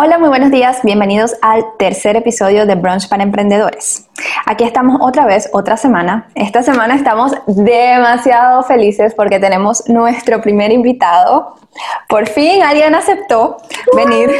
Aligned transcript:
Hola, 0.00 0.16
muy 0.16 0.28
buenos 0.28 0.52
días. 0.52 0.78
Bienvenidos 0.84 1.34
al 1.42 1.64
tercer 1.76 2.14
episodio 2.14 2.66
de 2.66 2.76
Brunch 2.76 3.08
para 3.08 3.24
Emprendedores. 3.24 4.06
Aquí 4.46 4.62
estamos 4.62 5.00
otra 5.00 5.26
vez, 5.26 5.50
otra 5.52 5.76
semana. 5.76 6.28
Esta 6.36 6.62
semana 6.62 6.94
estamos 6.94 7.32
demasiado 7.48 8.62
felices 8.62 9.12
porque 9.16 9.40
tenemos 9.40 9.88
nuestro 9.88 10.40
primer 10.40 10.70
invitado. 10.70 11.56
Por 12.08 12.28
fin 12.28 12.62
alguien 12.62 12.94
aceptó 12.94 13.56
venir. 13.96 14.30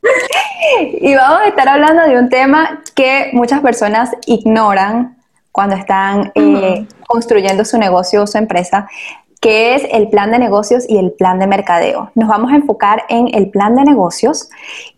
y 1.02 1.14
vamos 1.14 1.40
a 1.42 1.48
estar 1.48 1.68
hablando 1.68 2.04
de 2.04 2.18
un 2.18 2.30
tema 2.30 2.80
que 2.94 3.28
muchas 3.34 3.60
personas 3.60 4.10
ignoran 4.24 5.18
cuando 5.52 5.76
están 5.76 6.32
eh, 6.34 6.86
construyendo 7.06 7.66
su 7.66 7.76
negocio 7.76 8.22
o 8.22 8.26
su 8.26 8.38
empresa 8.38 8.88
que 9.40 9.74
es 9.74 9.86
el 9.90 10.08
plan 10.08 10.30
de 10.30 10.38
negocios 10.38 10.84
y 10.86 10.98
el 10.98 11.12
plan 11.12 11.38
de 11.38 11.46
mercadeo. 11.46 12.10
Nos 12.14 12.28
vamos 12.28 12.52
a 12.52 12.56
enfocar 12.56 13.04
en 13.08 13.34
el 13.34 13.48
plan 13.48 13.74
de 13.74 13.84
negocios 13.84 14.50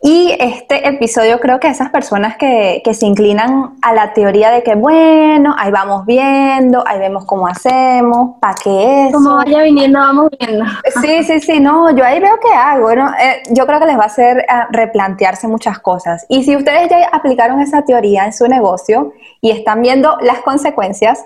y 0.03 0.35
este 0.41 0.89
episodio 0.89 1.39
creo 1.39 1.61
que 1.61 1.69
esas 1.69 1.91
personas 1.91 2.37
que, 2.37 2.83
se 2.93 3.07
inclinan 3.07 3.77
a 3.81 3.95
la 3.95 4.13
teoría 4.13 4.51
de 4.51 4.63
que, 4.63 4.75
bueno, 4.75 5.55
ahí 5.57 5.71
vamos 5.71 6.05
viendo, 6.05 6.85
ahí 6.87 6.99
vemos 6.99 7.25
cómo 7.25 7.47
hacemos, 7.47 8.37
para 8.39 8.55
qué 8.63 9.07
es. 9.07 9.15
Como 9.15 9.37
vaya 9.37 9.63
viniendo, 9.63 9.99
vamos 9.99 10.29
viendo. 10.39 10.67
Sí, 11.01 11.23
sí, 11.23 11.41
sí, 11.41 11.61
no, 11.61 11.91
yo 11.97 12.05
ahí 12.05 12.21
veo 12.21 12.39
qué 12.43 12.53
hago. 12.53 12.83
Bueno, 12.83 13.11
eh, 13.19 13.43
yo 13.51 13.67
creo 13.67 13.81
que 13.81 13.87
les 13.87 13.97
va 13.97 14.03
a 14.03 14.07
hacer 14.07 14.39
eh, 14.39 14.45
replantearse 14.71 15.49
muchas 15.49 15.79
cosas. 15.79 16.27
Y 16.29 16.43
si 16.43 16.55
ustedes 16.55 16.91
ya 16.91 17.09
aplicaron 17.13 17.61
esa 17.61 17.83
teoría 17.83 18.27
en 18.27 18.33
su 18.33 18.47
negocio 18.47 19.13
y 19.41 19.53
están 19.53 19.81
viendo 19.81 20.19
las 20.21 20.41
consecuencias, 20.41 21.25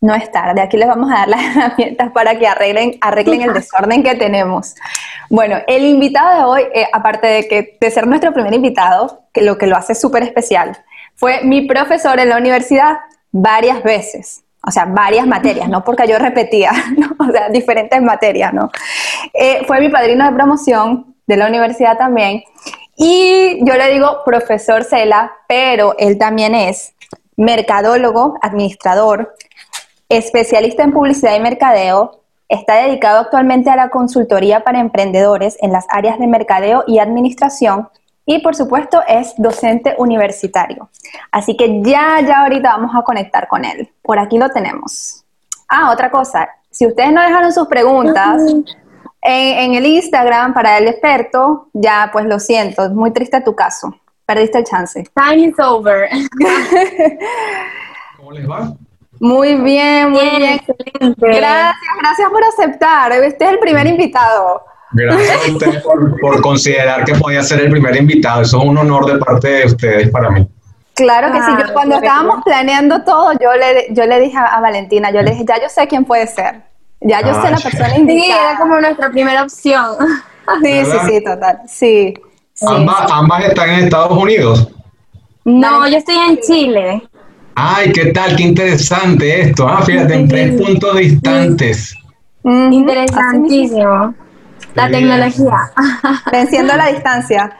no 0.00 0.14
es 0.14 0.30
tarde. 0.30 0.60
Aquí 0.60 0.76
les 0.76 0.88
vamos 0.88 1.10
a 1.10 1.18
dar 1.18 1.28
las 1.28 1.42
herramientas 1.56 2.10
para 2.12 2.38
que 2.38 2.46
arreglen, 2.46 2.98
arreglen 3.00 3.42
el 3.42 3.52
desorden 3.52 4.02
que 4.02 4.14
tenemos. 4.14 4.74
Bueno, 5.30 5.58
el 5.66 5.84
invitado 5.84 6.38
de 6.38 6.44
hoy, 6.44 6.68
eh, 6.74 6.86
aparte 6.92 7.26
de, 7.26 7.48
que, 7.48 7.76
de 7.80 7.90
ser 7.90 8.06
nuestro 8.06 8.32
primer 8.32 8.54
invitado, 8.54 9.22
que 9.32 9.42
lo 9.42 9.58
que 9.58 9.66
lo 9.66 9.76
hace 9.76 9.94
súper 9.94 10.22
especial, 10.22 10.76
fue 11.14 11.42
mi 11.42 11.66
profesor 11.66 12.18
en 12.20 12.28
la 12.28 12.36
universidad 12.36 12.98
varias 13.32 13.82
veces. 13.82 14.44
O 14.66 14.70
sea, 14.70 14.86
varias 14.86 15.26
materias, 15.26 15.68
no 15.68 15.84
porque 15.84 16.06
yo 16.08 16.18
repetía, 16.18 16.72
o 17.18 17.32
sea, 17.32 17.48
diferentes 17.48 18.02
materias, 18.02 18.52
¿no? 18.52 18.70
Eh, 19.32 19.62
fue 19.66 19.80
mi 19.80 19.88
padrino 19.88 20.26
de 20.26 20.32
promoción 20.32 21.14
de 21.26 21.36
la 21.36 21.46
universidad 21.46 21.96
también. 21.96 22.42
Y 22.96 23.64
yo 23.64 23.74
le 23.74 23.92
digo 23.92 24.22
profesor 24.24 24.82
Cela, 24.82 25.32
pero 25.46 25.94
él 25.98 26.18
también 26.18 26.54
es 26.54 26.94
mercadólogo, 27.36 28.36
administrador, 28.42 29.36
Especialista 30.08 30.82
en 30.82 30.92
publicidad 30.92 31.36
y 31.36 31.40
mercadeo, 31.40 32.22
está 32.48 32.76
dedicado 32.76 33.20
actualmente 33.20 33.70
a 33.70 33.76
la 33.76 33.90
consultoría 33.90 34.64
para 34.64 34.80
emprendedores 34.80 35.56
en 35.60 35.72
las 35.72 35.86
áreas 35.90 36.18
de 36.18 36.26
mercadeo 36.26 36.84
y 36.86 36.98
administración 36.98 37.88
y 38.24 38.40
por 38.40 38.54
supuesto 38.54 39.02
es 39.08 39.34
docente 39.38 39.94
universitario. 39.98 40.90
Así 41.32 41.56
que 41.56 41.82
ya, 41.82 42.20
ya 42.20 42.42
ahorita 42.42 42.76
vamos 42.76 42.94
a 42.94 43.02
conectar 43.02 43.48
con 43.48 43.64
él. 43.64 43.90
Por 44.02 44.18
aquí 44.18 44.38
lo 44.38 44.50
tenemos. 44.50 45.24
Ah, 45.66 45.90
otra 45.90 46.10
cosa, 46.10 46.48
si 46.70 46.86
ustedes 46.86 47.12
no 47.12 47.22
dejaron 47.22 47.52
sus 47.52 47.68
preguntas 47.68 48.42
en, 49.22 49.74
el 49.74 49.86
Instagram 49.86 50.52
para 50.52 50.78
el 50.78 50.88
experto, 50.88 51.68
ya 51.72 52.10
pues 52.12 52.26
lo 52.26 52.38
siento, 52.38 52.84
es 52.84 52.90
muy 52.90 53.12
triste 53.12 53.40
tu 53.40 53.54
caso. 53.54 53.94
Perdiste 54.26 54.58
el 54.58 54.64
chance. 54.64 55.04
Time 55.14 55.46
is 55.46 55.58
over. 55.58 56.08
¿Cómo 58.18 58.32
les 58.32 58.48
va? 58.48 58.74
Muy 59.20 59.54
bien, 59.56 60.10
muy 60.10 60.30
bien. 60.36 60.60
Gracias, 61.16 61.76
gracias 62.00 62.30
por 62.30 62.44
aceptar. 62.44 63.12
Este 63.12 63.44
es 63.44 63.50
el 63.52 63.58
primer 63.58 63.86
invitado. 63.86 64.64
Gracias 64.92 65.48
a 65.48 65.52
ustedes 65.52 65.82
por, 65.82 66.40
considerar 66.40 67.04
que 67.04 67.14
podía 67.14 67.42
ser 67.42 67.60
el 67.60 67.70
primer 67.70 67.96
invitado. 67.96 68.42
Eso 68.42 68.58
es 68.58 68.64
un 68.64 68.78
honor 68.78 69.06
de 69.06 69.18
parte 69.18 69.48
de 69.48 69.66
ustedes 69.66 70.10
para 70.10 70.30
mí. 70.30 70.46
Claro 70.94 71.32
que 71.32 71.38
sí. 71.42 71.50
Yo, 71.58 71.72
cuando 71.72 71.96
estábamos 71.96 72.42
planeando 72.44 73.02
todo, 73.04 73.32
yo 73.32 73.52
le, 73.54 73.88
yo 73.90 74.06
le 74.06 74.20
dije 74.20 74.36
a, 74.36 74.60
Valentina, 74.60 75.10
yo 75.10 75.22
le 75.22 75.30
dije, 75.32 75.44
ya 75.46 75.60
yo 75.60 75.68
sé 75.68 75.86
quién 75.86 76.04
puede 76.04 76.26
ser. 76.26 76.62
Ya 77.00 77.20
yo 77.20 77.40
sé 77.40 77.50
la 77.50 77.58
persona 77.58 77.96
invitada. 77.96 78.24
Sí, 78.24 78.30
era 78.30 78.58
como 78.58 78.80
nuestra 78.80 79.10
primera 79.10 79.42
opción. 79.42 79.96
Sí, 80.62 80.84
sí, 80.84 80.96
sí, 81.06 81.24
total. 81.24 81.60
Sí. 81.68 82.14
¿Ambas, 82.66 83.12
¿Ambas 83.12 83.44
están 83.44 83.70
en 83.70 83.84
Estados 83.84 84.10
Unidos? 84.10 84.68
No, 85.44 85.86
yo 85.88 85.98
estoy 85.98 86.16
en 86.16 86.38
Chile. 86.40 87.07
Ay, 87.60 87.90
¿qué 87.90 88.12
tal? 88.12 88.36
Qué 88.36 88.44
interesante 88.44 89.40
esto. 89.40 89.66
Ah, 89.66 89.82
fíjate, 89.82 90.14
en 90.14 90.28
tres 90.28 90.62
puntos 90.62 90.96
distantes. 90.96 91.92
Interesantísimo. 92.44 94.14
La 94.74 94.88
tecnología. 94.88 95.56
Venciendo 96.32 96.76
la 96.76 96.86
distancia. 96.86 97.50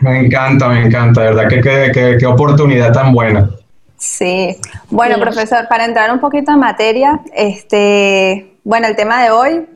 me 0.00 0.20
encanta, 0.20 0.68
me 0.68 0.86
encanta, 0.86 1.20
¿verdad? 1.20 1.48
Qué, 1.50 2.16
qué, 2.18 2.26
oportunidad 2.26 2.94
tan 2.94 3.12
buena. 3.12 3.50
Sí. 3.98 4.56
Bueno, 4.88 5.20
profesor, 5.20 5.68
para 5.68 5.84
entrar 5.84 6.10
un 6.10 6.18
poquito 6.18 6.52
en 6.52 6.60
materia, 6.60 7.20
este, 7.34 8.54
bueno, 8.64 8.86
el 8.86 8.96
tema 8.96 9.22
de 9.22 9.32
hoy, 9.32 9.66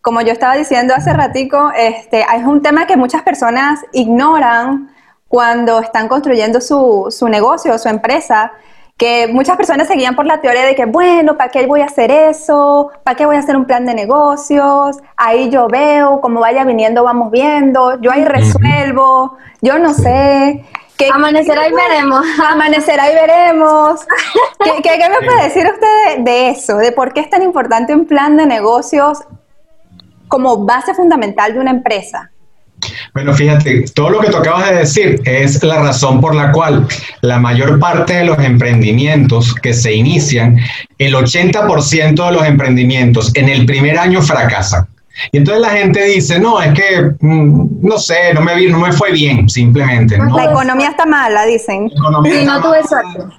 como 0.00 0.22
yo 0.22 0.32
estaba 0.32 0.56
diciendo 0.56 0.92
hace 0.92 1.12
ratico, 1.12 1.70
este, 1.76 2.22
es 2.22 2.44
un 2.44 2.62
tema 2.62 2.88
que 2.88 2.96
muchas 2.96 3.22
personas 3.22 3.78
ignoran 3.92 4.90
cuando 5.28 5.80
están 5.80 6.08
construyendo 6.08 6.60
su, 6.60 7.08
su 7.10 7.28
negocio 7.28 7.74
o 7.74 7.78
su 7.78 7.88
empresa, 7.88 8.52
que 8.98 9.28
muchas 9.28 9.56
personas 9.56 9.86
seguían 9.86 10.16
por 10.16 10.26
la 10.26 10.40
teoría 10.40 10.64
de 10.64 10.74
que, 10.74 10.84
bueno, 10.84 11.36
¿para 11.36 11.50
qué 11.50 11.66
voy 11.66 11.82
a 11.82 11.84
hacer 11.84 12.10
eso? 12.10 12.90
¿Para 13.04 13.16
qué 13.16 13.26
voy 13.26 13.36
a 13.36 13.38
hacer 13.38 13.56
un 13.56 13.64
plan 13.64 13.86
de 13.86 13.94
negocios? 13.94 14.98
Ahí 15.16 15.50
yo 15.50 15.68
veo, 15.68 16.20
como 16.20 16.40
vaya 16.40 16.64
viniendo, 16.64 17.04
vamos 17.04 17.30
viendo, 17.30 18.00
yo 18.00 18.10
ahí 18.10 18.24
resuelvo, 18.24 19.36
yo 19.62 19.78
no 19.78 19.94
sé. 19.94 20.64
¿Qué, 20.96 21.10
amanecerá 21.12 21.68
y 21.68 21.72
veremos. 21.72 22.26
Amanecerá 22.44 23.12
y 23.12 23.14
veremos. 23.14 24.00
¿Qué, 24.64 24.82
qué, 24.82 25.08
me 25.08 25.24
puede 25.24 25.44
decir 25.44 25.64
usted 25.72 26.16
de, 26.16 26.22
de, 26.24 26.48
eso? 26.48 26.76
De 26.78 26.90
por 26.90 27.12
qué 27.12 27.20
es 27.20 27.30
tan 27.30 27.42
importante 27.42 27.94
un 27.94 28.04
plan 28.04 28.36
de 28.36 28.46
negocios 28.46 29.20
como 30.26 30.64
base 30.66 30.92
fundamental 30.94 31.54
de 31.54 31.60
una 31.60 31.70
empresa. 31.70 32.32
Bueno, 33.14 33.34
fíjate, 33.34 33.84
todo 33.94 34.10
lo 34.10 34.20
que 34.20 34.30
tú 34.30 34.36
acabas 34.36 34.70
de 34.70 34.76
decir 34.76 35.20
es 35.24 35.62
la 35.62 35.80
razón 35.80 36.20
por 36.20 36.34
la 36.34 36.52
cual 36.52 36.86
la 37.22 37.38
mayor 37.38 37.78
parte 37.78 38.14
de 38.14 38.24
los 38.24 38.38
emprendimientos 38.38 39.54
que 39.54 39.74
se 39.74 39.94
inician, 39.94 40.58
el 40.98 41.14
80% 41.14 42.26
de 42.26 42.32
los 42.32 42.44
emprendimientos 42.44 43.34
en 43.34 43.48
el 43.48 43.66
primer 43.66 43.98
año 43.98 44.22
fracasan. 44.22 44.86
Y 45.32 45.38
entonces 45.38 45.62
la 45.62 45.70
gente 45.70 46.04
dice, 46.04 46.38
no, 46.38 46.60
es 46.60 46.72
que, 46.74 47.10
mm, 47.20 47.80
no 47.82 47.98
sé, 47.98 48.32
no 48.34 48.40
me, 48.40 48.68
no 48.68 48.78
me 48.78 48.92
fue 48.92 49.10
bien, 49.10 49.48
simplemente. 49.48 50.16
La 50.16 50.44
economía 50.44 50.90
está 50.90 51.06
mala, 51.06 51.44
dicen. 51.44 51.90
Y 51.90 52.44
no 52.44 52.62
tuve 52.62 52.82
suerte. 52.86 53.34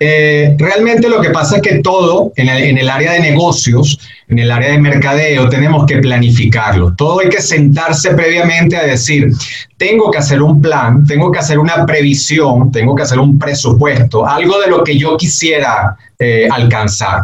Eh, 0.00 0.54
realmente 0.58 1.08
lo 1.08 1.20
que 1.20 1.30
pasa 1.30 1.56
es 1.56 1.62
que 1.62 1.78
todo 1.80 2.32
en 2.36 2.48
el, 2.48 2.88
área 2.88 3.12
de 3.12 3.20
negocios, 3.20 3.98
en 4.28 4.38
el 4.38 4.50
área 4.50 4.72
de 4.72 4.78
mercadeo, 4.78 5.48
tenemos 5.48 5.86
que 5.86 5.98
planificarlo. 5.98 6.94
Todo 6.94 7.20
hay 7.20 7.28
que 7.28 7.42
sentarse 7.42 8.14
previamente 8.14 8.76
a 8.76 8.84
decir, 8.84 9.32
tengo 9.76 10.10
que 10.10 10.18
hacer 10.18 10.40
un 10.40 10.62
plan, 10.62 11.04
tengo 11.06 11.32
que 11.32 11.40
hacer 11.40 11.58
una 11.58 11.84
previsión, 11.84 12.70
tengo 12.70 12.94
que 12.94 13.02
hacer 13.02 13.18
un 13.18 13.38
presupuesto, 13.38 14.26
algo 14.26 14.60
de 14.60 14.68
lo 14.68 14.84
que 14.84 14.96
yo 14.96 15.16
quisiera 15.16 15.96
eh, 16.18 16.48
alcanzar. 16.50 17.22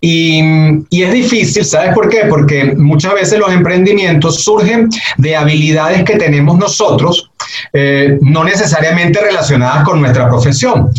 Y, 0.00 0.40
es 0.90 1.12
difícil, 1.12 1.64
¿sabes 1.64 1.92
por 1.92 2.08
qué? 2.08 2.26
Porque 2.28 2.72
muchas 2.76 3.14
veces 3.14 3.38
los 3.38 3.52
emprendimientos 3.52 4.42
surgen 4.44 4.88
de 5.16 5.34
habilidades 5.34 6.04
que 6.04 6.16
tenemos 6.16 6.56
nosotros, 6.56 7.30
eh, 7.72 8.16
no 8.20 8.44
necesariamente 8.44 9.20
relacionadas 9.20 9.82
con 9.84 10.00
nuestra 10.00 10.28
profesión. 10.28 10.90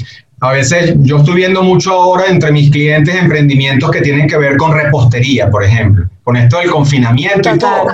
A 0.41 0.53
veces 0.53 0.93
yo 0.99 1.17
estoy 1.17 1.35
viendo 1.35 1.61
mucho 1.63 1.91
ahora 1.91 2.27
entre 2.27 2.51
mis 2.51 2.71
clientes 2.71 3.13
emprendimientos 3.13 3.91
que 3.91 3.99
tienen 3.99 4.27
que 4.27 4.37
ver 4.37 4.55
con 4.55 4.73
repostería, 4.73 5.49
por 5.49 5.65
ejemplo, 5.65 6.05
con 6.23 6.37
esto 6.37 6.59
del 6.59 6.71
confinamiento 6.71 7.53
y 7.53 7.57
todo. 7.57 7.87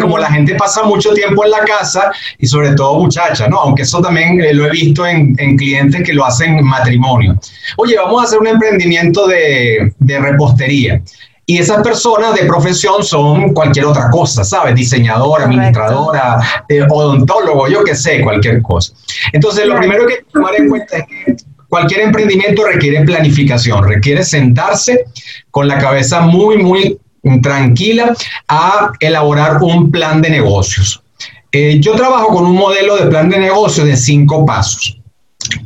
Como 0.00 0.16
la 0.16 0.30
gente 0.32 0.54
pasa 0.54 0.84
mucho 0.84 1.12
tiempo 1.12 1.44
en 1.44 1.50
la 1.50 1.60
casa 1.60 2.10
y 2.38 2.46
sobre 2.46 2.74
todo 2.74 2.98
muchachas, 2.98 3.48
¿no? 3.50 3.58
Aunque 3.58 3.82
eso 3.82 4.00
también 4.00 4.40
eh, 4.40 4.54
lo 4.54 4.66
he 4.66 4.70
visto 4.70 5.06
en, 5.06 5.34
clientes 5.56 6.02
que 6.02 6.14
lo 6.14 6.24
hacen 6.24 6.58
en 6.58 6.64
matrimonio. 6.64 7.38
Oye, 7.76 7.96
vamos 7.96 8.22
a 8.22 8.24
hacer 8.24 8.38
un 8.38 8.46
emprendimiento 8.46 9.26
de, 9.26 9.92
repostería. 10.00 11.02
Y 11.44 11.58
esas 11.58 11.82
personas 11.82 12.34
de 12.34 12.46
profesión 12.46 13.02
son 13.02 13.52
cualquier 13.52 13.84
otra 13.84 14.08
cosa, 14.08 14.44
¿sabes? 14.44 14.74
Diseñadora, 14.76 15.44
administradora, 15.44 16.38
eh, 16.68 16.82
odontólogo, 16.88 17.68
yo 17.68 17.84
qué 17.84 17.94
sé, 17.94 18.22
cualquier 18.22 18.62
cosa. 18.62 18.94
Entonces, 19.32 19.66
lo 19.66 19.76
primero 19.76 20.06
que 20.06 20.14
hay 20.14 20.18
que 20.20 20.26
tomar 20.32 20.54
en 20.54 20.68
cuenta 20.70 20.98
es 20.98 21.04
que 21.06 21.36
cualquier 21.72 22.02
emprendimiento 22.02 22.66
requiere 22.66 23.02
planificación, 23.02 23.82
requiere 23.88 24.22
sentarse 24.22 25.06
con 25.50 25.66
la 25.66 25.78
cabeza 25.78 26.20
muy, 26.20 26.58
muy 26.58 26.98
tranquila 27.42 28.14
a 28.46 28.92
elaborar 29.00 29.56
un 29.62 29.90
plan 29.90 30.20
de 30.20 30.28
negocios. 30.28 31.02
Eh, 31.50 31.78
yo 31.80 31.94
trabajo 31.94 32.26
con 32.28 32.44
un 32.44 32.56
modelo 32.56 32.98
de 32.98 33.06
plan 33.06 33.30
de 33.30 33.38
negocios 33.38 33.86
de 33.86 33.96
cinco 33.96 34.44
pasos 34.44 35.00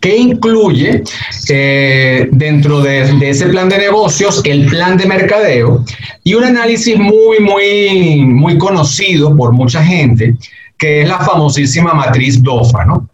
que 0.01 0.17
incluye 0.17 1.03
eh, 1.49 2.29
dentro 2.31 2.83
de, 2.83 3.13
de, 3.19 3.31
ese 3.31 3.47
plan 3.47 3.69
de 3.69 3.79
negocios 3.79 4.43
el 4.45 4.67
plan 4.67 4.97
de 4.97 5.07
mercadeo 5.07 5.85
y 6.23 6.35
un 6.35 6.45
análisis 6.45 6.97
muy, 6.97 7.41
muy, 7.41 8.25
muy 8.25 8.57
conocido 8.59 9.37
por 9.37 9.51
mucha 9.51 9.83
gente 9.83 10.37
que 10.79 11.03
es 11.03 11.09
la 11.09 11.19
famosísima 11.19 11.95
matriz 11.95 12.41
DOFA, 12.41 12.85
¿no? 12.85 13.09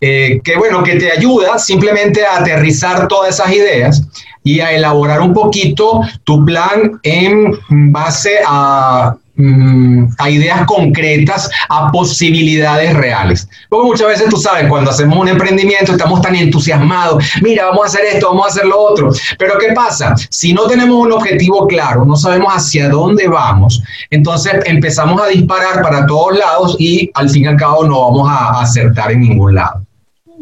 Eh, 0.00 0.40
que 0.44 0.56
bueno, 0.56 0.82
que 0.82 0.96
te 0.96 1.10
ayuda 1.10 1.58
simplemente 1.58 2.24
a 2.24 2.38
aterrizar 2.38 3.08
todas 3.08 3.34
esas 3.34 3.52
ideas 3.52 4.02
y 4.44 4.60
a 4.60 4.72
elaborar 4.72 5.20
un 5.20 5.34
poquito 5.34 6.02
tu 6.24 6.44
plan 6.44 7.00
en 7.02 7.58
base 7.68 8.38
a 8.46 9.16
Mm, 9.40 10.08
a 10.18 10.30
ideas 10.30 10.66
concretas, 10.66 11.48
a 11.68 11.92
posibilidades 11.92 12.92
reales. 12.92 13.48
Porque 13.68 13.86
muchas 13.86 14.08
veces 14.08 14.28
tú 14.28 14.36
sabes, 14.36 14.68
cuando 14.68 14.90
hacemos 14.90 15.16
un 15.16 15.28
emprendimiento 15.28 15.92
estamos 15.92 16.20
tan 16.20 16.34
entusiasmados, 16.34 17.24
mira, 17.40 17.66
vamos 17.66 17.84
a 17.84 17.86
hacer 17.86 18.04
esto, 18.14 18.30
vamos 18.30 18.46
a 18.46 18.48
hacer 18.48 18.66
lo 18.66 18.80
otro. 18.80 19.12
Pero 19.38 19.56
¿qué 19.58 19.72
pasa? 19.74 20.16
Si 20.28 20.52
no 20.52 20.66
tenemos 20.66 20.96
un 21.06 21.12
objetivo 21.12 21.68
claro, 21.68 22.04
no 22.04 22.16
sabemos 22.16 22.52
hacia 22.52 22.88
dónde 22.88 23.28
vamos, 23.28 23.80
entonces 24.10 24.54
empezamos 24.64 25.22
a 25.22 25.28
disparar 25.28 25.82
para 25.82 26.04
todos 26.06 26.36
lados 26.36 26.76
y 26.80 27.08
al 27.14 27.30
fin 27.30 27.44
y 27.44 27.46
al 27.46 27.56
cabo 27.56 27.84
no 27.84 28.10
vamos 28.10 28.28
a 28.28 28.60
acertar 28.60 29.12
en 29.12 29.20
ningún 29.20 29.54
lado. 29.54 29.87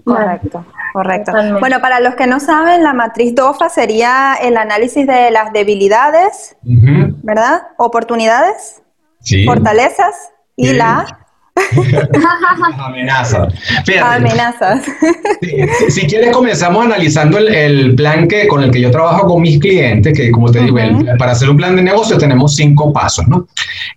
Correcto. 0.07 0.65
Correcto. 0.93 1.33
Bueno, 1.59 1.81
para 1.81 2.01
los 2.01 2.15
que 2.15 2.27
no 2.27 2.39
saben, 2.41 2.83
la 2.83 2.95
matriz 2.95 3.35
DOFA 3.35 3.69
sería 3.69 4.35
el 4.41 4.57
análisis 4.57 5.07
de 5.07 5.31
las 5.31 5.53
debilidades, 5.53 6.57
¿verdad? 6.63 7.65
Oportunidades 7.77 8.83
fortalezas 9.45 10.31
y 10.55 10.73
la 10.73 11.05
amenazas. 12.79 13.53
Amenazas. 14.01 14.85
Si, 15.89 16.07
quieres 16.07 16.31
comenzamos 16.31 16.85
analizando 16.85 17.39
el, 17.39 17.95
plan 17.97 18.29
que 18.29 18.47
con 18.47 18.63
el 18.63 18.71
que 18.71 18.81
yo 18.81 18.91
trabajo 18.91 19.27
con 19.27 19.43
mis 19.43 19.59
clientes, 19.59 20.17
que 20.17 20.31
como 20.31 20.53
te 20.53 20.61
digo, 20.61 20.79
para 21.19 21.33
hacer 21.33 21.51
un 21.51 21.57
plan 21.57 21.75
de 21.75 21.83
negocio 21.83 22.17
tenemos 22.17 22.55
cinco 22.55 22.93
pasos, 22.93 23.27
¿no? 23.27 23.49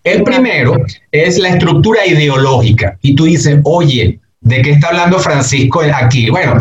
El 0.04 0.24
primero 0.24 0.76
es 1.12 1.38
la 1.38 1.50
estructura 1.50 2.06
ideológica 2.06 2.98
y 3.02 3.16
tú 3.16 3.26
dices, 3.26 3.60
oye, 3.64 4.20
¿de 4.42 4.62
qué 4.62 4.72
está 4.72 4.88
hablando 4.88 5.20
Francisco 5.20 5.82
aquí? 5.94 6.30
Bueno, 6.30 6.60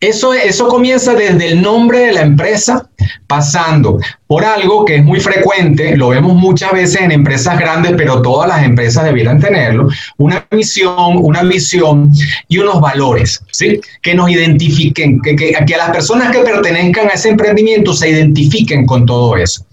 eso, 0.00 0.34
eso 0.34 0.68
comienza 0.68 1.14
desde 1.14 1.52
el 1.52 1.62
nombre 1.62 2.00
de 2.00 2.12
la 2.12 2.20
empresa, 2.20 2.86
pasando 3.26 3.98
por 4.26 4.44
algo 4.44 4.84
que 4.84 4.96
es 4.96 5.04
muy 5.04 5.20
frecuente, 5.20 5.96
lo 5.96 6.10
vemos 6.10 6.34
muchas 6.34 6.72
veces 6.72 7.00
en 7.00 7.12
empresas 7.12 7.58
grandes, 7.58 7.94
pero 7.96 8.20
todas 8.20 8.46
las 8.48 8.62
empresas 8.62 9.04
debieran 9.04 9.40
tenerlo, 9.40 9.88
una 10.18 10.46
misión, 10.50 11.16
una 11.16 11.42
visión 11.44 12.12
y 12.48 12.58
unos 12.58 12.80
valores, 12.80 13.42
¿sí? 13.52 13.80
Que 14.02 14.14
nos 14.14 14.28
identifiquen, 14.30 15.20
que, 15.22 15.34
que, 15.34 15.52
que 15.66 15.76
las 15.76 15.90
personas 15.90 16.30
que 16.30 16.42
pertenezcan 16.42 17.06
a 17.06 17.14
ese 17.14 17.30
emprendimiento 17.30 17.94
se 17.94 18.10
identifiquen 18.10 18.84
con 18.84 19.06
todo 19.06 19.36
eso. 19.36 19.64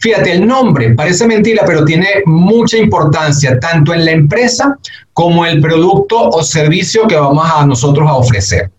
Fíjate, 0.00 0.32
el 0.32 0.46
nombre 0.46 0.94
parece 0.94 1.26
mentira, 1.26 1.62
pero 1.66 1.84
tiene 1.84 2.08
mucha 2.26 2.76
importancia 2.76 3.58
tanto 3.60 3.94
en 3.94 4.04
la 4.04 4.12
empresa 4.12 4.78
como 5.12 5.44
el 5.44 5.60
producto 5.60 6.28
o 6.30 6.42
servicio 6.42 7.06
que 7.06 7.16
vamos 7.16 7.48
a 7.50 7.66
nosotros 7.66 8.08
a 8.08 8.14
ofrecer 8.14 8.70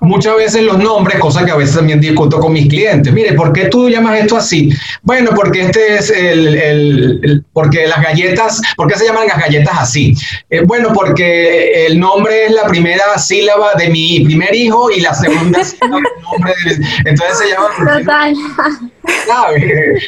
muchas 0.00 0.36
veces 0.36 0.62
los 0.62 0.78
nombres, 0.78 1.18
cosa 1.18 1.44
que 1.44 1.50
a 1.50 1.56
veces 1.56 1.76
también 1.76 2.00
discuto 2.00 2.38
con 2.38 2.52
mis 2.52 2.68
clientes. 2.68 3.12
Mire, 3.12 3.32
¿por 3.34 3.52
qué 3.52 3.66
tú 3.66 3.88
llamas 3.88 4.20
esto 4.20 4.36
así? 4.36 4.70
Bueno, 5.02 5.30
porque 5.34 5.62
este 5.62 5.96
es 5.96 6.10
el, 6.10 6.56
el, 6.56 7.44
porque 7.52 7.86
las 7.86 8.02
galletas, 8.02 8.60
¿por 8.76 8.88
qué 8.88 8.98
se 8.98 9.06
llaman 9.06 9.28
las 9.28 9.38
galletas 9.38 9.74
así? 9.78 10.14
Eh, 10.50 10.62
bueno, 10.64 10.90
porque 10.92 11.86
el 11.86 11.98
nombre 11.98 12.46
es 12.46 12.52
la 12.52 12.64
primera 12.64 13.18
sílaba 13.18 13.74
de 13.74 13.88
mi 13.88 14.20
primer 14.20 14.54
hijo 14.54 14.90
y 14.90 15.00
la 15.00 15.14
segunda 15.14 15.64
sílaba 15.64 15.96
del 15.96 16.22
nombre 16.22 16.52
de, 16.64 17.10
entonces 17.10 17.38
se 17.38 17.48
llama 17.48 17.68
Total. 17.98 18.34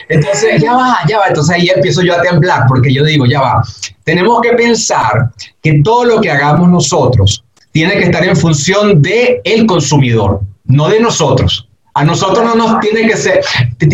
Entonces, 0.09 0.63
ya 0.63 0.75
va, 0.75 0.99
ya 1.09 1.19
va, 1.19 1.29
entonces 1.29 1.55
ahí 1.55 1.69
empiezo 1.69 2.03
yo 2.03 2.15
a 2.15 2.23
temblar 2.23 2.65
porque 2.69 2.93
yo 2.93 3.05
digo, 3.05 3.27
ya 3.27 3.41
va. 3.41 3.63
Tenemos 4.05 4.41
que 4.41 4.51
pensar 4.51 5.31
que 5.63 5.81
todo 5.83 6.05
lo 6.05 6.21
que 6.21 6.31
hagamos 6.31 6.69
nosotros 6.69 7.46
tiene 7.77 7.99
que 7.99 8.05
estar 8.05 8.25
en 8.25 8.35
función 8.35 9.03
el 9.45 9.67
consumidor, 9.67 10.41
no 10.65 10.89
de 10.89 10.99
nosotros. 10.99 11.69
A 11.93 12.05
nosotros 12.05 12.43
no 12.43 12.55
nos 12.55 12.81
tiene 12.81 13.07
que 13.07 13.19
ser, 13.19 13.43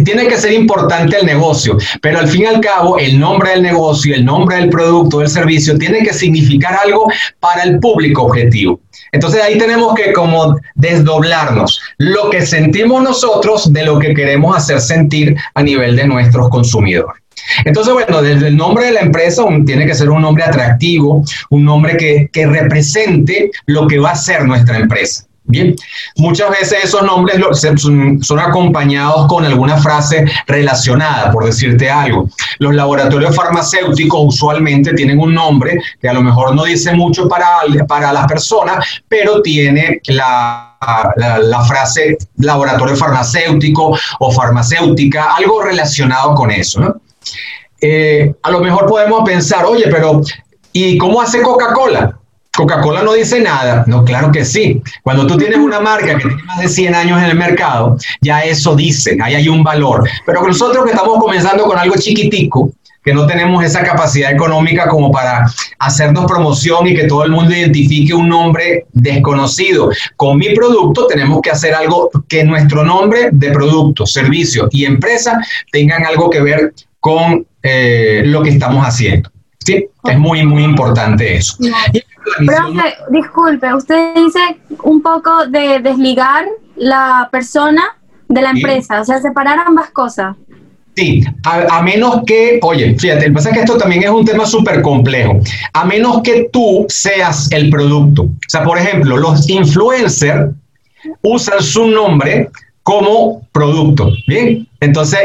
tiene 0.04 0.28
que 0.28 0.36
ser 0.36 0.52
importante 0.52 1.16
el 1.18 1.26
negocio, 1.26 1.76
pero 2.00 2.20
al 2.20 2.28
fin 2.28 2.42
y 2.42 2.46
al 2.46 2.60
cabo 2.60 2.96
el 2.98 3.18
nombre 3.18 3.50
del 3.50 3.62
negocio, 3.62 4.14
el 4.14 4.24
nombre 4.24 4.58
del 4.58 4.70
producto, 4.70 5.18
del 5.18 5.28
servicio, 5.28 5.76
tiene 5.78 6.04
que 6.04 6.12
significar 6.12 6.78
algo 6.84 7.10
para 7.40 7.64
el 7.64 7.80
público 7.80 8.22
objetivo. 8.22 8.78
Entonces 9.10 9.42
ahí 9.42 9.58
tenemos 9.58 9.96
que 9.96 10.12
como 10.12 10.60
desdoblarnos 10.76 11.80
lo 11.98 12.30
que 12.30 12.46
sentimos 12.46 13.02
nosotros 13.02 13.72
de 13.72 13.84
lo 13.84 13.98
que 13.98 14.14
queremos 14.14 14.56
hacer 14.56 14.80
sentir 14.80 15.34
a 15.54 15.62
nivel 15.64 15.96
de 15.96 16.06
nuestros 16.06 16.48
consumidores. 16.50 17.21
Entonces, 17.64 17.92
bueno, 17.92 18.22
desde 18.22 18.48
el 18.48 18.56
nombre 18.56 18.86
de 18.86 18.92
la 18.92 19.00
empresa 19.00 19.44
tiene 19.66 19.86
que 19.86 19.94
ser 19.94 20.10
un 20.10 20.22
nombre 20.22 20.44
atractivo, 20.44 21.24
un 21.50 21.64
nombre 21.64 21.96
que, 21.96 22.28
que 22.32 22.46
represente 22.46 23.50
lo 23.66 23.86
que 23.86 23.98
va 23.98 24.10
a 24.10 24.16
ser 24.16 24.44
nuestra 24.44 24.78
empresa. 24.78 25.26
Bien, 25.44 25.74
muchas 26.16 26.50
veces 26.50 26.84
esos 26.84 27.02
nombres 27.02 27.40
son, 27.76 28.38
acompañados 28.38 29.26
con 29.26 29.44
alguna 29.44 29.76
frase 29.76 30.24
relacionada, 30.46 31.32
por 31.32 31.44
decirte 31.44 31.90
algo. 31.90 32.28
Los 32.60 32.74
laboratorios 32.74 33.34
farmacéuticos 33.34 34.34
usualmente 34.34 34.94
tienen 34.94 35.18
un 35.18 35.34
nombre 35.34 35.80
que 36.00 36.08
a 36.08 36.12
lo 36.12 36.22
mejor 36.22 36.54
no 36.54 36.64
dice 36.64 36.94
mucho 36.94 37.28
para, 37.28 37.48
para 37.88 38.12
las 38.12 38.26
personas, 38.26 39.02
pero 39.08 39.42
tiene 39.42 40.00
la, 40.06 40.78
la, 41.16 41.38
la, 41.38 41.64
frase 41.64 42.16
laboratorio 42.36 42.96
farmacéutico 42.96 43.98
o 44.20 44.30
farmacéutica, 44.30 45.34
algo 45.34 45.60
relacionado 45.60 46.36
con 46.36 46.52
eso. 46.52 46.80
¿no? 46.80 46.94
Eh, 47.80 48.32
a 48.42 48.50
lo 48.50 48.60
mejor 48.60 48.86
podemos 48.86 49.22
pensar, 49.24 49.64
oye, 49.64 49.84
pero 49.90 50.22
¿y 50.72 50.96
cómo 50.98 51.20
hace 51.20 51.42
Coca-Cola? 51.42 52.18
Coca-Cola 52.54 53.02
no 53.02 53.14
dice 53.14 53.40
nada. 53.40 53.84
No, 53.86 54.04
claro 54.04 54.30
que 54.30 54.44
sí. 54.44 54.82
Cuando 55.02 55.26
tú 55.26 55.36
tienes 55.38 55.58
una 55.58 55.80
marca 55.80 56.16
que 56.16 56.26
tiene 56.26 56.42
más 56.44 56.60
de 56.60 56.68
100 56.68 56.94
años 56.94 57.18
en 57.18 57.30
el 57.30 57.36
mercado, 57.36 57.96
ya 58.20 58.40
eso 58.40 58.76
dice, 58.76 59.16
ahí 59.22 59.34
hay 59.34 59.48
un 59.48 59.64
valor. 59.64 60.08
Pero 60.26 60.46
nosotros 60.46 60.84
que 60.84 60.90
estamos 60.90 61.18
comenzando 61.18 61.64
con 61.64 61.78
algo 61.78 61.94
chiquitico, 61.96 62.70
que 63.02 63.14
no 63.14 63.26
tenemos 63.26 63.64
esa 63.64 63.82
capacidad 63.82 64.30
económica 64.30 64.88
como 64.88 65.10
para 65.10 65.46
hacernos 65.78 66.26
promoción 66.26 66.86
y 66.86 66.94
que 66.94 67.04
todo 67.04 67.24
el 67.24 67.32
mundo 67.32 67.54
identifique 67.54 68.14
un 68.14 68.28
nombre 68.28 68.86
desconocido. 68.92 69.90
Con 70.16 70.38
mi 70.38 70.54
producto 70.54 71.06
tenemos 71.06 71.40
que 71.42 71.50
hacer 71.50 71.74
algo 71.74 72.10
que 72.28 72.44
nuestro 72.44 72.84
nombre 72.84 73.30
de 73.32 73.50
producto, 73.50 74.06
servicio 74.06 74.68
y 74.70 74.84
empresa 74.84 75.40
tengan 75.72 76.04
algo 76.04 76.30
que 76.30 76.40
ver 76.40 76.72
con 77.02 77.44
eh, 77.64 78.22
lo 78.24 78.42
que 78.44 78.50
estamos 78.50 78.86
haciendo. 78.86 79.28
Sí, 79.58 79.86
es 80.04 80.18
muy, 80.18 80.46
muy 80.46 80.62
importante 80.62 81.36
eso. 81.36 81.56
disculpe, 83.10 83.74
usted 83.74 84.14
dice 84.14 84.38
un 84.84 85.02
poco 85.02 85.46
de 85.46 85.80
desligar 85.80 86.46
la 86.76 87.28
persona 87.30 87.82
de 88.28 88.40
la 88.40 88.50
empresa, 88.50 89.00
o 89.00 89.04
sea, 89.04 89.20
separar 89.20 89.58
ambas 89.58 89.90
cosas. 89.90 90.36
Sí, 90.94 91.24
a, 91.44 91.82
menos 91.82 92.22
que, 92.24 92.60
oye, 92.62 92.96
fíjate, 92.96 93.26
el 93.26 93.32
pasa 93.32 93.48
es 93.48 93.54
que 93.56 93.60
esto 93.62 93.78
también 93.78 94.04
es 94.04 94.10
un 94.10 94.24
tema 94.24 94.46
súper 94.46 94.80
complejo. 94.80 95.40
A 95.72 95.84
menos 95.84 96.22
que 96.22 96.50
tú 96.52 96.86
seas 96.88 97.50
el 97.50 97.68
producto. 97.68 98.22
O 98.22 98.48
sea, 98.48 98.62
por 98.62 98.78
ejemplo, 98.78 99.16
los 99.16 99.48
influencers 99.48 100.50
usan 101.22 101.62
su 101.62 101.88
nombre 101.88 102.50
como 102.82 103.46
producto. 103.52 104.10
Bien, 104.26 104.66
entonces, 104.80 105.20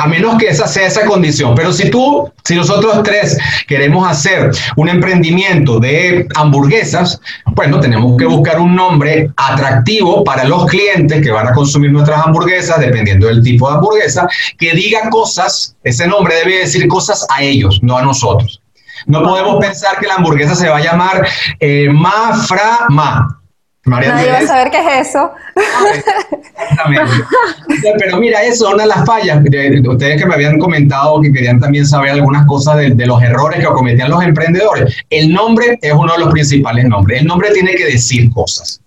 a 0.00 0.06
menos 0.06 0.36
que 0.38 0.46
esa 0.46 0.68
sea 0.68 0.86
esa 0.86 1.04
condición, 1.04 1.54
pero 1.56 1.72
si 1.72 1.90
tú, 1.90 2.30
si 2.44 2.54
nosotros 2.54 3.02
tres 3.02 3.36
queremos 3.66 4.08
hacer 4.08 4.52
un 4.76 4.88
emprendimiento 4.88 5.80
de 5.80 6.28
hamburguesas, 6.36 7.20
bueno, 7.46 7.80
tenemos 7.80 8.16
que 8.16 8.26
buscar 8.26 8.60
un 8.60 8.76
nombre 8.76 9.30
atractivo 9.36 10.22
para 10.22 10.44
los 10.44 10.66
clientes 10.66 11.20
que 11.20 11.30
van 11.32 11.48
a 11.48 11.52
consumir 11.52 11.90
nuestras 11.90 12.24
hamburguesas, 12.24 12.78
dependiendo 12.78 13.26
del 13.26 13.42
tipo 13.42 13.68
de 13.68 13.74
hamburguesa, 13.74 14.28
que 14.58 14.72
diga 14.72 15.10
cosas, 15.10 15.76
ese 15.82 16.06
nombre 16.06 16.36
debe 16.36 16.58
decir 16.58 16.86
cosas 16.86 17.26
a 17.30 17.42
ellos, 17.42 17.80
no 17.82 17.98
a 17.98 18.02
nosotros. 18.02 18.60
No 19.06 19.24
podemos 19.24 19.56
pensar 19.56 19.98
que 19.98 20.06
la 20.06 20.14
hamburguesa 20.14 20.54
se 20.54 20.68
va 20.68 20.76
a 20.76 20.80
llamar 20.80 21.26
eh, 21.58 21.88
Ma 21.90 22.34
Fra 22.46 22.86
Ma 22.88 23.41
María 23.84 24.14
Nadie 24.14 24.30
va 24.30 24.38
a 24.38 24.46
saber 24.46 24.70
qué 24.70 24.78
es 24.78 25.08
eso. 25.08 25.32
Pero 27.98 28.18
mira, 28.18 28.42
eso 28.42 28.68
es 28.68 28.74
una 28.74 28.84
de 28.84 28.88
las 28.88 29.04
fallas. 29.04 29.42
De, 29.42 29.82
ustedes 29.86 30.22
que 30.22 30.26
me 30.26 30.34
habían 30.34 30.58
comentado 30.58 31.20
que 31.20 31.32
querían 31.32 31.58
también 31.58 31.84
saber 31.84 32.12
algunas 32.12 32.46
cosas 32.46 32.76
de, 32.76 32.90
de, 32.90 33.06
los 33.06 33.20
errores 33.20 33.58
que 33.58 33.66
cometían 33.66 34.10
los 34.10 34.22
emprendedores. 34.22 34.96
El 35.10 35.32
nombre 35.32 35.78
es 35.82 35.92
uno 35.92 36.12
de 36.12 36.20
los 36.20 36.30
principales 36.30 36.84
nombres. 36.84 37.22
El 37.22 37.26
nombre 37.26 37.50
tiene 37.50 37.74
que 37.74 37.86
decir 37.86 38.32
cosas. 38.32 38.80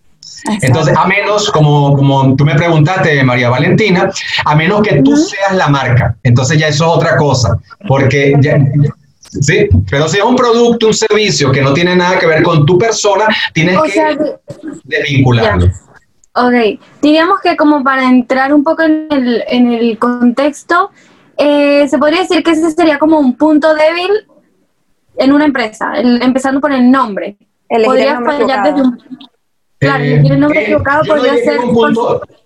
Entonces, 0.62 0.96
a 0.96 1.06
menos, 1.06 1.50
como, 1.52 1.96
como 1.96 2.36
tú 2.36 2.46
me 2.46 2.56
preguntaste, 2.56 3.24
María 3.24 3.50
Valentina, 3.50 4.10
a 4.46 4.56
menos 4.56 4.82
que 4.82 5.02
tú 5.02 5.16
seas 5.16 5.56
la 5.56 5.68
marca. 5.68 6.16
Entonces 6.24 6.58
ya 6.58 6.68
eso 6.68 6.86
es 6.86 6.98
otra 6.98 7.18
cosa. 7.18 7.58
Porque 7.88 8.34
ya, 8.40 8.58
Sí, 9.42 9.68
pero 9.90 10.08
si 10.08 10.18
es 10.18 10.24
un 10.24 10.36
producto, 10.36 10.88
un 10.88 10.94
servicio 10.94 11.52
que 11.52 11.62
no 11.62 11.74
tiene 11.74 11.96
nada 11.96 12.20
que 12.20 12.26
ver 12.26 12.44
con 12.44 12.66
tu 12.66 12.78
persona, 12.78 13.28
tienes 13.54 13.80
que 13.82 14.38
desvincularlo. 14.84 15.68
Ok, 16.38 16.80
digamos 17.02 17.40
que 17.42 17.56
como 17.56 17.84
para 17.84 18.04
entrar 18.10 18.54
un 18.54 18.64
poco 18.64 18.84
en 18.84 19.08
el, 19.10 19.44
en 19.48 19.72
el 19.72 19.98
contexto, 19.98 20.92
eh, 21.38 21.88
se 21.88 21.98
podría 21.98 22.22
decir 22.22 22.44
que 22.44 22.52
ese 22.52 22.72
sería 22.72 23.00
como 23.00 23.20
un 23.20 23.36
punto 23.36 23.74
débil 23.74 24.12
en 25.18 25.32
una 25.32 25.46
empresa, 25.46 25.94
empezando 25.96 26.60
por 26.60 26.74
el 26.74 26.92
nombre. 26.92 27.38
Podría 27.70 28.20
fallar 28.22 28.64
desde 28.64 28.82
un... 28.82 28.98
Claro, 29.78 30.04
eh, 30.04 30.24
el 30.26 30.40
nombre 30.40 30.60
eh, 30.60 30.64
equivocado 30.64 31.04
podría 31.06 31.36
ser... 31.36 31.60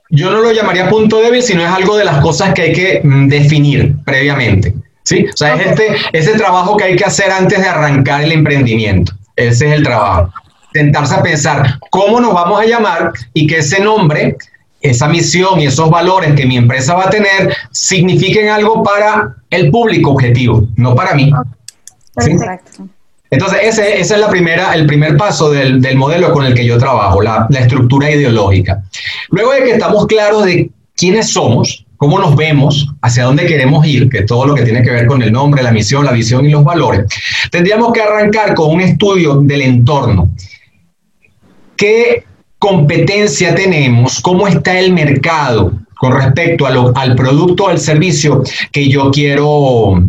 yo 0.10 0.31
no 0.31 0.41
lo 0.41 0.51
llamaría 0.51 0.89
punto 0.89 1.22
débil, 1.22 1.41
sino 1.41 1.62
es 1.62 1.69
algo 1.69 1.98
de 1.98 2.05
las 2.05 2.22
cosas 2.22 2.53
que 2.53 2.62
hay 2.63 2.74
que 2.74 3.01
mm, 3.03 3.27
definir 3.27 3.96
previamente. 4.03 4.74
¿Sí? 5.10 5.25
O 5.34 5.38
sea, 5.38 5.56
es 5.56 5.68
este, 5.68 5.96
ese 6.13 6.38
trabajo 6.38 6.78
que 6.78 6.84
hay 6.84 6.96
que 6.96 7.06
hacer 7.06 7.32
antes 7.32 7.60
de 7.60 7.68
arrancar 7.68 8.22
el 8.22 8.32
emprendimiento. 8.32 9.12
Ese 9.36 9.68
es 9.68 9.74
el 9.74 9.84
trabajo. 9.84 10.32
Sentarse 10.72 11.16
a 11.16 11.24
pensar 11.24 11.80
cómo 11.89 12.20
nos 12.20 12.34
vamos 12.34 12.62
a 12.62 12.66
llamar 12.66 13.12
y 13.34 13.48
que 13.48 13.58
ese 13.58 13.80
nombre, 13.80 14.38
esa 14.82 15.08
misión 15.08 15.60
y 15.60 15.66
esos 15.66 15.89
valores 15.89 16.36
que 16.36 16.46
mi 16.46 16.58
empresa 16.58 16.94
va 16.94 17.06
a 17.06 17.10
tener 17.10 17.56
signifiquen 17.72 18.50
algo 18.50 18.84
para 18.84 19.36
el 19.50 19.72
público 19.72 20.12
objetivo, 20.12 20.68
no 20.75 20.94
para 20.94 21.16
mí. 21.16 21.32
Entonces, 23.32 23.60
ese, 23.63 24.00
es 24.00 24.12
la 24.12 24.30
primera, 24.30 24.74
el 24.75 24.86
primer 24.86 25.18
paso 25.18 25.50
del, 25.51 25.96
modelo 25.96 26.32
con 26.32 26.46
el 26.46 26.54
que 26.54 26.66
yo 26.66 26.78
trabajo, 26.78 27.22
la, 27.22 27.48
la, 27.50 27.60
estructura 27.60 28.12
ideológica. 28.12 28.84
Luego 29.30 29.54
de 29.54 29.63
que 29.63 29.72
estamos 29.72 30.06
claros 30.06 30.46
de 30.46 30.70
quiénes 30.96 31.30
somos, 31.30 31.86
cómo 32.00 32.18
nos 32.18 32.38
vemos, 32.38 32.88
hacia 33.01 33.25
dónde 33.25 33.46
queremos 33.46 33.86
ir, 33.86 34.08
que 34.08 34.22
todo 34.22 34.48
lo 34.48 34.56
que 34.56 34.63
tiene 34.63 34.82
que 34.82 34.89
ver 34.89 35.06
con 35.06 35.22
el 35.22 35.34
nombre, 35.34 35.62
la 35.62 35.74
misión, 35.74 36.06
la 36.06 36.13
visión 36.13 36.46
y 36.46 36.50
los 36.50 36.63
valores, 36.63 37.06
tendríamos 37.51 37.91
que 37.91 38.01
arrancar 38.01 38.56
con 38.56 38.72
un 38.72 38.79
estudio 38.82 39.41
del 39.41 39.62
entorno. 39.62 40.29
¿Qué 41.75 42.24
competencia 42.58 43.53
tenemos? 43.53 44.22
¿Cómo 44.22 44.48
está 44.48 44.79
el 44.79 44.94
mercado? 44.94 45.74
con 46.00 46.13
respecto 46.13 46.65
al 46.65 47.13
producto 47.13 47.65
o 47.65 47.68
al 47.68 47.77
servicio 47.77 48.41
que 48.72 48.88
yo 48.88 49.12
quiero 49.12 49.46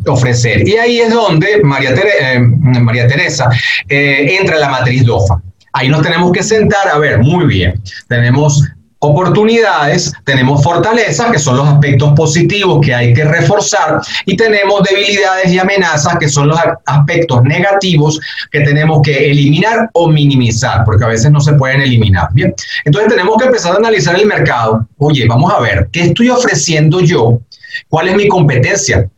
ofrecer. 0.06 0.68
Y 0.68 0.76
ahí 0.76 1.00
es 1.00 1.12
donde 1.12 1.60
María, 1.64 1.90
eh, 1.96 3.08
Teresa 3.08 3.50
eh, 3.88 4.36
entra 4.38 4.54
en 4.54 4.60
la 4.60 4.68
matriz 4.68 5.04
DOFA. 5.04 5.42
Ahí 5.72 5.88
nos 5.88 6.02
tenemos 6.02 6.30
que 6.30 6.44
sentar 6.44 6.86
a 6.86 6.98
ver, 6.98 7.18
muy 7.18 7.44
bien, 7.46 7.82
tenemos 8.06 8.62
oportunidades, 9.00 10.12
tenemos 10.24 10.62
fortalezas, 10.62 11.32
que 11.32 11.38
son 11.38 11.56
los 11.56 11.66
aspectos 11.66 12.12
positivos 12.14 12.80
que 12.84 12.94
hay 12.94 13.14
que 13.14 13.24
reforzar, 13.24 14.00
y 14.26 14.36
tenemos 14.36 14.82
debilidades 14.88 15.50
y 15.50 15.58
amenazas, 15.58 16.16
que 16.18 16.28
son 16.28 16.48
los 16.48 16.58
aspectos 16.86 17.42
negativos 17.42 18.20
que 18.50 18.60
tenemos 18.60 19.00
que 19.02 19.30
eliminar 19.30 19.88
o 19.94 20.08
minimizar, 20.08 20.84
porque 20.84 21.04
a 21.04 21.08
veces 21.08 21.30
no 21.30 21.40
se 21.40 21.54
pueden 21.54 21.80
eliminar. 21.80 22.28
Bien, 22.32 22.54
entonces 22.84 23.10
tenemos 23.10 23.36
que 23.38 23.46
empezar 23.46 23.72
a 23.72 23.76
analizar 23.76 24.16
el 24.16 24.26
mercado. 24.26 24.86
Oye, 24.98 25.26
vamos 25.26 25.50
a 25.52 25.60
ver, 25.60 25.88
¿qué 25.90 26.02
estoy 26.02 26.28
ofreciendo 26.28 27.00
yo? 27.00 27.40
¿Cuál 27.88 28.08
es 28.08 28.16
mi 28.16 28.28
competencia? 28.28 29.08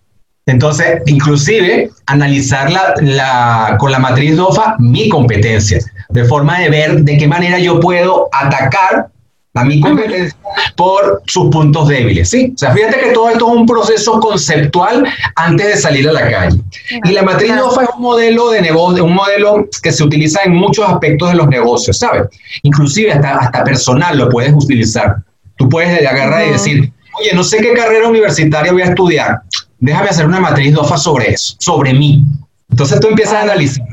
Entonces, 0.47 1.03
inclusive, 1.07 1.91
analizar 2.07 2.71
la, 2.71 3.77
con 3.79 3.93
la 3.93 3.99
matriz 3.99 4.37
DOFA 4.37 4.77
mi 4.79 5.09
competencia, 5.09 5.79
de 6.09 6.25
forma 6.25 6.61
de 6.61 6.69
ver 6.69 7.03
de 7.03 7.17
qué 7.17 7.29
manera 7.29 7.59
yo 7.59 7.79
puedo 7.79 8.29
atacar 8.33 9.12
a 9.54 9.64
mi 9.64 9.80
competencia 9.80 10.37
por 10.76 11.23
sus 11.26 11.50
puntos 11.50 11.88
débiles, 11.88 12.30
¿sí? 12.30 12.52
O 12.54 12.59
sea, 12.59 12.73
fíjate 12.73 12.99
que 12.99 13.11
todo 13.11 13.28
esto 13.28 13.49
es 13.49 13.56
un 13.56 13.66
proceso 13.66 14.18
conceptual 14.18 15.06
antes 15.37 15.66
de 15.66 15.76
salir 15.76 16.09
a 16.09 16.12
la 16.12 16.30
calle. 16.30 16.59
Y 17.04 17.12
la 17.12 17.23
matriz 17.23 17.54
DOFA 17.56 17.85
es 17.85 17.88
un 17.97 18.02
modelo 18.02 18.50
de 18.50 18.62
negocio, 18.62 19.04
un 19.04 19.14
modelo 19.14 19.68
que 19.82 19.92
se 19.92 20.02
utiliza 20.02 20.40
en 20.44 20.54
muchos 20.54 20.88
aspectos 20.88 21.30
de 21.30 21.37
los 21.37 21.49
negocios, 21.49 21.99
¿sabes? 21.99 22.25
Inclusive 22.62 23.12
hasta, 23.12 23.37
hasta 23.37 23.64
personal 23.64 24.16
lo 24.16 24.28
puedes 24.30 24.52
utilizar. 24.54 25.16
Tú 25.56 25.68
puedes 25.68 26.06
agarrar 26.06 26.47
y 26.47 26.52
decir, 26.52 26.92
oye, 27.21 27.35
no 27.35 27.44
sé 27.44 27.59
qué 27.59 27.75
carrera 27.75 28.09
universitaria 28.09 28.73
voy 28.73 28.82
a 28.82 28.87
estudiar, 28.87 29.42
déjame 29.78 30.09
hacer 30.09 30.26
una 30.26 30.40
matriz 30.40 30.73
DOFA 30.75 30.97
sobre 30.97 31.30
eso, 31.30 31.56
sobre 31.59 31.92
mí. 31.92 32.25
Entonces 32.71 32.99
tú 33.00 33.09
empiezas 33.09 33.35
a 33.35 33.42
analizar, 33.42 33.85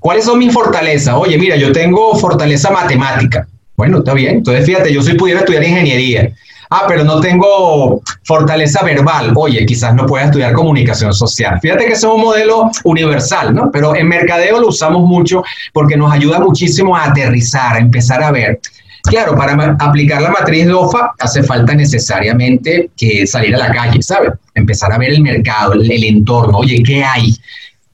¿cuáles 0.00 0.24
son 0.24 0.38
mis 0.38 0.52
fortalezas? 0.52 1.14
Oye, 1.14 1.36
mira, 1.36 1.56
yo 1.56 1.72
tengo 1.72 2.16
fortaleza 2.16 2.70
matemática 2.70 3.46
bueno, 3.78 3.98
está 3.98 4.12
bien. 4.12 4.38
Entonces, 4.38 4.66
fíjate, 4.66 4.92
yo 4.92 5.00
soy 5.00 5.14
pudiera 5.14 5.38
estudiar 5.38 5.62
ingeniería. 5.62 6.32
Ah, 6.68 6.84
pero 6.88 7.04
no 7.04 7.20
tengo 7.20 8.02
fortaleza 8.24 8.84
verbal. 8.84 9.32
Oye, 9.36 9.64
quizás 9.64 9.94
no 9.94 10.04
pueda 10.04 10.24
estudiar 10.24 10.52
comunicación 10.52 11.14
social. 11.14 11.60
Fíjate 11.62 11.86
que 11.86 11.92
ese 11.92 12.06
es 12.06 12.12
un 12.12 12.20
modelo 12.20 12.70
universal, 12.82 13.54
¿no? 13.54 13.70
Pero 13.70 13.94
en 13.94 14.08
mercadeo 14.08 14.58
lo 14.60 14.66
usamos 14.66 15.02
mucho 15.06 15.44
porque 15.72 15.96
nos 15.96 16.12
ayuda 16.12 16.40
muchísimo 16.40 16.96
a 16.96 17.04
aterrizar, 17.04 17.76
a 17.76 17.78
empezar 17.78 18.20
a 18.20 18.32
ver. 18.32 18.60
Claro, 19.04 19.36
para 19.36 19.76
aplicar 19.78 20.22
la 20.22 20.30
matriz 20.30 20.66
de 20.66 20.72
OFA 20.72 21.12
hace 21.20 21.44
falta 21.44 21.72
necesariamente 21.72 22.90
que 22.96 23.28
salir 23.28 23.54
a 23.54 23.58
la 23.58 23.72
calle, 23.72 24.02
¿sabes? 24.02 24.32
Empezar 24.54 24.92
a 24.92 24.98
ver 24.98 25.10
el 25.10 25.22
mercado, 25.22 25.74
el 25.74 26.04
entorno. 26.04 26.58
Oye, 26.58 26.82
¿qué 26.82 27.04
hay? 27.04 27.32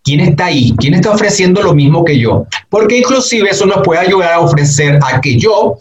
¿Quién 0.05 0.21
está 0.21 0.47
ahí? 0.47 0.75
¿Quién 0.79 0.95
está 0.95 1.11
ofreciendo 1.11 1.63
lo 1.63 1.75
mismo 1.75 2.05
que 2.05 2.19
yo? 2.19 2.47
Porque 2.69 2.99
inclusive 2.99 3.49
eso 3.51 3.65
nos 3.65 3.83
puede 3.83 4.01
ayudar 4.01 4.35
a 4.35 4.41
ofrecer 4.41 4.99
a 5.03 5.21
que 5.21 5.39
yo 5.39 5.79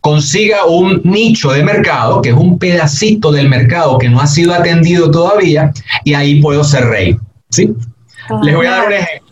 consiga 0.00 0.64
un 0.64 1.02
nicho 1.04 1.52
de 1.52 1.62
mercado, 1.62 2.22
que 2.22 2.30
es 2.30 2.34
un 2.34 2.58
pedacito 2.58 3.30
del 3.30 3.48
mercado 3.50 3.98
que 3.98 4.08
no 4.08 4.20
ha 4.20 4.26
sido 4.26 4.54
atendido 4.54 5.10
todavía, 5.10 5.72
y 6.02 6.14
ahí 6.14 6.40
puedo 6.40 6.64
ser 6.64 6.86
rey. 6.86 7.16
¿sí? 7.50 7.72
Les 8.42 8.56
voy 8.56 8.66
a 8.66 8.70
dar 8.70 8.86
un 8.86 8.92
ejemplo. 8.94 9.22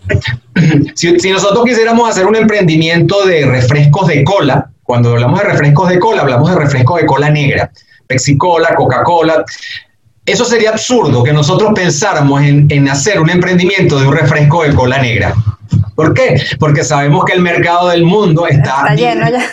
Si, 0.95 1.19
si, 1.19 1.31
nosotros 1.31 1.65
quisiéramos 1.65 2.11
hacer 2.11 2.27
un 2.27 2.37
emprendimiento 2.37 3.25
de 3.25 3.47
refrescos 3.47 4.09
de 4.09 4.23
cola, 4.25 4.71
cuando 4.83 5.13
hablamos 5.13 5.41
de 5.41 5.47
refrescos 5.47 5.89
de 5.89 5.99
cola, 5.99 6.23
hablamos 6.23 6.51
de 6.51 6.57
refrescos 6.57 7.01
de 7.01 7.07
cola 7.07 7.31
negra, 7.31 7.71
Pepsi 8.07 8.37
Cola, 8.37 8.75
Coca-Cola, 8.75 9.45
eso 10.31 10.45
sería 10.45 10.71
absurdo 10.71 11.23
que 11.23 11.33
nosotros 11.33 11.73
pensáramos 11.75 12.43
en, 12.43 12.89
hacer 12.89 13.21
un 13.21 13.31
emprendimiento 13.31 13.99
de 13.99 14.07
un 14.07 14.15
refresco 14.15 14.63
de 14.63 14.75
cola 14.75 14.99
negra. 14.99 15.35
¿Por 15.95 16.15
qué? 16.15 16.41
Porque 16.59 16.83
sabemos 16.85 17.25
que 17.25 17.33
el 17.33 17.43
mercado 17.43 17.89
del 17.89 18.05
mundo 18.05 18.47
está, 18.47 18.87
está 18.89 18.95
lleno 18.95 19.31
ya. 19.31 19.47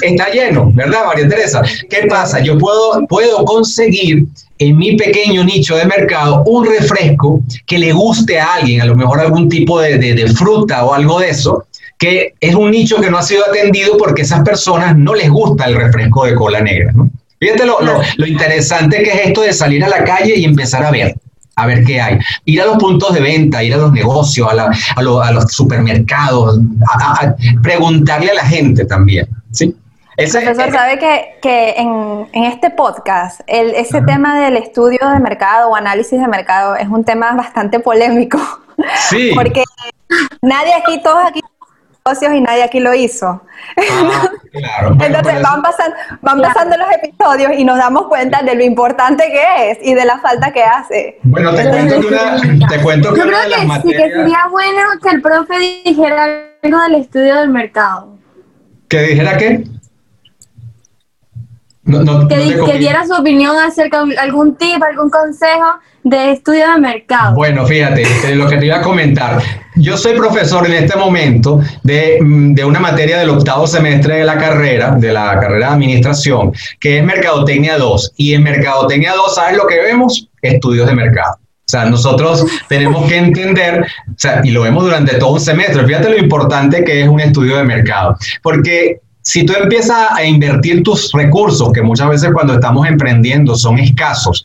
Está 0.00 0.30
lleno, 0.30 0.70
¿verdad, 0.72 1.04
María 1.06 1.28
Teresa? 1.28 1.62
¿Qué 1.90 2.06
pasa? 2.08 2.40
Yo 2.40 2.56
puedo, 2.56 3.06
puedo 3.06 3.44
conseguir 3.44 4.26
en 4.58 4.76
mi 4.78 4.96
pequeño 4.96 5.44
nicho 5.44 5.76
de 5.76 5.84
mercado 5.84 6.42
un 6.46 6.66
refresco 6.66 7.42
que 7.66 7.78
le 7.78 7.92
guste 7.92 8.40
a 8.40 8.54
alguien, 8.54 8.80
a 8.80 8.86
lo 8.86 8.96
mejor 8.96 9.20
algún 9.20 9.48
tipo 9.48 9.80
de, 9.80 9.98
de 9.98 10.28
fruta 10.28 10.84
o 10.84 10.94
algo 10.94 11.20
de 11.20 11.30
eso, 11.30 11.66
que 11.98 12.34
es 12.40 12.54
un 12.54 12.70
nicho 12.70 13.00
que 13.00 13.10
no 13.10 13.18
ha 13.18 13.22
sido 13.22 13.44
atendido 13.46 13.96
porque 13.98 14.22
a 14.22 14.24
esas 14.24 14.42
personas 14.42 14.96
no 14.96 15.14
les 15.14 15.28
gusta 15.28 15.66
el 15.66 15.76
refresco 15.76 16.24
de 16.24 16.34
cola 16.34 16.60
negra, 16.60 16.92
¿no? 16.92 17.10
Fíjate 17.44 17.66
lo, 17.66 18.26
interesante 18.26 19.02
que 19.02 19.10
es 19.10 19.26
esto 19.26 19.42
de 19.42 19.52
salir 19.52 19.84
a 19.84 19.88
la 19.88 20.02
calle 20.02 20.34
y 20.34 20.44
empezar 20.46 20.82
a 20.82 20.90
ver 20.90 21.14
a 21.56 21.66
ver 21.66 21.84
qué 21.84 22.00
hay. 22.00 22.18
Ir 22.46 22.62
a 22.62 22.64
los 22.64 22.78
puntos 22.78 23.12
de 23.12 23.20
venta, 23.20 23.62
ir 23.62 23.74
a 23.74 23.76
los 23.76 23.92
negocios, 23.92 24.48
a, 24.50 24.70
a, 24.96 25.02
los 25.02 25.52
supermercados, 25.52 26.58
a, 26.90 27.34
preguntarle 27.62 28.30
a 28.30 28.34
la 28.34 28.44
gente 28.44 28.86
también. 28.86 29.28
¿sí? 29.52 29.76
Profesor, 30.16 30.72
sabe 30.72 30.98
que, 31.42 31.74
en, 31.76 32.44
este 32.44 32.70
podcast 32.70 33.42
el, 33.46 33.74
ese 33.74 34.00
tema 34.02 34.40
del 34.40 34.56
estudio 34.56 34.98
de 35.12 35.18
mercado 35.18 35.68
o 35.68 35.76
análisis 35.76 36.18
de 36.18 36.26
mercado 36.26 36.76
es 36.76 36.88
un 36.88 37.04
tema 37.04 37.34
bastante 37.34 37.78
polémico. 37.78 38.38
Sí. 39.10 39.32
Porque 39.36 39.62
nadie 40.40 40.72
aquí, 40.74 41.00
todos 41.02 41.20
aquí 41.26 41.40
y 42.06 42.40
nadie 42.42 42.62
aquí 42.62 42.80
lo 42.80 42.92
hizo. 42.92 43.40
Ah, 43.90 44.28
claro. 44.52 44.90
Entonces 45.00 45.40
van, 45.40 45.62
pasando, 45.62 45.96
van 46.20 46.42
pasando 46.42 46.76
los 46.76 46.86
episodios 47.02 47.52
y 47.56 47.64
nos 47.64 47.78
damos 47.78 48.08
cuenta 48.08 48.42
de 48.42 48.54
lo 48.54 48.62
importante 48.62 49.24
que 49.32 49.70
es 49.70 49.78
y 49.80 49.94
de 49.94 50.04
la 50.04 50.18
falta 50.18 50.52
que 50.52 50.62
hace. 50.62 51.18
Bueno, 51.22 51.54
te 51.54 51.66
cuento 51.66 52.00
que 52.02 52.06
una, 52.08 52.68
te 52.68 52.82
cuento 52.82 53.14
que 53.14 53.20
Yo 53.20 53.26
creo 53.26 53.40
que 53.48 53.88
sí, 53.88 53.96
que 53.96 54.12
sería 54.12 54.48
bueno 54.50 54.80
que 55.02 55.08
el 55.16 55.22
profe 55.22 55.58
dijera 55.86 56.44
algo 56.62 56.82
del 56.82 56.94
estudio 56.96 57.36
del 57.36 57.48
mercado. 57.48 58.18
¿Que 58.88 59.00
dijera 59.00 59.38
qué? 59.38 59.64
Que, 61.84 62.78
diera 62.78 63.06
su 63.06 63.14
opinión 63.14 63.56
acerca 63.56 64.04
de 64.04 64.16
algún 64.16 64.56
tip, 64.56 64.82
algún 64.82 65.10
consejo 65.10 65.80
de 66.02 66.32
estudio 66.32 66.70
de 66.72 66.80
mercado. 66.80 67.34
Bueno, 67.34 67.66
fíjate, 67.66 68.02
eh, 68.02 68.34
lo 68.34 68.48
que 68.48 68.56
te 68.56 68.66
iba 68.66 68.76
a 68.76 68.82
comentar. 68.82 69.42
Yo 69.76 69.96
soy 69.96 70.14
profesor 70.14 70.66
en 70.66 70.74
este 70.74 70.96
momento 70.98 71.60
de, 71.82 72.18
mm, 72.20 72.54
de, 72.54 72.64
una 72.64 72.80
materia 72.80 73.18
del 73.18 73.30
octavo 73.30 73.66
semestre 73.66 74.18
de 74.18 74.24
la 74.24 74.38
carrera, 74.38 74.92
de 74.92 75.12
la 75.12 75.38
carrera 75.40 75.68
de 75.68 75.74
administración, 75.74 76.52
que 76.78 76.98
es 76.98 77.04
Mercadotecnia 77.04 77.78
2. 77.78 78.12
Y 78.16 78.34
en 78.34 78.42
Mercadotecnia 78.42 79.12
2, 79.14 79.34
¿sabes 79.34 79.56
lo 79.56 79.66
que 79.66 79.80
vemos? 79.80 80.28
Estudios 80.42 80.86
de 80.86 80.94
mercado. 80.94 81.38
O 81.66 81.68
sea, 81.68 81.86
nosotros 81.86 82.44
tenemos 82.68 83.08
que 83.08 83.16
entender, 83.16 83.82
o 83.82 84.14
sea, 84.16 84.42
y 84.44 84.50
lo 84.50 84.62
vemos 84.62 84.84
durante 84.84 85.16
todo 85.16 85.32
un 85.32 85.40
semestre, 85.40 85.86
fíjate 85.86 86.10
lo 86.10 86.18
importante 86.18 86.84
que 86.84 87.02
es 87.02 87.08
un 87.08 87.20
estudio 87.20 87.56
de 87.56 87.64
mercado, 87.64 88.16
porque 88.42 89.00
si 89.24 89.44
tú 89.44 89.54
empiezas 89.54 90.12
a 90.12 90.22
invertir 90.22 90.82
tus 90.82 91.10
recursos, 91.12 91.72
que 91.72 91.82
muchas 91.82 92.10
veces 92.10 92.30
cuando 92.32 92.54
estamos 92.54 92.86
emprendiendo 92.86 93.56
son 93.56 93.78
escasos, 93.78 94.44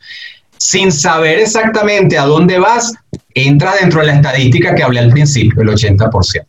sin 0.57 0.91
saber 0.91 1.39
exactamente 1.39 2.17
a 2.17 2.25
dónde 2.25 2.57
vas, 2.59 2.93
entra 3.33 3.75
dentro 3.75 3.99
de 3.99 4.07
la 4.07 4.15
estadística 4.15 4.73
que 4.73 4.83
hablé 4.83 5.01
al 5.01 5.11
principio, 5.11 5.61
el 5.61 5.69
80%. 5.69 6.45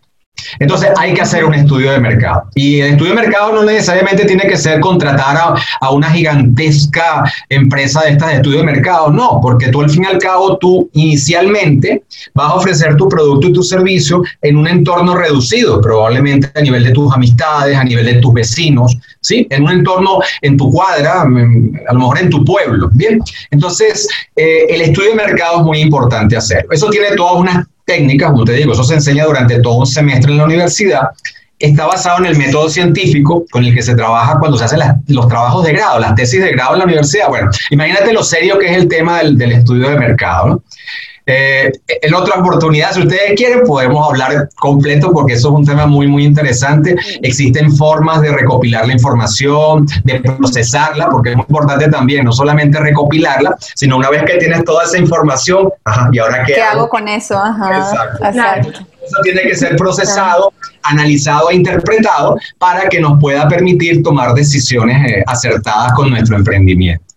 Entonces 0.59 0.91
hay 0.97 1.15
que 1.15 1.23
hacer 1.23 1.45
un 1.45 1.55
estudio 1.55 1.93
de 1.93 2.01
mercado. 2.01 2.45
Y 2.55 2.81
el 2.81 2.93
estudio 2.93 3.15
de 3.15 3.23
mercado 3.23 3.53
no 3.53 3.63
necesariamente 3.65 4.25
tiene 4.25 4.43
que 4.43 4.57
ser 4.57 4.81
contratar 4.81 5.37
a, 5.81 5.91
una 5.91 6.11
gigantesca 6.11 7.25
empresa 7.49 8.03
de 8.03 8.11
estas 8.11 8.29
de 8.29 8.35
estudio 8.37 8.59
de 8.59 8.65
mercado, 8.65 9.11
no, 9.11 9.41
porque 9.43 9.69
tú 9.69 9.81
al 9.81 9.91
fin 9.91 10.05
y 10.05 10.07
al 10.07 10.19
cabo 10.19 10.57
tú 10.59 10.89
inicialmente 10.93 12.05
vas 12.35 12.53
a 12.53 12.55
ofrecer 12.55 12.97
tu 12.97 13.09
producto 13.09 13.49
y 13.49 13.53
tu 13.53 13.63
servicio 13.63 14.23
en 14.43 14.57
un 14.57 14.69
entorno 14.69 15.17
reducido, 15.17 15.81
probablemente 15.81 16.51
a 16.55 16.63
nivel 16.63 16.85
de 16.85 16.93
tus 16.93 17.13
amistades, 17.13 17.77
a 17.77 17.85
nivel 17.85 18.07
de 18.07 18.15
tus 18.15 18.33
vecinos, 18.33 18.97
¿sí? 19.21 19.47
En 19.51 19.65
un 19.65 19.71
entorno 19.71 20.21
en 20.43 20.57
tu 20.57 20.71
cuadra, 20.71 21.23
a 21.23 21.25
lo 21.25 21.99
mejor 21.99 22.19
en 22.19 22.31
tu 22.31 22.45
pueblo, 22.45 22.89
¿bien? 22.93 23.21
Entonces, 23.51 24.09
eh, 24.37 24.67
el 24.69 24.83
estudio 24.83 25.11
de 25.11 25.17
mercado 25.17 25.59
es 25.59 25.65
muy 25.65 25.81
importante 25.81 26.37
hacerlo. 26.37 26.71
Eso 26.73 26.89
tiene 26.89 27.17
todas 27.17 27.37
unas 27.37 27.67
técnicas, 27.85 28.31
como 28.31 28.45
te 28.45 28.53
digo, 28.53 28.73
eso 28.73 28.85
se 28.85 28.95
enseña 28.95 29.25
durante 29.25 29.61
todo 29.61 29.79
un 29.79 29.87
semestre 29.87 30.33
en 30.33 30.39
la 30.39 30.45
universidad, 30.45 31.09
está 31.59 31.87
basado 31.87 32.19
en 32.19 32.27
el 32.27 32.37
método 32.39 32.69
científico 32.71 33.45
con 33.51 33.65
el 33.65 33.75
que 33.75 33.83
se 33.83 33.95
trabaja 33.95 34.39
cuando 34.39 34.57
se 34.57 34.65
hacen 34.65 34.81
los 35.09 35.29
trabajos 35.29 35.65
de 35.65 35.73
grado, 35.73 35.99
las 35.99 36.15
tesis 36.15 36.43
de 36.43 36.53
grado 36.53 36.73
en 36.73 36.79
la 36.79 36.85
universidad. 36.87 37.29
Bueno, 37.29 37.51
imagínate 37.71 38.13
lo 38.13 38.23
serio 38.23 38.59
que 38.59 38.71
es 38.71 38.77
el 38.77 38.89
tema 38.89 39.19
del, 39.19 39.37
del 39.37 39.53
estudio 39.53 39.91
de 39.91 39.99
mercado. 39.99 40.49
¿no? 40.49 40.63
Eh, 41.33 41.71
en 41.87 42.13
otra 42.13 42.41
oportunidad, 42.41 42.91
si 42.91 43.03
ustedes 43.03 43.35
quieren, 43.37 43.63
podemos 43.65 44.05
hablar 44.09 44.49
completo 44.57 45.13
porque 45.13 45.35
eso 45.35 45.51
es 45.51 45.55
un 45.55 45.65
tema 45.65 45.87
muy, 45.87 46.09
muy 46.09 46.25
interesante. 46.25 46.97
Existen 47.23 47.71
formas 47.77 48.21
de 48.21 48.33
recopilar 48.33 48.89
la 48.89 48.95
información, 48.95 49.87
de 50.03 50.19
procesarla, 50.19 51.09
porque 51.09 51.31
es 51.31 51.37
muy 51.37 51.45
importante 51.49 51.89
también, 51.89 52.25
no 52.25 52.33
solamente 52.33 52.81
recopilarla, 52.81 53.57
sino 53.77 53.97
una 53.99 54.11
vez 54.11 54.25
que 54.25 54.39
tienes 54.39 54.65
toda 54.65 54.83
esa 54.83 54.99
información, 54.99 55.69
ajá, 55.85 56.09
¿y 56.11 56.19
ahora 56.19 56.43
qué, 56.45 56.55
¿Qué 56.55 56.63
hago? 56.63 56.89
con 56.89 57.07
eso? 57.07 57.39
Ajá, 57.39 57.79
exacto. 57.79 58.25
exacto. 58.25 58.87
Eso 59.01 59.17
tiene 59.23 59.43
que 59.43 59.55
ser 59.55 59.77
procesado, 59.77 60.53
analizado 60.83 61.51
e 61.51 61.55
interpretado 61.55 62.37
para 62.59 62.89
que 62.89 62.99
nos 62.99 63.21
pueda 63.21 63.47
permitir 63.47 64.03
tomar 64.03 64.35
decisiones 64.35 65.09
eh, 65.09 65.23
acertadas 65.29 65.93
con 65.93 66.11
nuestro 66.11 66.37
emprendimiento. 66.37 67.10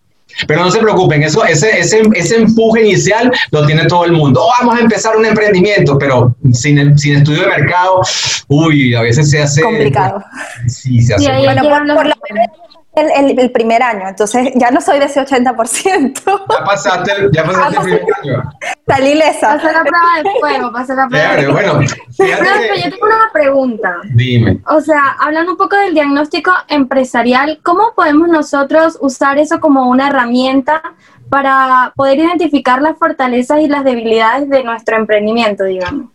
Pero 0.46 0.64
no 0.64 0.70
se 0.70 0.80
preocupen, 0.80 1.22
eso, 1.22 1.44
ese, 1.44 1.78
ese, 1.78 2.02
ese 2.14 2.36
empuje 2.36 2.82
inicial 2.82 3.30
lo 3.50 3.66
tiene 3.66 3.86
todo 3.86 4.04
el 4.04 4.12
mundo. 4.12 4.42
Oh, 4.42 4.50
vamos 4.60 4.76
a 4.76 4.80
empezar 4.80 5.16
un 5.16 5.24
emprendimiento, 5.24 5.98
pero 5.98 6.34
sin, 6.52 6.98
sin 6.98 7.16
estudio 7.16 7.42
de 7.42 7.48
mercado, 7.48 8.00
uy, 8.48 8.94
a 8.94 9.02
veces 9.02 9.30
se 9.30 9.42
hace... 9.42 9.62
Complicado. 9.62 10.22
Sí, 10.66 11.02
se 11.02 11.14
hace... 11.14 11.28
bueno, 11.38 11.62
por, 11.62 11.86
lo 11.86 11.94
menos 11.94 12.48
el, 12.96 13.38
el, 13.38 13.50
primer 13.50 13.82
año, 13.82 14.08
entonces 14.08 14.50
ya 14.54 14.70
no 14.70 14.80
soy 14.80 14.98
de 14.98 15.06
ese 15.06 15.20
80%. 15.20 16.22
Ya 16.24 16.64
pasaste, 16.64 17.12
ya 17.32 17.44
pasaste 17.44 17.76
el 17.78 17.82
primer 17.82 18.14
año. 18.22 18.52
Salí 18.86 19.10
ilesa. 19.10 19.56
Pasé 19.56 19.72
la 19.72 19.82
prueba 19.82 20.22
de 20.22 20.40
fuego, 20.40 20.72
pasé 20.72 20.94
la 20.94 21.08
prueba 21.08 21.34
claro, 21.34 21.52
bueno, 21.52 21.80
pero 22.16 22.74
yo 22.76 22.90
tengo 22.90 23.06
una 23.06 23.30
pregunta. 23.32 23.96
Dime. 24.14 24.60
O 24.68 24.80
sea, 24.80 25.16
hablando 25.20 25.52
un 25.52 25.58
poco 25.58 25.76
del 25.76 25.94
diagnóstico 25.94 26.52
empresarial, 26.68 27.60
¿cómo 27.62 27.92
podemos 27.96 28.28
nosotros 28.28 28.98
usar 29.00 29.38
eso 29.38 29.60
como 29.60 29.88
una 29.88 30.08
herramienta 30.08 30.82
para 31.28 31.92
poder 31.96 32.18
identificar 32.18 32.80
las 32.80 32.98
fortalezas 32.98 33.60
y 33.60 33.68
las 33.68 33.84
debilidades 33.84 34.48
de 34.48 34.62
nuestro 34.62 34.96
emprendimiento, 34.96 35.64
digamos? 35.64 36.10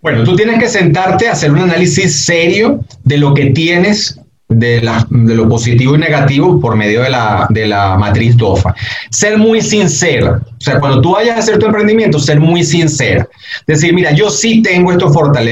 Bueno, 0.00 0.22
tú 0.22 0.36
tienes 0.36 0.60
que 0.60 0.68
sentarte 0.68 1.28
a 1.28 1.32
hacer 1.32 1.50
un 1.50 1.58
análisis 1.58 2.24
serio 2.24 2.80
de 3.02 3.18
lo 3.18 3.34
que 3.34 3.46
tienes 3.46 4.20
de, 4.48 4.80
lo 5.10 5.48
positivo 5.48 5.94
y 5.94 5.98
negativo 5.98 6.60
por 6.60 6.76
medio 6.76 7.02
de 7.02 7.10
la, 7.10 7.46
de 7.50 7.66
la 7.66 7.96
matriz 7.96 8.36
DOFA. 8.36 8.74
Ser 9.10 9.38
muy 9.38 9.60
sincero, 9.60 10.40
o 10.40 10.60
sea, 10.60 10.78
cuando 10.78 11.00
tú 11.00 11.12
vayas 11.12 11.36
a 11.36 11.40
hacer 11.40 11.58
tu 11.58 11.66
emprendimiento, 11.66 12.18
ser 12.18 12.40
muy 12.40 12.62
sincero. 12.64 13.28
Decir, 13.66 13.92
mira, 13.92 14.12
yo 14.12 14.30
sí 14.30 14.62
tengo 14.62 14.92
esto 14.92 15.10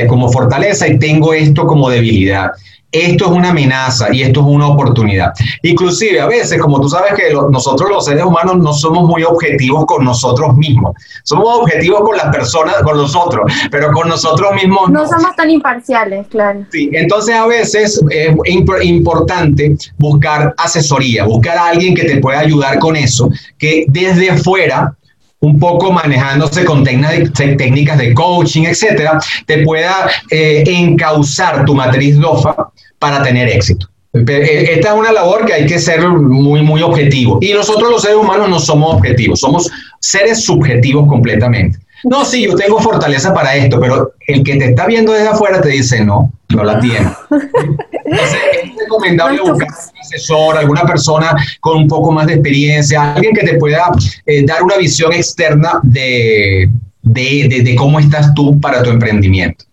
como 0.09 0.31
fortaleza 0.31 0.87
y 0.89 0.99
tengo 0.99 1.35
esto 1.35 1.67
como 1.67 1.91
debilidad 1.91 2.51
esto 2.95 3.27
es 3.27 3.31
una 3.33 3.51
amenaza 3.51 4.13
y 4.13 4.23
esto 4.23 4.41
es 4.41 4.47
una 4.47 4.69
oportunidad. 4.69 5.33
Inclusive 5.63 6.21
a 6.21 6.27
veces, 6.27 6.61
como 6.61 6.81
tú 6.81 6.89
sabes 6.89 7.15
que 7.15 7.35
nosotros 7.51 7.91
los 7.91 8.05
seres 8.05 8.25
humanos 8.25 8.59
no 8.59 8.73
somos 8.73 9.09
muy 9.09 9.25
objetivos 9.25 9.85
con 9.87 10.04
nosotros 10.04 10.57
mismos. 10.57 10.95
Somos 11.25 11.59
objetivos 11.59 12.02
con 12.02 12.17
las 12.17 12.35
personas, 12.35 12.76
con 12.83 12.97
los 12.97 13.17
otros, 13.17 13.52
pero 13.71 13.91
con 13.93 14.09
nosotros 14.09 14.54
mismos 14.54 14.91
no. 14.91 15.02
No 15.02 15.09
somos 15.09 15.35
tan 15.37 15.50
imparciales, 15.50 16.26
claro. 16.28 16.65
Sí, 16.71 16.89
entonces 16.93 17.35
a 17.35 17.47
veces 17.47 18.00
es 18.11 18.37
importante 18.85 19.76
buscar 19.99 20.54
asesoría, 20.57 21.25
buscar 21.25 21.59
a 21.59 21.69
alguien 21.69 21.95
que 21.95 22.04
te 22.04 22.19
pueda 22.19 22.39
ayudar 22.41 22.78
con 22.78 22.97
eso, 22.97 23.28
que 23.59 23.85
desde 23.89 24.37
fuera 24.39 24.97
un 25.45 25.59
poco 25.59 25.93
manejándose 25.93 26.65
con 26.65 26.85
técnicas 26.85 27.99
de 27.99 28.15
coaching, 28.15 28.65
etcétera, 28.65 29.21
te 29.47 29.59
pueda 29.63 30.11
eh, 30.30 30.65
encauzar 30.67 31.65
tu 31.65 31.75
matriz 31.75 32.19
DOFA 32.19 32.71
para 32.99 33.23
tener 33.23 33.49
éxito. 33.49 33.87
Eh, 34.15 34.75
esta 34.75 34.93
es 34.93 34.95
una 34.95 35.13
labor 35.13 35.45
que 35.45 35.52
hay 35.52 35.67
que 35.67 35.78
ser 35.78 36.09
muy, 36.09 36.63
muy 36.63 36.83
objetivo. 36.83 37.39
Y 37.41 37.52
nosotros 37.52 37.91
los 37.91 38.02
seres 38.02 38.17
humanos 38.17 38.49
no 38.49 38.59
somos 38.59 38.95
objetivos, 38.95 39.41
somos 39.41 39.71
seres 40.00 40.45
subjetivos 40.45 41.07
completamente. 41.09 41.78
No, 42.04 42.25
sí, 42.25 42.43
yo 42.45 42.54
tengo 42.54 42.78
fortaleza 42.80 43.32
para 43.32 43.56
esto, 43.56 43.80
pero 43.80 44.12
el 44.26 44.43
que 44.43 44.56
te 44.56 44.67
está 44.67 44.86
viendo 44.86 45.12
desde 45.12 45.28
afuera 45.28 45.60
te 45.60 45.71
dice, 45.71 46.04
no, 46.04 46.32
no 46.50 46.64
la 46.64 46.78
tiene. 46.78 47.10
Entonces, 48.04 48.38
es 48.62 48.71
recomendable 48.78 49.40
buscar 49.40 49.69
un 49.69 50.00
asesor, 50.00 50.58
alguna 50.58 50.82
persona 50.82 51.34
con 51.60 51.78
un 51.78 51.88
poco 51.88 52.12
más 52.12 52.26
de 52.26 52.34
experiencia, 52.34 53.14
alguien 53.14 53.34
que 53.34 53.47
te 53.47 53.56
pueda 53.56 53.90
eh, 54.26 54.45
dar 54.45 54.62
una 54.62 54.76
visión 54.76 55.12
externa 55.12 55.80
de, 55.82 56.71
de, 57.02 57.62
de 57.64 57.75
cómo 57.75 57.99
estás 57.99 58.34
tú 58.34 58.60
para 58.60 58.82
tu 58.82 58.90
emprendimiento. 58.90 59.64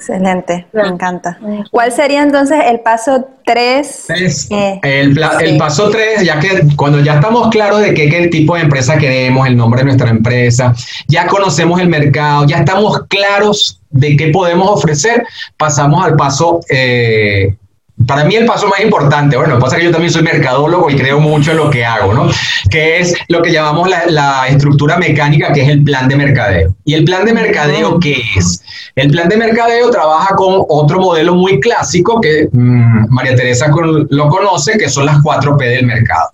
Excelente, 0.00 0.66
me 0.72 0.88
encanta. 0.88 1.38
¿Cuál 1.70 1.92
sería 1.92 2.22
entonces 2.22 2.58
el 2.66 2.80
paso 2.80 3.28
3? 3.44 4.06
Eh, 4.48 4.80
el, 4.82 5.58
paso 5.58 5.90
3, 5.90 6.24
ya 6.24 6.40
que 6.40 6.62
cuando 6.74 7.00
ya 7.00 7.16
estamos 7.16 7.50
claros 7.50 7.82
de 7.82 7.92
qué, 7.92 8.08
qué, 8.08 8.28
tipo 8.28 8.54
de 8.54 8.62
empresa 8.62 8.96
queremos, 8.96 9.46
el 9.46 9.58
nombre 9.58 9.80
de 9.80 9.84
nuestra 9.84 10.08
empresa, 10.08 10.74
ya 11.06 11.26
conocemos 11.26 11.78
el 11.82 11.90
mercado, 11.90 12.46
ya 12.46 12.60
estamos 12.60 13.02
claros 13.08 13.82
de 13.90 14.16
qué 14.16 14.28
podemos 14.28 14.70
ofrecer, 14.70 15.22
pasamos 15.58 16.02
al 16.02 16.16
paso 16.16 16.60
eh, 16.70 17.54
para 18.06 18.24
mí 18.24 18.34
el 18.34 18.46
paso 18.46 18.66
más 18.68 18.80
importante, 18.80 19.36
bueno, 19.36 19.58
pasa 19.58 19.76
que 19.76 19.84
yo 19.84 19.90
también 19.90 20.12
soy 20.12 20.22
mercadólogo 20.22 20.88
y 20.90 20.96
creo 20.96 21.20
mucho 21.20 21.50
en 21.50 21.58
lo 21.58 21.70
que 21.70 21.84
hago, 21.84 22.14
¿no? 22.14 22.30
Que 22.70 22.98
es 22.98 23.14
lo 23.28 23.42
que 23.42 23.52
llamamos 23.52 23.88
la, 23.88 24.46
estructura 24.48 24.96
mecánica, 24.96 25.52
que 25.52 25.62
es 25.62 25.68
el 25.68 25.84
plan 25.84 26.08
de 26.08 26.16
mercadeo. 26.16 26.74
¿Y 26.84 26.94
el 26.94 27.04
plan 27.04 27.24
de 27.24 27.32
mercadeo 27.32 27.98
qué 28.00 28.22
es? 28.36 28.62
El 28.96 29.10
plan 29.10 29.28
de 29.28 29.36
mercadeo 29.36 29.90
trabaja 29.90 30.34
con 30.34 30.64
otro 30.68 30.98
modelo 30.98 31.34
muy 31.34 31.60
clásico 31.60 32.20
que 32.20 32.48
mm, 32.50 33.12
María 33.12 33.34
Teresa 33.34 33.66
lo 33.68 34.28
conoce, 34.28 34.78
que 34.78 34.88
son 34.88 35.06
las 35.06 35.18
4P 35.18 35.58
del 35.58 35.86
mercado. 35.86 36.30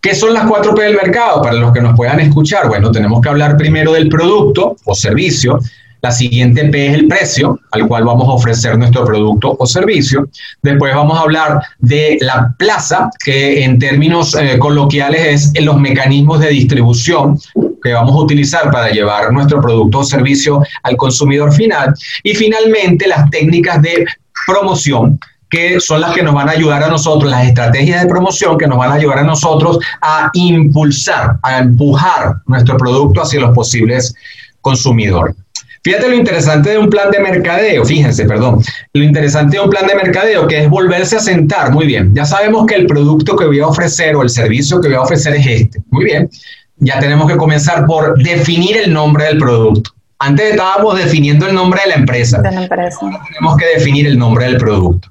¿Qué 0.00 0.14
son 0.14 0.34
las 0.34 0.46
4P 0.46 0.80
del 0.80 0.96
mercado? 0.96 1.42
Para 1.42 1.54
los 1.54 1.72
que 1.72 1.80
nos 1.80 1.96
puedan 1.96 2.20
escuchar, 2.20 2.68
bueno, 2.68 2.90
tenemos 2.90 3.20
que 3.20 3.28
hablar 3.28 3.56
primero 3.56 3.92
del 3.92 4.08
producto 4.08 4.76
o 4.84 4.94
servicio, 4.94 5.58
la 6.02 6.10
siguiente 6.10 6.64
P 6.64 6.86
es 6.88 6.94
el 6.94 7.06
precio 7.06 7.60
al 7.70 7.86
cual 7.86 8.04
vamos 8.04 8.28
a 8.28 8.32
ofrecer 8.32 8.76
nuestro 8.76 9.04
producto 9.04 9.56
o 9.56 9.66
servicio. 9.66 10.28
Después 10.60 10.92
vamos 10.94 11.16
a 11.16 11.22
hablar 11.22 11.62
de 11.78 12.18
la 12.20 12.52
plaza, 12.58 13.08
que 13.24 13.62
en 13.62 13.78
términos 13.78 14.34
eh, 14.34 14.58
coloquiales 14.58 15.52
es 15.54 15.64
los 15.64 15.78
mecanismos 15.78 16.40
de 16.40 16.48
distribución 16.48 17.38
que 17.82 17.92
vamos 17.92 18.16
a 18.16 18.22
utilizar 18.22 18.70
para 18.72 18.90
llevar 18.90 19.32
nuestro 19.32 19.60
producto 19.62 20.00
o 20.00 20.04
servicio 20.04 20.64
al 20.82 20.96
consumidor 20.96 21.52
final. 21.52 21.94
Y 22.24 22.34
finalmente 22.34 23.06
las 23.06 23.30
técnicas 23.30 23.80
de 23.80 24.04
promoción, 24.44 25.20
que 25.48 25.78
son 25.78 26.00
las 26.00 26.14
que 26.14 26.24
nos 26.24 26.34
van 26.34 26.48
a 26.48 26.52
ayudar 26.52 26.82
a 26.82 26.88
nosotros, 26.88 27.30
las 27.30 27.46
estrategias 27.46 28.02
de 28.02 28.08
promoción 28.08 28.58
que 28.58 28.66
nos 28.66 28.78
van 28.78 28.90
a 28.90 28.94
ayudar 28.94 29.20
a 29.20 29.24
nosotros 29.24 29.78
a 30.00 30.30
impulsar, 30.34 31.38
a 31.44 31.58
empujar 31.58 32.38
nuestro 32.46 32.76
producto 32.76 33.22
hacia 33.22 33.40
los 33.40 33.54
posibles 33.54 34.12
consumidores. 34.60 35.36
Fíjate 35.84 36.08
lo 36.08 36.14
interesante 36.14 36.70
de 36.70 36.78
un 36.78 36.88
plan 36.88 37.10
de 37.10 37.18
mercadeo, 37.18 37.84
fíjense, 37.84 38.24
perdón, 38.24 38.62
lo 38.92 39.02
interesante 39.02 39.56
de 39.56 39.64
un 39.64 39.70
plan 39.70 39.86
de 39.86 39.96
mercadeo 39.96 40.46
que 40.46 40.62
es 40.62 40.68
volverse 40.68 41.16
a 41.16 41.20
sentar, 41.20 41.72
muy 41.72 41.86
bien, 41.86 42.14
ya 42.14 42.24
sabemos 42.24 42.66
que 42.66 42.76
el 42.76 42.86
producto 42.86 43.34
que 43.34 43.46
voy 43.46 43.58
a 43.58 43.66
ofrecer 43.66 44.14
o 44.14 44.22
el 44.22 44.30
servicio 44.30 44.80
que 44.80 44.88
voy 44.88 44.96
a 44.96 45.02
ofrecer 45.02 45.34
es 45.34 45.46
este, 45.46 45.80
muy 45.90 46.04
bien, 46.04 46.30
ya 46.76 47.00
tenemos 47.00 47.28
que 47.28 47.36
comenzar 47.36 47.84
por 47.84 48.16
definir 48.22 48.76
el 48.76 48.92
nombre 48.92 49.24
del 49.24 49.38
producto. 49.38 49.90
Antes 50.20 50.52
estábamos 50.52 50.96
definiendo 50.96 51.48
el 51.48 51.54
nombre 51.54 51.80
de 51.84 51.90
la 51.90 51.96
empresa, 51.96 52.40
de 52.40 52.52
la 52.52 52.62
empresa. 52.62 52.98
ahora 53.02 53.20
tenemos 53.26 53.56
que 53.56 53.66
definir 53.76 54.06
el 54.06 54.16
nombre 54.16 54.44
del 54.44 54.58
producto. 54.58 55.08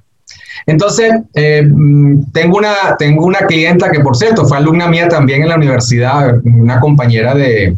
Entonces, 0.64 1.12
eh, 1.34 1.68
tengo, 2.32 2.56
una, 2.56 2.96
tengo 2.98 3.26
una 3.26 3.40
clienta 3.40 3.90
que, 3.90 4.00
por 4.00 4.16
cierto, 4.16 4.46
fue 4.46 4.56
alumna 4.56 4.88
mía 4.88 5.08
también 5.08 5.42
en 5.42 5.48
la 5.48 5.56
universidad, 5.56 6.40
una 6.44 6.80
compañera 6.80 7.34
de, 7.34 7.74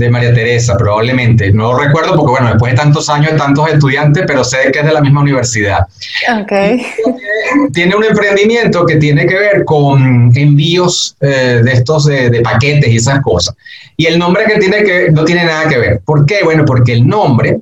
de 0.00 0.10
María 0.10 0.34
Teresa, 0.34 0.76
probablemente. 0.76 1.52
No 1.52 1.78
recuerdo 1.78 2.16
porque, 2.16 2.30
bueno, 2.30 2.48
después 2.48 2.72
de 2.72 2.78
tantos 2.78 3.08
años 3.08 3.32
de 3.32 3.38
tantos 3.38 3.70
estudiantes, 3.70 4.24
pero 4.26 4.42
sé 4.42 4.70
que 4.72 4.80
es 4.80 4.84
de 4.84 4.92
la 4.92 5.00
misma 5.00 5.20
universidad. 5.20 5.86
Okay. 6.42 6.84
Tiene 7.72 7.94
un 7.94 8.04
emprendimiento 8.04 8.84
que 8.86 8.96
tiene 8.96 9.26
que 9.26 9.34
ver 9.34 9.64
con 9.64 10.32
envíos 10.34 11.16
eh, 11.20 11.60
de 11.62 11.72
estos 11.72 12.06
de, 12.06 12.40
paquetes 12.42 12.90
y 12.90 12.96
esas 12.96 13.20
cosas. 13.20 13.54
Y 13.96 14.06
el 14.06 14.18
nombre 14.18 14.44
que 14.46 14.58
tiene 14.58 14.82
que 14.82 15.10
no 15.10 15.24
tiene 15.24 15.44
nada 15.44 15.68
que 15.68 15.78
ver. 15.78 16.00
¿Por 16.04 16.24
qué? 16.26 16.42
Bueno, 16.42 16.64
porque 16.64 16.92
el 16.92 17.06
nombre 17.06 17.58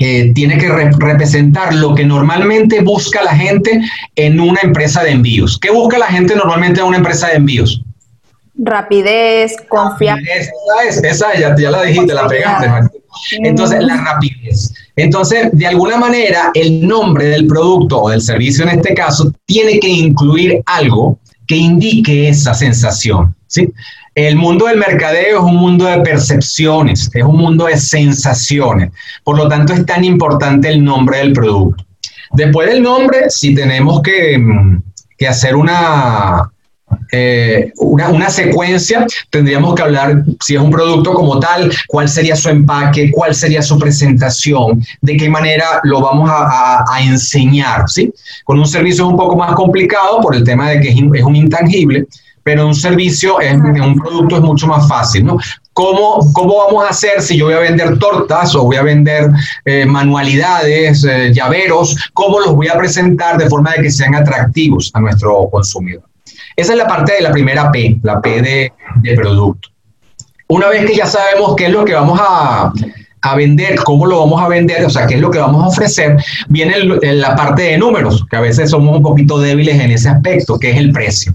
eh, 0.00 0.32
tiene 0.34 0.56
que 0.56 0.68
representar 0.68 1.74
lo 1.74 1.94
que 1.94 2.04
normalmente 2.04 2.80
busca 2.80 3.22
la 3.22 3.36
gente 3.36 3.80
en 4.16 4.40
una 4.40 4.60
empresa 4.62 5.02
de 5.02 5.10
envíos. 5.10 5.58
¿Qué 5.60 5.70
busca 5.70 5.98
la 5.98 6.06
gente 6.06 6.34
normalmente 6.34 6.80
en 6.80 6.86
una 6.86 6.96
empresa 6.96 7.28
de 7.28 7.36
envíos? 7.36 7.82
Rapidez, 8.58 9.56
confianza. 9.68 10.24
Esa, 10.88 11.08
esa 11.08 11.38
ya, 11.38 11.54
ya, 11.56 11.70
la 11.70 11.82
dijiste, 11.82 12.12
la 12.12 12.26
pegaste. 12.26 12.68
Entonces, 13.44 13.82
la 13.82 13.96
rapidez. 13.96 14.74
Entonces, 14.96 15.50
de 15.52 15.66
alguna 15.66 15.96
manera, 15.96 16.50
el 16.54 16.86
nombre 16.86 17.26
del 17.26 17.46
producto 17.46 18.02
o 18.02 18.10
del 18.10 18.20
servicio 18.20 18.64
en 18.64 18.70
este 18.70 18.94
caso 18.94 19.32
tiene 19.46 19.78
que 19.78 19.88
incluir 19.88 20.60
algo 20.66 21.18
que 21.46 21.56
indique 21.56 22.28
esa 22.28 22.52
sensación. 22.52 23.34
¿sí? 23.46 23.72
El 24.14 24.34
mundo 24.34 24.66
del 24.66 24.78
mercadeo 24.78 25.38
es 25.38 25.44
un 25.44 25.56
mundo 25.56 25.84
de 25.84 26.00
percepciones, 26.00 27.10
es 27.14 27.22
un 27.22 27.36
mundo 27.36 27.66
de 27.66 27.76
sensaciones. 27.76 28.90
Por 29.22 29.36
lo 29.36 29.48
tanto, 29.48 29.72
es 29.72 29.86
tan 29.86 30.02
importante 30.02 30.68
el 30.68 30.82
nombre 30.82 31.18
del 31.18 31.32
producto. 31.32 31.84
Después 32.32 32.68
del 32.68 32.82
nombre, 32.82 33.30
si 33.30 33.54
tenemos 33.54 34.02
que, 34.02 34.36
mm, 34.36 34.82
que 35.16 35.28
hacer 35.28 35.54
una, 35.54 36.50
eh, 37.12 37.72
una, 37.76 38.08
una, 38.08 38.30
secuencia, 38.30 39.06
tendríamos 39.30 39.74
que 39.74 39.82
hablar 39.82 40.24
si 40.40 40.54
es 40.54 40.60
un 40.60 40.70
producto 40.70 41.14
como 41.14 41.38
tal, 41.40 41.72
cuál 41.86 42.08
sería 42.08 42.36
su 42.36 42.48
empaque, 42.48 43.10
cuál 43.10 43.34
sería 43.34 43.62
su 43.62 43.78
presentación, 43.78 44.84
de 45.00 45.16
qué 45.16 45.28
manera 45.28 45.80
lo 45.84 46.00
vamos 46.00 46.30
a, 46.30 46.84
a, 46.92 47.02
enseñar. 47.02 47.88
¿sí? 47.88 48.12
Con 48.44 48.58
un 48.58 48.66
servicio 48.66 49.04
es 49.04 49.10
un 49.10 49.16
poco 49.16 49.36
más 49.36 49.52
complicado 49.52 50.20
por 50.20 50.34
el 50.34 50.44
tema 50.44 50.70
de 50.70 50.80
que 50.80 50.88
es, 50.90 50.96
es 50.96 51.22
un 51.22 51.36
intangible, 51.36 52.06
pero 52.48 52.66
un 52.66 52.74
servicio, 52.74 53.40
es, 53.40 53.52
un 53.54 54.00
producto 54.00 54.36
es 54.36 54.42
mucho 54.42 54.66
más 54.66 54.88
fácil, 54.88 55.26
¿no? 55.26 55.36
¿Cómo, 55.74 56.32
¿Cómo 56.32 56.56
vamos 56.56 56.82
a 56.82 56.88
hacer 56.88 57.20
si 57.20 57.36
yo 57.36 57.44
voy 57.44 57.54
a 57.54 57.58
vender 57.58 57.98
tortas 57.98 58.54
o 58.56 58.64
voy 58.64 58.76
a 58.76 58.82
vender 58.82 59.30
eh, 59.66 59.84
manualidades, 59.84 61.04
eh, 61.04 61.30
llaveros? 61.32 61.94
¿Cómo 62.14 62.40
los 62.40 62.54
voy 62.56 62.68
a 62.68 62.78
presentar 62.78 63.36
de 63.36 63.50
forma 63.50 63.74
de 63.74 63.82
que 63.82 63.90
sean 63.90 64.14
atractivos 64.14 64.90
a 64.94 65.00
nuestro 65.00 65.48
consumidor? 65.50 66.07
Esa 66.58 66.72
es 66.72 66.78
la 66.78 66.88
parte 66.88 67.12
de 67.12 67.20
la 67.20 67.30
primera 67.30 67.70
P, 67.70 68.00
la 68.02 68.20
P 68.20 68.42
de, 68.42 69.14
producto. 69.14 69.68
Una 70.48 70.66
vez 70.66 70.86
que 70.86 70.96
ya 70.96 71.06
sabemos 71.06 71.54
qué 71.54 71.66
es 71.66 71.70
lo 71.70 71.84
que 71.84 71.94
vamos 71.94 72.18
a, 72.20 72.72
a 73.22 73.36
vender, 73.36 73.76
cómo 73.84 74.06
lo 74.06 74.18
vamos 74.18 74.42
a 74.42 74.48
vender, 74.48 74.84
o 74.84 74.90
sea, 74.90 75.06
qué 75.06 75.14
es 75.14 75.20
lo 75.20 75.30
que 75.30 75.38
vamos 75.38 75.62
a 75.62 75.68
ofrecer, 75.68 76.16
viene 76.48 76.80
la 76.80 77.36
parte 77.36 77.62
de 77.62 77.78
números, 77.78 78.26
que 78.28 78.36
a 78.38 78.40
veces 78.40 78.70
somos 78.70 78.96
un 78.96 79.04
poquito 79.04 79.38
débiles 79.38 79.78
en 79.78 79.92
ese 79.92 80.08
aspecto, 80.08 80.58
que 80.58 80.72
es 80.72 80.78
el 80.78 80.90
precio. 80.90 81.32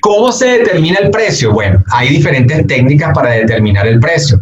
¿Cómo 0.00 0.32
se 0.32 0.46
determina 0.46 0.98
el 0.98 1.10
precio? 1.10 1.52
Bueno, 1.52 1.84
hay 1.92 2.08
diferentes 2.08 2.66
técnicas 2.66 3.12
para 3.14 3.30
determinar 3.30 3.86
el 3.86 4.00
precio. 4.00 4.40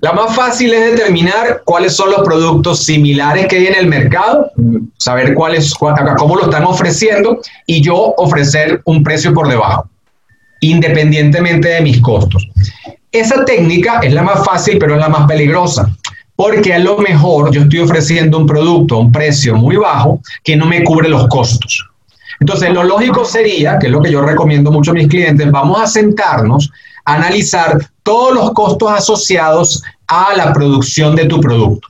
La 0.00 0.12
más 0.12 0.34
fácil 0.36 0.72
es 0.72 0.92
determinar 0.92 1.62
cuáles 1.64 1.96
son 1.96 2.12
los 2.12 2.20
productos 2.22 2.84
similares 2.84 3.48
que 3.48 3.56
hay 3.56 3.66
en 3.66 3.74
el 3.74 3.86
mercado, 3.88 4.48
saber 4.96 5.34
cuáles, 5.34 5.74
cómo 5.74 6.36
lo 6.36 6.44
están 6.44 6.64
ofreciendo 6.64 7.40
y 7.66 7.80
yo 7.80 8.14
ofrecer 8.16 8.80
un 8.84 9.02
precio 9.02 9.34
por 9.34 9.48
debajo, 9.48 9.88
independientemente 10.60 11.68
de 11.68 11.80
mis 11.80 12.00
costos. 12.00 12.48
Esa 13.10 13.44
técnica 13.44 13.98
es 14.00 14.12
la 14.12 14.22
más 14.22 14.44
fácil, 14.44 14.78
pero 14.78 14.94
es 14.94 15.00
la 15.00 15.08
más 15.08 15.26
peligrosa, 15.26 15.90
porque 16.36 16.74
a 16.74 16.78
lo 16.78 16.98
mejor 16.98 17.50
yo 17.50 17.62
estoy 17.62 17.80
ofreciendo 17.80 18.38
un 18.38 18.46
producto 18.46 18.94
a 18.94 19.00
un 19.00 19.10
precio 19.10 19.56
muy 19.56 19.74
bajo 19.74 20.20
que 20.44 20.54
no 20.54 20.66
me 20.66 20.84
cubre 20.84 21.08
los 21.08 21.26
costos. 21.26 21.84
Entonces, 22.38 22.70
lo 22.70 22.84
lógico 22.84 23.24
sería, 23.24 23.80
que 23.80 23.86
es 23.86 23.92
lo 23.92 24.00
que 24.00 24.12
yo 24.12 24.22
recomiendo 24.22 24.70
mucho 24.70 24.92
a 24.92 24.94
mis 24.94 25.08
clientes, 25.08 25.50
vamos 25.50 25.80
a 25.82 25.88
sentarnos 25.88 26.70
a 27.04 27.14
analizar 27.14 27.80
todos 28.08 28.34
los 28.34 28.52
costos 28.52 28.90
asociados 28.90 29.82
a 30.06 30.34
la 30.34 30.54
producción 30.54 31.14
de 31.14 31.26
tu 31.26 31.42
producto. 31.42 31.88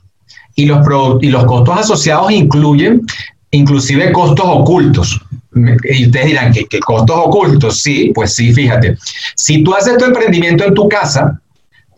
Y 0.53 0.65
los, 0.65 0.85
y 1.21 1.29
los 1.29 1.45
costos 1.45 1.79
asociados 1.79 2.29
incluyen 2.29 3.03
inclusive 3.51 4.11
costos 4.11 4.45
ocultos. 4.45 5.21
Y 5.55 6.07
ustedes 6.07 6.25
dirán, 6.25 6.51
¿qué, 6.51 6.65
¿qué, 6.65 6.81
costos 6.81 7.15
ocultos? 7.17 7.81
Sí, 7.81 8.11
pues 8.13 8.33
sí, 8.33 8.53
fíjate. 8.53 8.97
Si 9.37 9.63
tú 9.63 9.73
haces 9.73 9.97
tu 9.97 10.03
emprendimiento 10.03 10.65
en 10.65 10.73
tu 10.73 10.89
casa 10.89 11.39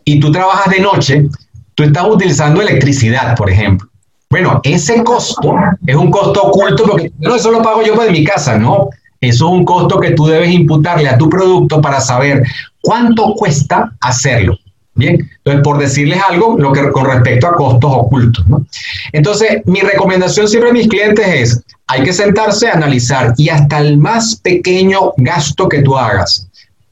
y 0.04 0.20
tú 0.20 0.30
trabajas 0.30 0.72
de 0.72 0.80
noche, 0.80 1.28
tú 1.74 1.82
estás 1.82 2.06
utilizando 2.08 2.62
electricidad, 2.62 3.34
por 3.34 3.50
ejemplo. 3.50 3.88
Bueno, 4.30 4.60
ese 4.62 5.02
costo 5.02 5.56
es 5.84 5.96
un 5.96 6.12
costo 6.12 6.44
oculto 6.44 6.84
porque 6.84 7.10
no, 7.18 7.34
eso 7.34 7.50
lo 7.50 7.60
pago 7.60 7.82
yo 7.82 7.96
de 7.96 8.12
mi 8.12 8.22
casa, 8.22 8.56
no. 8.56 8.88
Eso 9.20 9.46
es 9.46 9.52
un 9.52 9.64
costo 9.64 9.98
que 9.98 10.12
tú 10.12 10.26
debes 10.26 10.52
imputarle 10.52 11.08
a 11.08 11.18
tu 11.18 11.28
producto 11.28 11.80
para 11.80 12.00
saber 12.00 12.44
cuánto 12.82 13.34
cuesta 13.34 13.92
hacerlo. 14.00 14.58
Bien, 14.94 15.18
entonces 15.38 15.62
por 15.62 15.78
decirles 15.78 16.20
algo 16.28 16.58
lo 16.58 16.70
que 16.70 16.90
con 16.90 17.06
respecto 17.06 17.46
a 17.46 17.54
costos 17.54 17.90
ocultos. 17.94 18.44
Entonces, 19.12 19.62
mi 19.64 19.80
recomendación 19.80 20.46
siempre 20.46 20.68
a 20.68 20.74
mis 20.74 20.86
clientes 20.86 21.26
es, 21.26 21.62
hay 21.86 22.02
que 22.02 22.12
sentarse 22.12 22.68
a 22.68 22.74
analizar 22.74 23.32
y 23.38 23.48
hasta 23.48 23.78
el 23.78 23.96
más 23.96 24.36
pequeño 24.36 25.14
gasto 25.16 25.66
que 25.66 25.80
tú 25.80 25.96
hagas, 25.96 26.46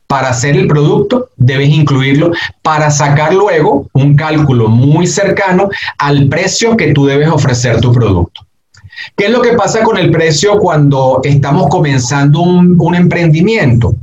para 0.06 0.30
hacer 0.30 0.56
el 0.56 0.66
producto, 0.66 1.28
debes 1.36 1.68
incluirlo 1.68 2.32
para 2.62 2.90
sacar 2.90 3.32
luego 3.32 3.86
un 3.92 4.16
cálculo 4.16 4.68
muy 4.68 5.06
cercano 5.06 5.68
al 5.98 6.26
precio 6.28 6.76
que 6.76 6.92
tú 6.92 7.06
debes 7.06 7.28
ofrecer 7.28 7.80
tu 7.80 7.92
producto. 7.92 8.44
¿Qué 9.16 9.26
es 9.26 9.30
lo 9.30 9.40
que 9.40 9.52
pasa 9.52 9.84
con 9.84 9.96
el 9.98 10.10
precio 10.10 10.58
cuando 10.58 11.20
estamos 11.22 11.68
comenzando 11.68 12.40
un 12.40 12.94
emprendimiento? 12.94 13.94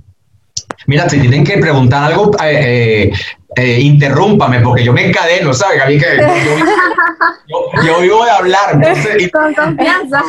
Mira, 0.87 1.07
si 1.09 1.19
tienen 1.19 1.43
que 1.43 1.57
preguntar 1.57 2.05
algo, 2.05 2.31
eh, 2.41 3.11
eh, 3.11 3.11
eh, 3.57 3.79
interrúmpame, 3.81 4.61
porque 4.61 4.85
yo 4.85 4.93
me 4.93 5.05
encadeno, 5.05 5.53
¿sabes? 5.53 5.81
A 5.81 5.85
mí 5.85 5.97
que 5.97 6.05
yo, 7.47 7.83
yo, 7.85 7.99
vivo 7.99 8.23
de 8.23 8.31
hablar. 8.31 8.71
Entonces, 8.73 9.29
Con 9.31 9.53
confianza. 9.53 10.23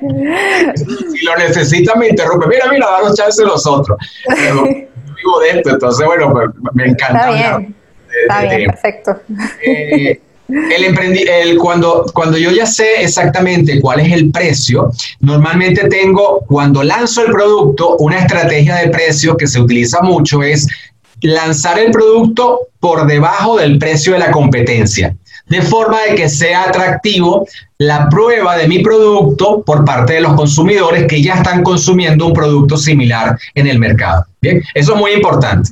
si 0.00 1.24
lo 1.24 1.36
necesitas, 1.36 1.96
me 1.96 2.08
interrumpe. 2.08 2.46
Mira, 2.46 2.68
mira, 2.70 2.90
danos 2.90 3.14
chance 3.14 3.42
los 3.42 3.66
otros. 3.66 3.96
Yo 4.28 4.64
vivo 4.64 5.40
de 5.40 5.50
esto, 5.50 5.70
entonces, 5.70 6.06
bueno, 6.06 6.30
pues, 6.30 6.50
me 6.74 6.84
encanta 6.84 7.18
Está 7.18 7.30
bien, 7.30 7.46
hablar. 7.46 7.70
Está 8.22 8.40
bien, 8.42 8.70
perfecto. 8.70 9.20
Eh, 9.62 10.20
el 10.48 10.84
emprendi 10.84 11.24
el, 11.28 11.58
cuando, 11.58 12.06
cuando 12.14 12.38
yo 12.38 12.50
ya 12.50 12.66
sé 12.66 13.02
exactamente 13.02 13.80
cuál 13.80 14.00
es 14.00 14.12
el 14.12 14.30
precio, 14.30 14.90
normalmente 15.20 15.88
tengo, 15.88 16.40
cuando 16.46 16.82
lanzo 16.82 17.24
el 17.24 17.32
producto, 17.32 17.96
una 17.98 18.18
estrategia 18.18 18.76
de 18.76 18.88
precio 18.88 19.36
que 19.36 19.46
se 19.46 19.60
utiliza 19.60 20.00
mucho 20.00 20.42
es 20.42 20.66
lanzar 21.20 21.78
el 21.78 21.90
producto 21.90 22.60
por 22.80 23.06
debajo 23.06 23.58
del 23.58 23.78
precio 23.78 24.12
de 24.14 24.20
la 24.20 24.30
competencia, 24.30 25.14
de 25.48 25.62
forma 25.62 25.98
de 26.02 26.14
que 26.14 26.28
sea 26.28 26.64
atractivo 26.64 27.46
la 27.78 28.08
prueba 28.08 28.56
de 28.56 28.68
mi 28.68 28.78
producto 28.78 29.62
por 29.64 29.84
parte 29.84 30.14
de 30.14 30.20
los 30.20 30.34
consumidores 30.34 31.06
que 31.06 31.22
ya 31.22 31.34
están 31.34 31.62
consumiendo 31.62 32.26
un 32.26 32.32
producto 32.32 32.76
similar 32.76 33.38
en 33.54 33.66
el 33.66 33.78
mercado. 33.78 34.24
Bien, 34.40 34.62
eso 34.74 34.94
es 34.94 34.98
muy 34.98 35.12
importante. 35.12 35.70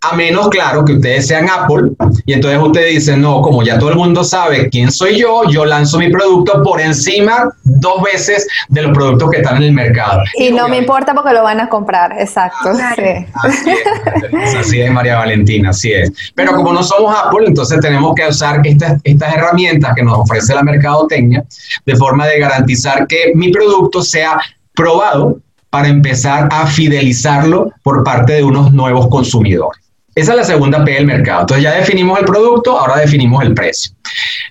A 0.00 0.16
menos, 0.16 0.48
claro, 0.48 0.84
que 0.84 0.94
ustedes 0.94 1.26
sean 1.26 1.48
Apple 1.48 1.92
y 2.26 2.32
entonces 2.32 2.60
ustedes 2.60 2.94
dicen, 2.94 3.20
no, 3.20 3.40
como 3.40 3.62
ya 3.62 3.78
todo 3.78 3.90
el 3.90 3.96
mundo 3.96 4.24
sabe 4.24 4.68
quién 4.68 4.90
soy 4.90 5.18
yo, 5.18 5.42
yo 5.48 5.64
lanzo 5.64 5.98
mi 5.98 6.10
producto 6.10 6.62
por 6.62 6.80
encima 6.80 7.52
dos 7.64 8.02
veces 8.02 8.46
de 8.68 8.82
los 8.82 8.92
productos 8.92 9.30
que 9.30 9.36
están 9.38 9.58
en 9.58 9.62
el 9.64 9.72
mercado. 9.72 10.22
Y 10.38 10.50
no 10.50 10.68
me 10.68 10.78
importa 10.78 11.14
porque 11.14 11.32
lo 11.32 11.42
van 11.42 11.60
a 11.60 11.68
comprar, 11.68 12.12
exacto. 12.18 12.70
Claro. 12.72 12.96
sí. 12.96 13.26
Así 13.42 13.70
es, 13.70 14.54
así 14.54 14.80
es, 14.80 14.90
María 14.90 15.18
Valentina, 15.18 15.70
así 15.70 15.92
es. 15.92 16.12
Pero 16.34 16.54
como 16.54 16.72
no 16.72 16.82
somos 16.82 17.14
Apple, 17.16 17.46
entonces 17.46 17.80
tenemos 17.80 18.14
que 18.14 18.26
usar 18.26 18.60
estas, 18.64 19.00
estas 19.04 19.34
herramientas 19.34 19.94
que 19.94 20.02
nos 20.02 20.18
ofrece 20.18 20.54
la 20.54 20.62
mercadotecnia 20.62 21.44
de 21.84 21.96
forma 21.96 22.26
de 22.26 22.38
garantizar 22.38 23.06
que 23.06 23.32
mi 23.34 23.50
producto 23.50 24.02
sea 24.02 24.40
probado 24.74 25.38
para 25.72 25.88
empezar 25.88 26.50
a 26.52 26.66
fidelizarlo 26.66 27.72
por 27.82 28.04
parte 28.04 28.34
de 28.34 28.44
unos 28.44 28.74
nuevos 28.74 29.08
consumidores. 29.08 29.82
Esa 30.14 30.32
es 30.32 30.36
la 30.36 30.44
segunda 30.44 30.84
P 30.84 30.92
del 30.92 31.06
mercado. 31.06 31.40
Entonces 31.40 31.64
ya 31.64 31.72
definimos 31.72 32.18
el 32.18 32.26
producto, 32.26 32.78
ahora 32.78 32.98
definimos 33.00 33.42
el 33.42 33.54
precio. 33.54 33.92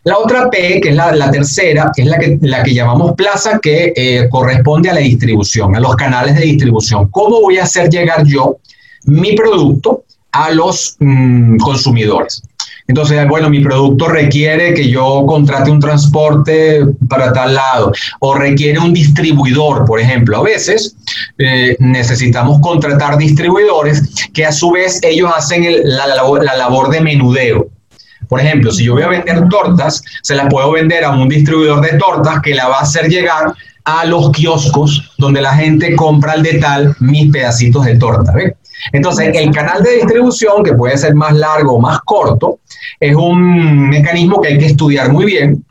La 0.04 0.18
otra 0.18 0.50
P, 0.50 0.82
que 0.82 0.90
es 0.90 0.96
la, 0.96 1.30
tercera, 1.30 1.92
es 1.96 2.08
la 2.08 2.18
que, 2.18 2.40
la 2.42 2.64
que 2.64 2.74
llamamos 2.74 3.14
plaza, 3.16 3.60
que 3.62 3.94
eh, 3.96 4.28
corresponde 4.32 4.90
a 4.90 4.96
la 4.96 5.02
distribución, 5.02 5.76
a 5.76 5.80
los 5.80 5.96
canales 5.96 6.34
de 6.34 6.42
distribución. 6.42 7.08
¿Cómo 7.12 7.40
voy 7.40 7.60
a 7.60 7.66
hacer 7.66 7.92
llegar 7.92 8.26
yo 8.26 8.58
mi 9.04 9.36
producto 9.36 10.06
a 10.32 10.50
los 10.50 10.96
mm, 10.98 11.58
consumidores? 11.58 12.42
Entonces, 12.88 13.28
bueno, 13.28 13.50
mi 13.50 13.60
producto 13.62 14.08
requiere 14.08 14.74
que 14.74 14.90
yo 14.90 15.26
contrate 15.26 15.72
un 15.72 15.80
transporte 15.80 16.86
para 17.08 17.32
tal 17.32 17.54
lado 17.56 17.92
o 18.20 18.34
requiere 18.36 18.80
un 18.80 18.94
distribuidor, 18.94 19.86
por 19.86 20.00
ejemplo. 20.00 20.38
A 20.38 20.44
veces 20.44 20.96
eh, 21.38 21.76
necesitamos 21.80 22.60
contratar 22.60 23.18
distribuidores 23.18 24.30
que 24.34 24.46
a 24.46 24.52
su 24.52 24.72
vez 24.72 25.00
ellos 25.04 25.32
hacen 25.36 25.64
el- 25.64 25.82
la, 25.86 26.08
labor, 26.08 26.44
la 26.44 26.56
labor 26.58 26.90
de 26.90 27.02
menudeo. 27.02 27.68
Por 28.28 28.40
ejemplo, 28.40 28.72
si 28.72 28.86
yo 28.86 28.94
voy 28.94 29.04
a 29.04 29.08
vender 29.10 29.48
tortas, 29.50 30.02
se 30.24 30.36
las 30.36 30.48
puedo 30.50 30.72
vender 30.72 31.04
a 31.04 31.12
un 31.12 31.28
distribuidor 31.28 31.82
de 31.82 31.98
tortas 31.98 32.42
que 32.42 32.56
la 32.56 32.68
va 32.68 32.78
a 32.78 32.82
hacer 32.82 33.10
llegar 33.10 33.54
a 33.84 34.06
los 34.06 34.32
kioscos 34.32 35.12
donde 35.18 35.42
la 35.42 35.54
gente 35.56 35.96
compra 35.96 36.34
al 36.34 36.44
detal 36.44 36.96
mis 37.00 37.32
pedacitos 37.32 37.84
de 37.86 37.98
torta. 37.98 38.32
¿ves? 38.32 38.54
Entonces, 38.92 39.32
el 39.34 39.52
canal 39.52 39.84
de 39.84 39.98
distribución, 39.98 40.64
que 40.64 40.74
puede 40.74 40.98
ser 40.98 41.16
más 41.16 41.34
largo 41.34 41.76
o 41.76 41.80
más 41.80 42.00
corto, 42.02 42.60
es 43.00 43.16
un 43.16 43.90
mecanismo 43.90 44.42
que 44.42 44.50
hay 44.50 44.58
que 44.58 44.68
estudiar 44.68 45.12
muy 45.12 45.26
bien, 45.26 45.64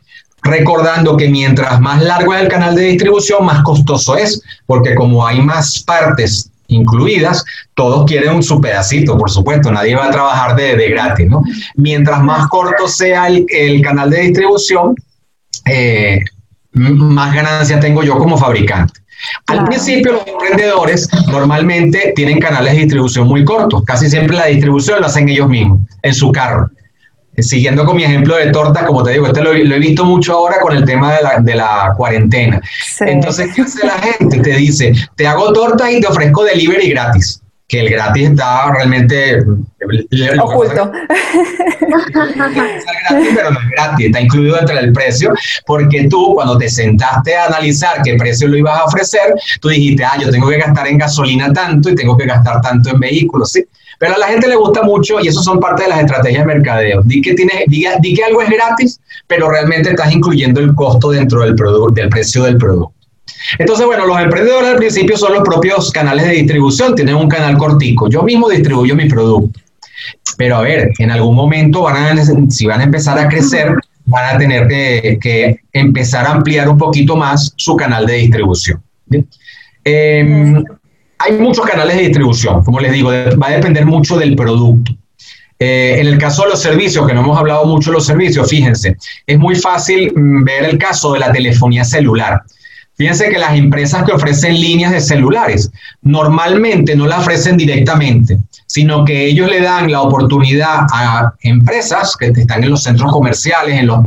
recordando 0.42 1.16
que 1.16 1.28
mientras 1.28 1.80
más 1.80 2.02
largo 2.02 2.34
es 2.34 2.42
el 2.42 2.48
canal 2.48 2.74
de 2.74 2.82
distribución, 2.82 3.44
más 3.44 3.62
costoso 3.62 4.16
es, 4.16 4.42
porque 4.66 4.94
como 4.94 5.26
hay 5.26 5.40
más 5.40 5.82
partes 5.82 6.50
incluidas, 6.68 7.44
todos 7.74 8.06
quieren 8.06 8.42
su 8.42 8.60
pedacito, 8.60 9.18
por 9.18 9.30
supuesto, 9.30 9.70
nadie 9.70 9.96
va 9.96 10.06
a 10.06 10.10
trabajar 10.10 10.56
de, 10.56 10.88
gratis, 10.88 11.26
¿no? 11.28 11.42
Mientras 11.74 12.22
más 12.22 12.48
corto 12.48 12.88
sea 12.88 13.26
el, 13.28 13.82
canal 13.82 14.08
de 14.10 14.20
distribución, 14.20 14.94
eh, 15.66 16.20
más 16.72 17.34
ganancia 17.34 17.80
tengo 17.80 18.02
yo 18.02 18.16
como 18.18 18.38
fabricante. 18.38 18.99
Al 19.46 19.64
principio 19.64 20.12
los 20.12 20.26
emprendedores 20.26 21.08
normalmente 21.28 22.12
tienen 22.14 22.38
canales 22.38 22.74
de 22.74 22.80
distribución 22.80 23.26
muy 23.26 23.44
cortos, 23.44 23.82
casi 23.84 24.08
siempre 24.08 24.36
la 24.36 24.46
distribución 24.46 25.00
lo 25.00 25.06
hacen 25.06 25.28
ellos 25.28 25.48
mismos, 25.48 25.80
en 26.02 26.14
su 26.14 26.32
carro. 26.32 26.70
Eh, 27.36 27.42
siguiendo 27.42 27.84
con 27.84 27.96
mi 27.96 28.04
ejemplo 28.04 28.36
de 28.36 28.50
torta, 28.50 28.84
como 28.84 29.02
te 29.02 29.12
digo, 29.12 29.26
este 29.26 29.42
lo, 29.42 29.52
he 29.52 29.78
visto 29.78 30.04
mucho 30.04 30.34
ahora 30.34 30.60
con 30.60 30.76
el 30.76 30.84
tema 30.84 31.14
de 31.40 31.54
la, 31.54 31.94
cuarentena. 31.96 32.60
Entonces, 33.00 33.54
¿qué 33.54 33.62
hace 33.62 33.86
la 33.86 33.98
gente? 33.98 34.40
Te 34.40 34.56
dice, 34.56 34.92
te 35.16 35.26
hago 35.26 35.52
torta 35.52 35.90
y 35.90 36.00
te 36.00 36.06
ofrezco 36.06 36.44
delivery 36.44 36.90
gratis 36.90 37.39
que 37.70 37.80
el 37.80 37.88
gratis 37.88 38.30
está 38.30 38.72
realmente 38.72 39.38
oculto. 40.42 40.90
pero 43.34 43.50
no 43.52 43.60
es 43.60 43.70
gratis, 43.70 44.06
está 44.06 44.20
incluido 44.20 44.56
dentro 44.56 44.74
del 44.74 44.92
precio, 44.92 45.32
porque 45.66 46.08
tú 46.08 46.34
cuando 46.34 46.58
te 46.58 46.68
sentaste 46.68 47.36
a 47.36 47.46
analizar 47.46 48.02
qué 48.02 48.16
precio 48.16 48.48
lo 48.48 48.56
ibas 48.56 48.80
a 48.80 48.84
ofrecer, 48.84 49.34
tú 49.60 49.68
dijiste, 49.68 50.04
ah, 50.04 50.18
yo 50.20 50.30
tengo 50.30 50.48
que 50.48 50.58
gastar 50.58 50.88
en 50.88 50.98
gasolina 50.98 51.52
tanto 51.52 51.90
y 51.90 51.94
tengo 51.94 52.16
que 52.16 52.26
gastar 52.26 52.60
tanto 52.60 52.90
en 52.90 52.98
vehículos, 52.98 53.52
¿sí? 53.52 53.64
Pero 54.00 54.14
a 54.14 54.18
la 54.18 54.26
gente 54.26 54.48
le 54.48 54.56
gusta 54.56 54.82
mucho 54.82 55.20
y 55.20 55.28
eso 55.28 55.40
son 55.40 55.60
parte 55.60 55.84
de 55.84 55.90
las 55.90 56.00
estrategias 56.00 56.44
de 56.44 56.54
mercadeo. 56.54 57.02
Di 57.04 57.20
que, 57.22 57.34
tiene, 57.34 57.64
di, 57.68 57.84
di 58.00 58.14
que 58.14 58.24
algo 58.24 58.42
es 58.42 58.50
gratis, 58.50 59.00
pero 59.28 59.48
realmente 59.48 59.90
estás 59.90 60.12
incluyendo 60.12 60.58
el 60.58 60.74
costo 60.74 61.10
dentro 61.10 61.42
del, 61.42 61.54
producto, 61.54 61.92
del 61.94 62.08
precio 62.08 62.42
del 62.42 62.56
producto. 62.56 62.99
Entonces, 63.58 63.86
bueno, 63.86 64.06
los 64.06 64.20
emprendedores 64.20 64.70
al 64.70 64.76
principio 64.76 65.16
son 65.16 65.34
los 65.34 65.42
propios 65.42 65.90
canales 65.90 66.26
de 66.26 66.32
distribución, 66.32 66.94
tienen 66.94 67.16
un 67.16 67.28
canal 67.28 67.56
cortico. 67.56 68.08
Yo 68.08 68.22
mismo 68.22 68.48
distribuyo 68.48 68.94
mi 68.94 69.08
producto. 69.08 69.60
Pero 70.36 70.56
a 70.56 70.60
ver, 70.62 70.90
en 70.98 71.10
algún 71.10 71.34
momento 71.34 71.82
van 71.82 72.18
a, 72.18 72.24
si 72.48 72.66
van 72.66 72.80
a 72.80 72.84
empezar 72.84 73.18
a 73.18 73.28
crecer, 73.28 73.74
van 74.06 74.34
a 74.34 74.38
tener 74.38 74.66
que, 74.66 75.60
empezar 75.72 76.26
a 76.26 76.32
ampliar 76.32 76.68
un 76.68 76.78
poquito 76.78 77.16
más 77.16 77.52
su 77.56 77.76
canal 77.76 78.06
de 78.06 78.14
distribución. 78.14 78.82
Em, 79.84 80.64
hay 81.18 81.32
muchos 81.32 81.66
canales 81.66 81.96
de 81.96 82.02
distribución, 82.02 82.64
como 82.64 82.80
les 82.80 82.92
digo, 82.92 83.10
va 83.10 83.48
a 83.48 83.52
depender 83.52 83.84
mucho 83.84 84.16
del 84.16 84.34
producto. 84.34 84.92
Eh, 85.62 86.00
en 86.00 86.06
el 86.06 86.16
caso 86.16 86.44
de 86.44 86.50
los 86.50 86.62
servicios, 86.62 87.06
que 87.06 87.12
no 87.12 87.20
hemos 87.20 87.38
hablado 87.38 87.66
mucho 87.66 87.90
de 87.90 87.96
los 87.96 88.06
servicios, 88.06 88.48
fíjense, 88.48 88.96
es 89.26 89.38
muy 89.38 89.54
fácil 89.56 90.10
mm, 90.16 90.42
ver 90.42 90.64
el 90.64 90.78
caso 90.78 91.12
de 91.12 91.18
la 91.18 91.30
telefonía 91.30 91.84
celular. 91.84 92.40
Fíjense 93.00 93.30
que 93.30 93.38
las 93.38 93.56
empresas 93.56 94.04
que 94.04 94.12
ofrecen 94.12 94.60
líneas 94.60 94.92
de 94.92 95.00
celulares 95.00 95.70
normalmente 96.02 96.94
no 96.94 97.06
la 97.06 97.20
ofrecen 97.20 97.56
directamente, 97.56 98.36
sino 98.66 99.06
que 99.06 99.24
ellos 99.24 99.48
le 99.48 99.62
dan 99.62 99.90
la 99.90 100.02
oportunidad 100.02 100.80
a 100.92 101.32
empresas 101.40 102.14
que 102.14 102.26
están 102.26 102.62
en 102.62 102.68
los 102.68 102.82
centros 102.82 103.10
comerciales, 103.10 103.80
en 103.80 103.86
los, 103.86 104.00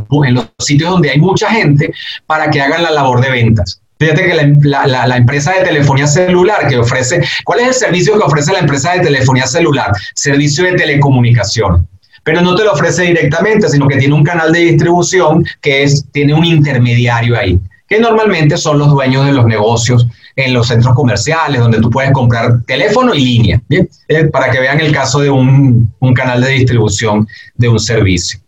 sitios 0.60 0.92
donde 0.92 1.10
hay 1.10 1.18
mucha 1.18 1.50
gente, 1.50 1.92
para 2.28 2.48
que 2.52 2.62
hagan 2.62 2.84
la 2.84 2.92
labor 2.92 3.20
de 3.20 3.32
ventas. 3.32 3.80
Fíjate 3.98 4.26
que 4.26 4.54
la, 4.62 4.86
la, 4.86 5.16
empresa 5.16 5.54
de 5.54 5.64
telefonía 5.64 6.06
celular 6.06 6.68
que 6.68 6.78
ofrece, 6.78 7.20
¿cuál 7.44 7.58
es 7.58 7.66
el 7.66 7.74
servicio 7.74 8.16
que 8.16 8.22
ofrece 8.22 8.52
la 8.52 8.60
empresa 8.60 8.92
de 8.92 9.00
telefonía 9.00 9.48
celular? 9.48 9.90
Servicio 10.14 10.62
de 10.66 10.74
telecomunicación. 10.74 11.88
Pero 12.22 12.42
no 12.42 12.54
te 12.54 12.62
lo 12.62 12.70
ofrece 12.70 13.02
directamente, 13.02 13.68
sino 13.68 13.88
que 13.88 13.96
tiene 13.96 14.14
un 14.14 14.22
canal 14.22 14.52
de 14.52 14.60
distribución 14.60 15.44
que 15.60 15.82
es, 15.82 16.04
tiene 16.12 16.32
un 16.32 16.44
intermediario 16.44 17.36
ahí 17.36 17.58
que 17.94 18.00
normalmente 18.00 18.56
son 18.56 18.78
los 18.78 18.90
dueños 18.90 19.24
de 19.24 19.32
los 19.32 19.46
negocios 19.46 20.06
en 20.34 20.52
los 20.52 20.66
centros 20.66 20.94
comerciales, 20.94 21.60
donde 21.60 21.80
tú 21.80 21.90
puedes 21.90 22.10
comprar 22.10 22.62
teléfono 22.66 23.14
y 23.14 23.24
línea, 23.24 23.62
¿bien? 23.68 23.88
Eh, 24.08 24.24
para 24.24 24.50
que 24.50 24.58
vean 24.58 24.80
el 24.80 24.92
caso 24.92 25.20
de 25.20 25.30
un, 25.30 25.92
canal 26.14 26.40
de 26.42 26.50
distribución 26.50 27.26
de 27.54 27.68
un 27.68 27.78
servicio. 27.78 28.40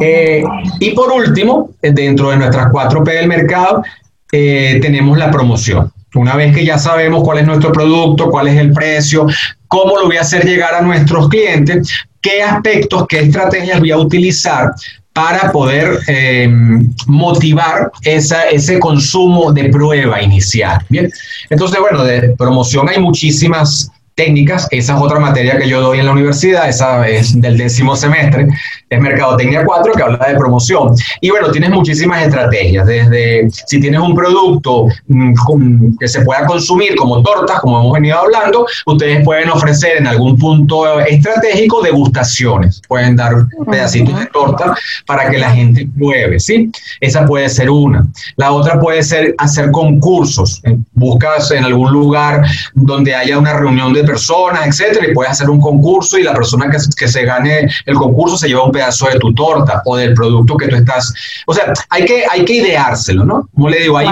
Eh, 0.00 0.42
y 0.80 0.90
por 0.92 1.12
último, 1.12 1.72
eh, 1.82 1.92
dentro 1.92 2.30
de 2.30 2.38
nuestras 2.38 2.72
4P 2.72 3.04
del 3.04 3.28
mercado, 3.28 3.82
tenemos 4.30 5.18
la 5.18 5.30
promoción. 5.30 5.92
Una 6.14 6.34
vez 6.36 6.54
que 6.54 6.64
ya 6.64 6.78
sabemos 6.78 7.22
cuál 7.22 7.40
es 7.40 7.46
nuestro 7.46 7.70
producto, 7.70 8.30
cuál 8.30 8.48
es 8.48 8.56
el 8.56 8.72
precio, 8.72 9.26
cómo 9.68 9.98
lo 9.98 10.06
voy 10.06 10.16
a 10.16 10.22
hacer 10.22 10.46
llegar 10.46 10.74
a 10.74 10.80
nuestros 10.80 11.28
clientes, 11.28 11.86
qué 12.22 12.42
aspectos, 12.42 13.04
qué 13.08 13.20
estrategias 13.20 13.78
voy 13.78 13.90
a 13.90 13.98
utilizar 13.98 14.72
para 15.12 15.52
poder 15.52 15.98
eh, 16.08 16.48
motivar 17.06 17.90
esa, 18.02 18.48
ese 18.48 18.78
consumo 18.78 19.52
de 19.52 19.68
prueba 19.68 20.22
inicial. 20.22 20.84
Bien, 20.88 21.10
entonces, 21.50 21.78
bueno, 21.78 22.02
de 22.04 22.34
promoción 22.36 22.88
hay 22.88 22.98
muchísimas 22.98 23.90
técnicas, 24.14 24.68
esa 24.70 24.96
es 24.96 25.02
otra 25.02 25.18
materia 25.18 25.58
que 25.58 25.68
yo 25.68 25.80
doy 25.80 26.00
en 26.00 26.06
la 26.06 26.12
universidad, 26.12 26.68
esa 26.68 27.06
es 27.08 27.40
del 27.40 27.56
décimo 27.56 27.96
semestre, 27.96 28.48
es 28.88 29.00
Mercadotecnia 29.00 29.64
4, 29.64 29.92
que 29.94 30.02
habla 30.02 30.26
de 30.28 30.36
promoción. 30.36 30.94
Y 31.20 31.30
bueno, 31.30 31.50
tienes 31.50 31.70
muchísimas 31.70 32.26
estrategias, 32.26 32.86
desde 32.86 33.48
si 33.50 33.80
tienes 33.80 34.00
un 34.00 34.14
producto 34.14 34.86
mm, 35.08 35.96
que 35.98 36.08
se 36.08 36.20
pueda 36.22 36.46
consumir 36.46 36.94
como 36.96 37.22
tortas, 37.22 37.60
como 37.60 37.80
hemos 37.80 37.92
venido 37.92 38.18
hablando, 38.18 38.66
ustedes 38.86 39.24
pueden 39.24 39.48
ofrecer 39.50 39.98
en 39.98 40.06
algún 40.06 40.38
punto 40.38 41.00
estratégico 41.00 41.82
degustaciones, 41.82 42.82
pueden 42.88 43.16
dar 43.16 43.34
pedacitos 43.70 44.18
de 44.18 44.26
torta 44.26 44.74
para 45.06 45.30
que 45.30 45.38
la 45.38 45.50
gente 45.50 45.88
pruebe, 45.96 46.38
¿sí? 46.38 46.70
Esa 47.00 47.24
puede 47.24 47.48
ser 47.48 47.70
una. 47.70 48.06
La 48.36 48.52
otra 48.52 48.78
puede 48.78 49.02
ser 49.02 49.34
hacer 49.38 49.70
concursos. 49.70 50.62
Buscas 50.92 51.50
en 51.50 51.64
algún 51.64 51.92
lugar 51.92 52.44
donde 52.74 53.14
haya 53.14 53.38
una 53.38 53.54
reunión 53.54 53.92
de 53.92 54.01
personas, 54.02 54.66
etcétera, 54.66 55.06
y 55.08 55.14
puedes 55.14 55.32
hacer 55.32 55.50
un 55.50 55.60
concurso 55.60 56.18
y 56.18 56.22
la 56.22 56.34
persona 56.34 56.70
que, 56.70 56.78
que 56.96 57.08
se 57.08 57.24
gane 57.24 57.68
el 57.86 57.94
concurso 57.94 58.36
se 58.36 58.48
lleva 58.48 58.64
un 58.64 58.72
pedazo 58.72 59.06
de 59.08 59.18
tu 59.18 59.34
torta 59.34 59.82
o 59.84 59.96
del 59.96 60.14
producto 60.14 60.56
que 60.56 60.68
tú 60.68 60.76
estás. 60.76 61.12
O 61.46 61.54
sea, 61.54 61.72
hay 61.90 62.04
que, 62.04 62.24
hay 62.30 62.44
que 62.44 62.54
ideárselo, 62.54 63.24
¿no? 63.24 63.48
Como 63.54 63.68
le 63.68 63.80
digo, 63.80 63.98
hay 63.98 64.08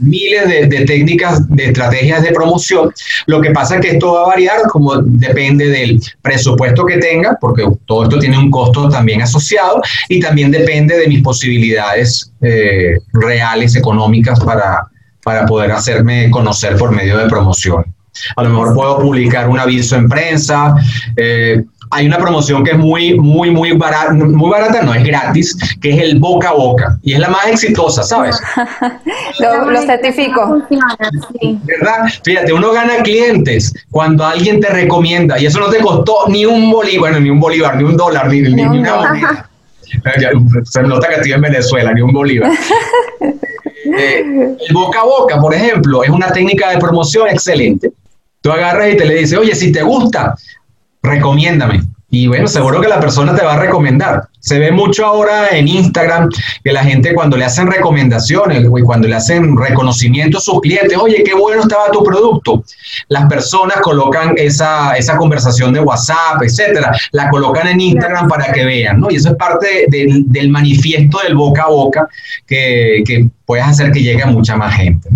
miles 0.00 0.48
de, 0.48 0.84
técnicas, 0.84 1.48
de 1.48 1.66
estrategias 1.66 2.22
de 2.22 2.32
promoción. 2.32 2.92
Lo 3.26 3.40
que 3.40 3.50
pasa 3.50 3.76
es 3.76 3.82
que 3.82 3.90
esto 3.92 4.14
va 4.14 4.22
a 4.22 4.26
variar 4.28 4.62
como 4.68 4.96
depende 4.96 5.68
del 5.68 6.00
presupuesto 6.22 6.84
que 6.84 6.98
tenga, 6.98 7.36
porque 7.40 7.64
todo 7.86 8.04
esto 8.04 8.18
tiene 8.18 8.38
un 8.38 8.50
costo 8.50 8.88
también 8.88 9.22
asociado 9.22 9.80
y 10.08 10.20
también 10.20 10.50
depende 10.50 10.96
de 10.96 11.06
mis 11.06 11.22
posibilidades 11.22 12.32
eh, 12.40 12.98
reales, 13.12 13.76
económicas 13.76 14.40
para, 14.40 14.88
para 15.22 15.46
poder 15.46 15.72
hacerme 15.72 16.30
conocer 16.30 16.76
por 16.76 16.92
medio 16.92 17.18
de 17.18 17.28
promoción. 17.28 17.84
A 18.36 18.42
lo 18.42 18.50
mejor 18.50 18.74
puedo 18.74 18.98
publicar 18.98 19.48
un 19.48 19.58
aviso 19.58 19.96
en 19.96 20.08
prensa. 20.08 20.74
Eh, 21.16 21.62
hay 21.92 22.06
una 22.06 22.18
promoción 22.18 22.62
que 22.62 22.72
es 22.72 22.78
muy, 22.78 23.18
muy, 23.18 23.50
muy 23.50 23.72
barata, 23.72 24.12
muy 24.12 24.48
barata, 24.48 24.82
no 24.82 24.94
es 24.94 25.02
gratis, 25.02 25.56
que 25.80 25.90
es 25.90 25.98
el 25.98 26.20
boca 26.20 26.50
a 26.50 26.52
boca. 26.52 26.98
Y 27.02 27.14
es 27.14 27.18
la 27.18 27.28
más 27.28 27.48
exitosa, 27.48 28.04
¿sabes? 28.04 28.40
lo, 29.40 29.82
certifico. 29.82 30.62
¿Verdad? 31.64 32.04
Fíjate, 32.22 32.52
uno 32.52 32.72
gana 32.72 33.02
clientes 33.02 33.74
cuando 33.90 34.24
alguien 34.24 34.60
te 34.60 34.68
recomienda, 34.68 35.38
y 35.40 35.46
eso 35.46 35.58
no 35.58 35.68
te 35.68 35.80
costó 35.80 36.28
ni 36.28 36.46
un 36.46 36.70
bolívar, 36.70 37.20
ni 37.20 37.28
un 37.28 37.40
bolívar, 37.40 37.76
ni 37.76 37.82
un 37.82 37.96
dólar, 37.96 38.28
ni, 38.28 38.40
ni, 38.42 38.62
una 38.62 38.96
moneda. 38.96 39.50
Se 40.64 40.82
nota 40.82 41.08
que 41.08 41.14
estoy 41.14 41.32
en 41.32 41.40
Venezuela, 41.40 41.92
ni 41.92 42.02
un 42.02 42.12
bolívar. 42.12 42.52
Eh, 43.98 44.20
el 44.20 44.74
boca 44.74 45.00
a 45.00 45.04
boca, 45.04 45.40
por 45.40 45.52
ejemplo, 45.52 46.04
es 46.04 46.10
una 46.10 46.32
técnica 46.32 46.70
de 46.70 46.78
promoción 46.78 47.28
excelente. 47.28 47.90
Tú 48.40 48.50
agarras 48.50 48.92
y 48.92 48.96
te 48.96 49.04
le 49.04 49.14
dices, 49.16 49.38
oye, 49.38 49.54
si 49.54 49.72
te 49.72 49.82
gusta, 49.82 50.34
recomiéndame. 51.02 51.82
Y 52.12 52.26
bueno, 52.26 52.48
seguro 52.48 52.80
que 52.80 52.88
la 52.88 52.98
persona 52.98 53.36
te 53.36 53.44
va 53.44 53.54
a 53.54 53.58
recomendar. 53.60 54.24
Se 54.40 54.58
ve 54.58 54.72
mucho 54.72 55.06
ahora 55.06 55.50
en 55.50 55.68
Instagram 55.68 56.28
que 56.64 56.72
la 56.72 56.82
gente 56.82 57.14
cuando 57.14 57.36
le 57.36 57.44
hacen 57.44 57.70
recomendaciones 57.70 58.64
y 58.64 58.82
cuando 58.82 59.06
le 59.06 59.14
hacen 59.14 59.56
reconocimiento 59.56 60.38
a 60.38 60.40
sus 60.40 60.60
clientes, 60.60 60.98
oye, 60.98 61.22
qué 61.22 61.34
bueno 61.34 61.62
estaba 61.62 61.88
tu 61.92 62.02
producto. 62.02 62.64
Las 63.08 63.26
personas 63.26 63.80
colocan 63.80 64.34
esa, 64.36 64.94
esa 64.94 65.16
conversación 65.16 65.72
de 65.72 65.80
WhatsApp, 65.80 66.42
etcétera, 66.42 66.90
la 67.12 67.30
colocan 67.30 67.68
en 67.68 67.80
Instagram 67.80 68.26
para 68.26 68.50
que 68.50 68.64
vean, 68.64 68.98
¿no? 68.98 69.08
Y 69.08 69.16
eso 69.16 69.28
es 69.28 69.36
parte 69.36 69.86
del, 69.86 70.24
del 70.26 70.48
manifiesto 70.48 71.20
del 71.22 71.36
boca 71.36 71.62
a 71.64 71.68
boca 71.68 72.08
que, 72.44 73.04
que 73.06 73.28
puedes 73.46 73.64
hacer 73.64 73.92
que 73.92 74.02
llegue 74.02 74.22
a 74.24 74.26
mucha 74.26 74.56
más 74.56 74.74
gente. 74.74 75.10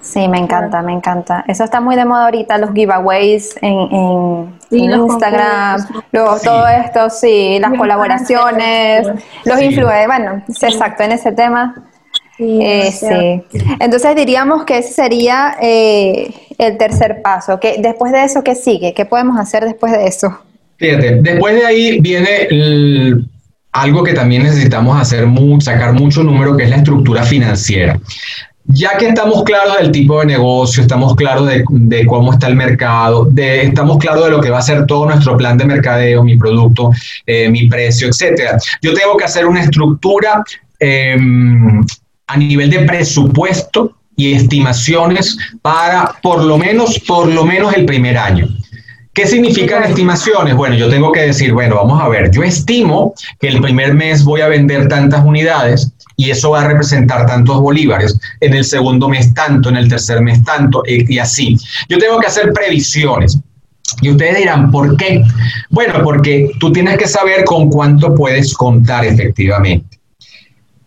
Sí, 0.00 0.28
me 0.28 0.38
encanta, 0.38 0.82
me 0.82 0.92
encanta. 0.92 1.44
Eso 1.46 1.64
está 1.64 1.80
muy 1.80 1.94
de 1.94 2.04
moda 2.04 2.24
ahorita, 2.24 2.58
los 2.58 2.72
giveaways 2.72 3.54
en, 3.60 4.58
Instagram, 4.70 5.86
todo 6.12 6.68
esto, 6.68 7.10
sí, 7.10 7.58
las 7.60 7.74
colaboraciones, 7.74 9.06
los 9.44 9.60
influencers, 9.60 10.06
bueno, 10.06 10.42
exacto, 10.62 11.02
en 11.02 11.12
ese 11.12 11.32
tema. 11.32 11.74
Sí, 12.36 12.58
eh, 12.62 13.44
Entonces 13.78 14.16
diríamos 14.16 14.64
que 14.64 14.78
ese 14.78 14.94
sería 14.94 15.56
eh, 15.60 16.32
el 16.56 16.78
tercer 16.78 17.20
paso? 17.22 17.58
¿Qué, 17.60 17.76
después 17.80 18.12
de 18.12 18.24
eso, 18.24 18.42
¿qué 18.42 18.54
sigue? 18.54 18.94
¿Qué 18.94 19.04
podemos 19.04 19.38
hacer 19.38 19.64
después 19.64 19.92
de 19.92 20.06
eso? 20.06 20.38
Fíjate, 20.76 21.16
después 21.20 21.54
de 21.54 21.66
ahí 21.66 22.00
viene 22.00 23.26
algo 23.72 24.02
que 24.02 24.14
también 24.14 24.42
necesitamos 24.42 25.00
hacer, 25.00 25.26
sacar 25.60 25.92
mucho 25.92 26.22
número, 26.22 26.56
que 26.56 26.64
es 26.64 26.70
la 26.70 26.76
estructura 26.76 27.22
financiera. 27.24 27.98
Ya 28.72 28.96
que 28.98 29.08
estamos 29.08 29.42
claros 29.44 29.78
del 29.78 29.90
tipo 29.90 30.20
de 30.20 30.26
negocio, 30.26 30.82
estamos 30.82 31.14
claros 31.14 31.48
de, 31.48 32.06
cómo 32.06 32.32
está 32.32 32.48
el 32.48 32.56
mercado, 32.56 33.24
de, 33.24 33.62
estamos 33.62 33.98
claros 33.98 34.24
de 34.24 34.30
lo 34.30 34.40
que 34.40 34.50
va 34.50 34.58
a 34.58 34.62
ser 34.62 34.86
todo 34.86 35.06
nuestro 35.06 35.36
plan 35.36 35.56
de 35.58 35.64
mercadeo, 35.64 36.22
mi 36.22 36.36
producto, 36.36 36.90
eh, 37.26 37.48
mi 37.48 37.68
precio, 37.68 38.08
etcétera. 38.08 38.58
Yo 38.82 38.94
tengo 38.94 39.16
que 39.16 39.24
hacer 39.24 39.46
una 39.46 39.62
estructura 39.62 40.44
em, 40.78 41.82
a 42.26 42.36
nivel 42.36 42.70
de 42.70 42.80
presupuesto 42.80 43.96
y 44.16 44.34
estimaciones 44.34 45.36
para 45.62 46.14
por 46.22 46.44
lo 46.44 46.58
menos, 46.58 46.98
por 47.00 47.26
lo 47.26 47.44
menos 47.44 47.74
el 47.74 47.86
primer 47.86 48.18
año. 48.18 48.46
¿Qué 49.12 49.26
significan 49.26 49.82
estimaciones? 49.82 50.54
Bueno, 50.54 50.76
yo 50.76 50.88
tengo 50.88 51.10
que 51.10 51.22
decir, 51.22 51.52
bueno, 51.52 51.74
vamos 51.76 52.00
a 52.00 52.08
ver, 52.08 52.30
yo 52.30 52.44
estimo 52.44 53.14
que 53.40 53.48
el 53.48 53.60
primer 53.60 53.94
mes 53.94 54.24
voy 54.24 54.40
a 54.40 54.48
vender 54.48 54.86
tantas 54.86 55.24
unidades 55.24 55.90
y 56.16 56.30
eso 56.30 56.50
va 56.50 56.62
a 56.62 56.68
representar 56.68 57.26
tantos 57.26 57.60
bolívares, 57.60 58.18
en 58.40 58.54
el 58.54 58.64
segundo 58.64 59.08
mes 59.08 59.34
tanto, 59.34 59.68
en 59.70 59.76
el 59.76 59.88
tercer 59.88 60.20
mes 60.20 60.44
tanto, 60.44 60.82
y 60.86 61.18
así. 61.18 61.56
Yo 61.88 61.98
tengo 61.98 62.20
que 62.20 62.26
hacer 62.26 62.52
previsiones. 62.52 63.38
Y 64.02 64.10
ustedes 64.10 64.38
dirán, 64.38 64.70
¿por 64.70 64.96
qué? 64.96 65.24
Bueno, 65.70 65.94
porque 66.04 66.50
tú 66.60 66.70
tienes 66.72 66.96
que 66.96 67.08
saber 67.08 67.44
con 67.44 67.68
cuánto 67.68 68.14
puedes 68.14 68.54
contar 68.54 69.04
efectivamente. 69.04 69.98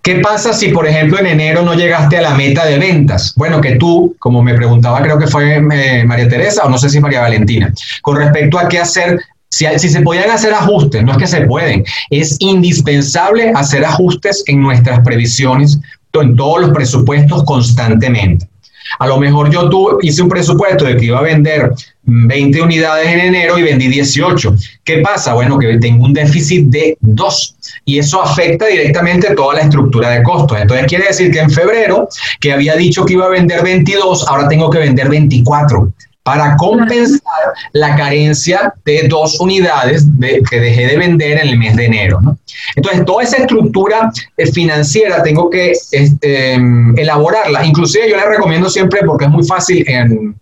¿Qué 0.03 0.15
pasa 0.15 0.51
si, 0.51 0.67
por 0.67 0.85
ejemplo, 0.85 1.17
en 1.17 1.27
enero 1.27 1.61
no 1.61 1.75
llegaste 1.75 2.17
a 2.17 2.21
la 2.21 2.35
meta 2.35 2.65
de 2.65 2.77
ventas? 2.77 3.33
Bueno, 3.37 3.61
que 3.61 3.77
tú, 3.77 4.13
como 4.19 4.43
me 4.43 4.53
preguntaba, 4.53 5.01
creo 5.01 5.17
que 5.17 5.27
fue 5.27 5.55
eh, 5.55 6.03
María 6.03 6.27
Teresa 6.27 6.65
o 6.65 6.69
no 6.69 6.77
sé 6.77 6.89
si 6.89 6.99
María 6.99 7.21
Valentina, 7.21 7.73
con 8.01 8.17
respecto 8.17 8.59
a 8.59 8.67
qué 8.67 8.79
hacer, 8.79 9.17
si, 9.47 9.65
si 9.77 9.87
se 9.87 10.01
podían 10.01 10.29
hacer 10.29 10.53
ajustes, 10.53 11.05
no 11.05 11.13
es 11.13 11.17
que 11.17 11.27
se 11.27 11.45
pueden, 11.45 11.85
es 12.09 12.35
indispensable 12.41 13.53
hacer 13.55 13.85
ajustes 13.85 14.43
en 14.47 14.61
nuestras 14.61 14.99
previsiones, 15.05 15.79
en 16.21 16.35
todos 16.35 16.59
los 16.59 16.71
presupuestos 16.71 17.43
constantemente. 17.45 18.45
A 19.00 19.08
lo 19.08 19.17
mejor 19.17 19.52
yo 19.52 19.69
tuve, 19.69 19.98
hice 20.02 20.22
un 20.22 20.30
presupuesto 20.30 20.86
de 20.86 20.98
que 20.98 21.06
iba 21.06 21.19
a 21.19 21.24
vender 21.24 21.72
20 22.04 22.62
unidades 22.62 23.08
en 23.08 23.19
enero 23.19 23.58
y 23.58 23.63
vendí 23.63 23.88
18. 23.88 24.56
¿Qué 24.84 24.98
pasa? 25.00 25.34
Bueno, 25.34 25.58
que 25.58 25.78
tengo 25.78 26.06
un 26.06 26.13
déficit 26.13 26.67
de 26.67 26.98
2 27.02 27.56
y 27.86 28.00
eso 28.00 28.22
afecta 28.22 28.67
directamente 28.67 29.34
toda 29.36 29.56
la 29.56 29.62
estructura 29.62 30.10
de 30.10 30.24
costos. 30.24 30.60
Entonces 30.60 30.86
quiere 30.88 31.08
decir 31.08 31.32
que 31.32 31.39
en 31.39 31.50
febrero, 31.50 32.08
que 32.39 32.54
había 32.54 32.76
dicho 32.76 33.06
que 33.06 33.13
iba 33.13 33.26
a 33.26 33.30
vender 33.30 33.63
22, 33.63 34.28
ahora 34.28 34.48
tengo 34.48 34.69
que 34.69 34.80
vender 34.80 35.10
24 35.10 35.93
para 36.23 36.55
compensar 36.55 37.21
la 37.73 37.95
carencia 37.95 38.73
de 38.86 39.07
dos 39.09 39.39
unidades 39.39 40.05
que 40.49 40.59
dejé 40.59 40.88
de 40.88 40.97
vender 40.97 41.39
en 41.39 41.49
el 41.49 41.57
mes 41.57 41.75
de 41.75 41.86
enero. 41.86 42.19
Entonces, 42.75 43.03
toda 43.05 43.23
esa 43.23 43.38
estructura 43.38 44.12
eh, 44.38 44.51
financiera 44.51 45.21
tengo 45.21 45.49
que 45.49 45.73
este, 45.91 46.53
elaborarla. 46.95 47.65
Inclusive 47.65 48.09
yo 48.09 48.15
la 48.15 48.25
recomiendo 48.25 48.69
siempre 48.69 49.01
porque 49.05 49.25
es 49.25 49.31
muy 49.31 49.45
fácil 49.45 49.86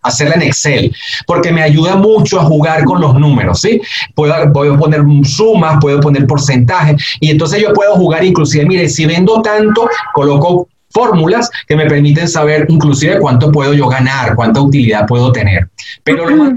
hacerla 0.03 0.35
en 0.35 0.43
Excel, 0.43 0.95
porque 1.25 1.51
me 1.51 1.63
ayuda 1.63 1.95
mucho 1.95 2.39
a 2.39 2.43
jugar 2.43 2.83
con 2.83 3.01
los 3.01 3.15
números. 3.15 3.61
¿sí? 3.61 3.81
Puedo, 4.13 4.53
puedo 4.53 4.77
poner 4.77 5.01
sumas, 5.23 5.77
puedo 5.81 5.99
poner 5.99 6.27
porcentajes, 6.27 7.01
y 7.19 7.31
entonces 7.31 7.61
yo 7.61 7.73
puedo 7.73 7.95
jugar 7.95 8.23
inclusive, 8.23 8.65
mire, 8.65 8.87
si 8.87 9.05
vendo 9.05 9.41
tanto, 9.41 9.89
coloco 10.13 10.67
fórmulas 10.93 11.49
que 11.67 11.75
me 11.75 11.85
permiten 11.85 12.27
saber 12.27 12.65
inclusive 12.69 13.19
cuánto 13.19 13.51
puedo 13.51 13.73
yo 13.73 13.87
ganar, 13.87 14.35
cuánta 14.35 14.61
utilidad 14.61 15.07
puedo 15.07 15.31
tener. 15.31 15.69
Pero 16.03 16.29
lo 16.29 16.35
más 16.35 16.53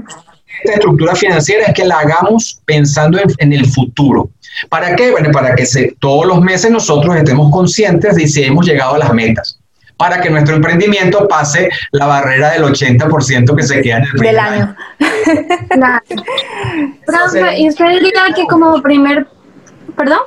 esta 0.63 0.73
estructura 0.73 1.15
financiera 1.15 1.65
es 1.65 1.73
que 1.73 1.85
la 1.85 1.99
hagamos 1.99 2.61
pensando 2.65 3.19
en, 3.37 3.53
el 3.53 3.65
futuro. 3.67 4.29
¿Para 4.69 4.95
qué? 4.95 5.11
Bueno, 5.11 5.31
para 5.31 5.55
que 5.55 5.65
se, 5.65 5.95
todos 5.99 6.25
los 6.25 6.41
meses 6.41 6.71
nosotros 6.71 7.15
estemos 7.15 7.51
conscientes 7.51 8.15
de 8.15 8.27
si 8.27 8.43
hemos 8.43 8.65
llegado 8.65 8.95
a 8.95 8.99
las 8.99 9.13
metas. 9.13 9.59
Para 9.97 10.19
que 10.19 10.29
nuestro 10.29 10.55
emprendimiento 10.55 11.27
pase 11.27 11.69
la 11.91 12.05
barrera 12.05 12.51
del 12.51 12.63
80% 12.63 13.55
que 13.55 13.63
se 13.63 13.81
queda 13.81 13.97
en 13.97 14.03
el 14.03 14.11
primer 14.11 14.39
año. 14.39 14.75
y 17.57 17.69
usted 17.69 17.89
diría 17.91 18.23
que 18.35 18.45
como 18.47 18.81
primer, 18.81 19.27
perdón 19.95 20.19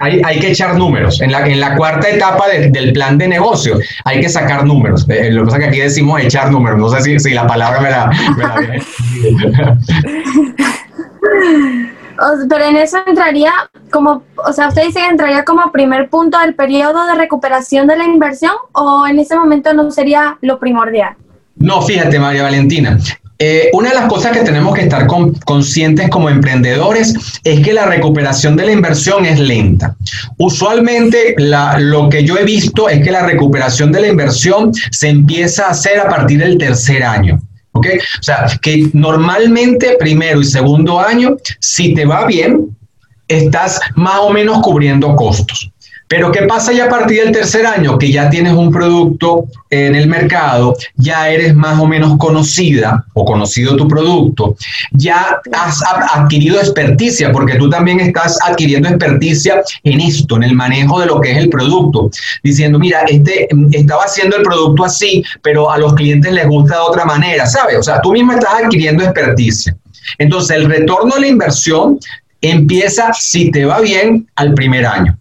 hay, 0.00 0.20
hay, 0.24 0.40
que 0.40 0.50
echar 0.50 0.76
números. 0.76 1.20
En 1.20 1.30
la, 1.30 1.46
en 1.46 1.60
la 1.60 1.76
cuarta 1.76 2.08
etapa 2.08 2.48
del 2.48 2.92
plan 2.92 3.18
de 3.18 3.28
negocio 3.28 3.78
hay 4.04 4.20
que 4.20 4.28
sacar 4.28 4.64
números. 4.64 5.06
Eh, 5.08 5.30
lo 5.30 5.42
que 5.42 5.46
pasa 5.46 5.58
es 5.58 5.62
que 5.62 5.68
aquí 5.68 5.80
decimos 5.80 6.20
echar 6.20 6.50
números. 6.50 6.78
No 6.78 6.88
sé 6.88 7.02
si, 7.02 7.20
si 7.20 7.34
la 7.34 7.46
palabra 7.46 7.80
me 7.80 7.90
la, 7.90 8.10
me 8.60 8.80
Pero 12.48 12.64
en 12.64 12.76
eso 12.76 12.98
entraría 13.06 13.52
como, 13.90 14.22
o 14.36 14.52
sea, 14.52 14.68
usted 14.68 14.84
dice 14.84 15.00
que 15.00 15.06
entraría 15.06 15.44
como 15.44 15.72
primer 15.72 16.10
punto 16.10 16.38
del 16.38 16.54
periodo 16.54 17.06
de 17.06 17.14
recuperación 17.14 17.86
de 17.86 17.96
la 17.96 18.04
inversión 18.04 18.52
o 18.72 19.06
en 19.06 19.18
ese 19.18 19.36
momento 19.36 19.72
no 19.72 19.90
sería 19.90 20.36
lo 20.42 20.58
primordial. 20.58 21.14
No, 21.56 21.80
fíjate, 21.82 22.18
María 22.18 22.42
Valentina, 22.42 22.98
eh, 23.42 23.70
una 23.72 23.88
de 23.88 23.94
las 23.94 24.06
cosas 24.06 24.32
que 24.32 24.44
tenemos 24.44 24.74
que 24.74 24.82
estar 24.82 25.06
conscientes 25.06 26.10
como 26.10 26.28
emprendedores 26.28 27.14
es 27.42 27.60
que 27.60 27.72
la 27.72 27.86
recuperación 27.86 28.54
de 28.54 28.66
la 28.66 28.72
inversión 28.72 29.24
es 29.24 29.38
lenta. 29.40 29.96
Usualmente 30.36 31.34
lo 31.38 32.10
que 32.10 32.22
yo 32.22 32.36
he 32.36 32.44
visto 32.44 32.90
es 32.90 33.02
que 33.02 33.10
la 33.10 33.24
recuperación 33.24 33.92
de 33.92 34.02
la 34.02 34.08
inversión 34.08 34.72
se 34.90 35.08
empieza 35.08 35.66
a 35.66 35.70
hacer 35.70 35.98
a 35.98 36.08
partir 36.10 36.40
del 36.40 36.58
tercer 36.58 37.02
año. 37.02 37.40
¿ok? 37.72 37.86
O 38.18 38.22
sea, 38.22 38.46
que 38.60 38.90
normalmente 38.92 39.96
primero 39.98 40.42
y 40.42 40.44
segundo 40.44 41.00
año, 41.00 41.38
si 41.60 41.94
te 41.94 42.04
va 42.04 42.26
bien, 42.26 42.76
estás 43.26 43.80
más 43.94 44.18
o 44.20 44.28
menos 44.28 44.60
cubriendo 44.60 45.16
costos. 45.16 45.70
Pero 46.10 46.32
¿qué 46.32 46.42
pasa 46.42 46.72
ya 46.72 46.86
a 46.86 46.88
partir 46.88 47.22
del 47.22 47.30
tercer 47.30 47.64
año? 47.64 47.96
Que 47.96 48.10
ya 48.10 48.28
tienes 48.28 48.54
un 48.54 48.72
producto 48.72 49.44
en 49.70 49.94
el 49.94 50.08
mercado, 50.08 50.76
ya 50.96 51.28
eres 51.28 51.54
más 51.54 51.78
o 51.78 51.86
menos 51.86 52.18
conocida 52.18 53.06
o 53.14 53.24
conocido 53.24 53.76
tu 53.76 53.86
producto, 53.86 54.56
ya 54.90 55.40
has 55.52 55.80
adquirido 56.12 56.58
experticia, 56.58 57.30
porque 57.30 57.54
tú 57.54 57.70
también 57.70 58.00
estás 58.00 58.36
adquiriendo 58.44 58.88
experticia 58.88 59.62
en 59.84 60.00
esto, 60.00 60.34
en 60.34 60.42
el 60.42 60.54
manejo 60.54 60.98
de 60.98 61.06
lo 61.06 61.20
que 61.20 61.30
es 61.30 61.38
el 61.38 61.48
producto, 61.48 62.10
diciendo, 62.42 62.80
mira, 62.80 63.02
este 63.06 63.46
estaba 63.70 64.02
haciendo 64.02 64.36
el 64.36 64.42
producto 64.42 64.84
así, 64.84 65.22
pero 65.42 65.70
a 65.70 65.78
los 65.78 65.94
clientes 65.94 66.32
les 66.32 66.48
gusta 66.48 66.74
de 66.74 66.80
otra 66.80 67.04
manera, 67.04 67.46
¿sabes? 67.46 67.76
O 67.78 67.84
sea, 67.84 68.00
tú 68.00 68.10
mismo 68.10 68.32
estás 68.32 68.64
adquiriendo 68.64 69.04
experticia. 69.04 69.76
Entonces, 70.18 70.56
el 70.56 70.64
retorno 70.64 71.14
de 71.14 71.20
la 71.20 71.28
inversión 71.28 72.00
empieza, 72.40 73.12
si 73.12 73.52
te 73.52 73.64
va 73.64 73.78
bien, 73.78 74.28
al 74.34 74.54
primer 74.54 74.84
año. 74.84 75.16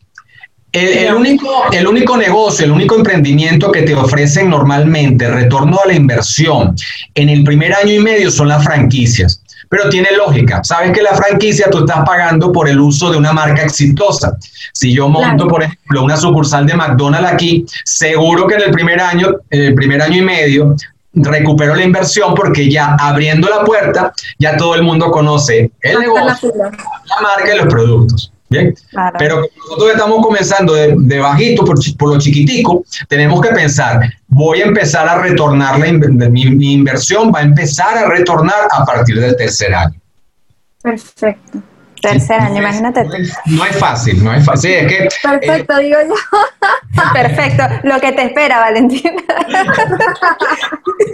El, 0.71 1.15
único, 1.15 1.63
el 1.71 1.87
único 1.87 2.15
negocio, 2.15 2.65
el 2.65 2.71
único 2.71 2.95
emprendimiento 2.95 3.71
que 3.71 3.81
te 3.81 3.95
ofrecen 3.95 4.49
normalmente 4.49 5.27
retorno 5.27 5.79
a 5.83 5.87
la 5.87 5.93
inversión 5.93 6.75
en 7.15 7.29
el 7.29 7.43
primer 7.43 7.73
año 7.73 7.93
y 7.93 7.99
medio 7.99 8.29
son 8.29 8.49
las 8.49 8.63
franquicias. 8.63 9.41
Pero 9.67 9.89
tiene 9.89 10.09
lógica. 10.11 10.63
Sabes 10.63 10.91
que 10.91 11.01
la 11.01 11.13
franquicia 11.13 11.69
tú 11.69 11.79
estás 11.79 12.03
pagando 12.03 12.51
por 12.51 12.67
el 12.67 12.79
uso 12.79 13.11
de 13.11 13.17
una 13.17 13.33
marca 13.33 13.63
exitosa. 13.63 14.35
Si 14.73 14.93
yo 14.93 15.07
monto, 15.07 15.47
por 15.47 15.61
ejemplo, 15.61 16.03
una 16.03 16.17
sucursal 16.17 16.65
de 16.65 16.73
McDonald's 16.73 17.31
aquí, 17.31 17.65
seguro 17.83 18.47
que 18.47 18.55
en 18.55 18.61
el 18.61 18.71
primer 18.71 18.99
año, 18.99 19.29
en 19.49 19.61
el 19.61 19.75
primer 19.75 20.01
año 20.01 20.17
y 20.17 20.21
medio, 20.21 20.75
recupero 21.13 21.75
la 21.75 21.83
inversión 21.83 22.33
porque 22.33 22.69
ya 22.69 22.95
abriendo 22.99 23.49
la 23.49 23.63
puerta, 23.63 24.13
ya 24.37 24.57
todo 24.57 24.75
el 24.75 24.83
mundo 24.83 25.11
conoce 25.11 25.71
el 25.81 25.99
negocio, 25.99 26.51
la 26.57 27.21
marca 27.21 27.53
y 27.53 27.57
los 27.57 27.67
productos. 27.67 28.31
Bien, 28.49 28.73
pero 29.19 29.41
nosotros 29.57 29.91
estamos 29.91 30.25
comenzando 30.25 30.73
de, 30.73 31.19
bajito 31.19 31.63
por, 31.63 31.77
por, 31.97 32.09
lo 32.09 32.19
chiquitico, 32.19 32.83
tenemos 33.07 33.41
que 33.41 33.49
pensar, 33.49 34.11
voy 34.27 34.61
a 34.61 34.65
empezar 34.65 35.07
a 35.07 35.21
retornar 35.21 35.79
la 35.79 36.29
mi 36.29 36.73
inversión, 36.73 37.31
va 37.33 37.39
a 37.39 37.43
empezar 37.43 37.95
a 37.95 38.09
retornar 38.09 38.67
a 38.71 38.83
partir 38.85 39.19
del 39.19 39.35
tercer 39.35 39.73
año. 39.75 39.99
Perfecto. 40.81 41.61
Tercer 42.01 42.39
año, 42.39 42.59
imagínate. 42.59 43.03
No 43.45 43.65
es, 43.65 43.75
fácil, 43.77 44.23
no 44.23 44.33
es 44.33 44.45
fácil. 44.45 44.71
Es 44.71 44.87
que, 44.87 45.09
Perfecto, 45.21 45.77
digo 45.77 45.97
yo. 46.07 46.15
Perfecto, 47.13 47.63
lo 47.83 47.99
que 47.99 48.11
te 48.11 48.23
espera, 48.23 48.59
Valentina. 48.59 49.21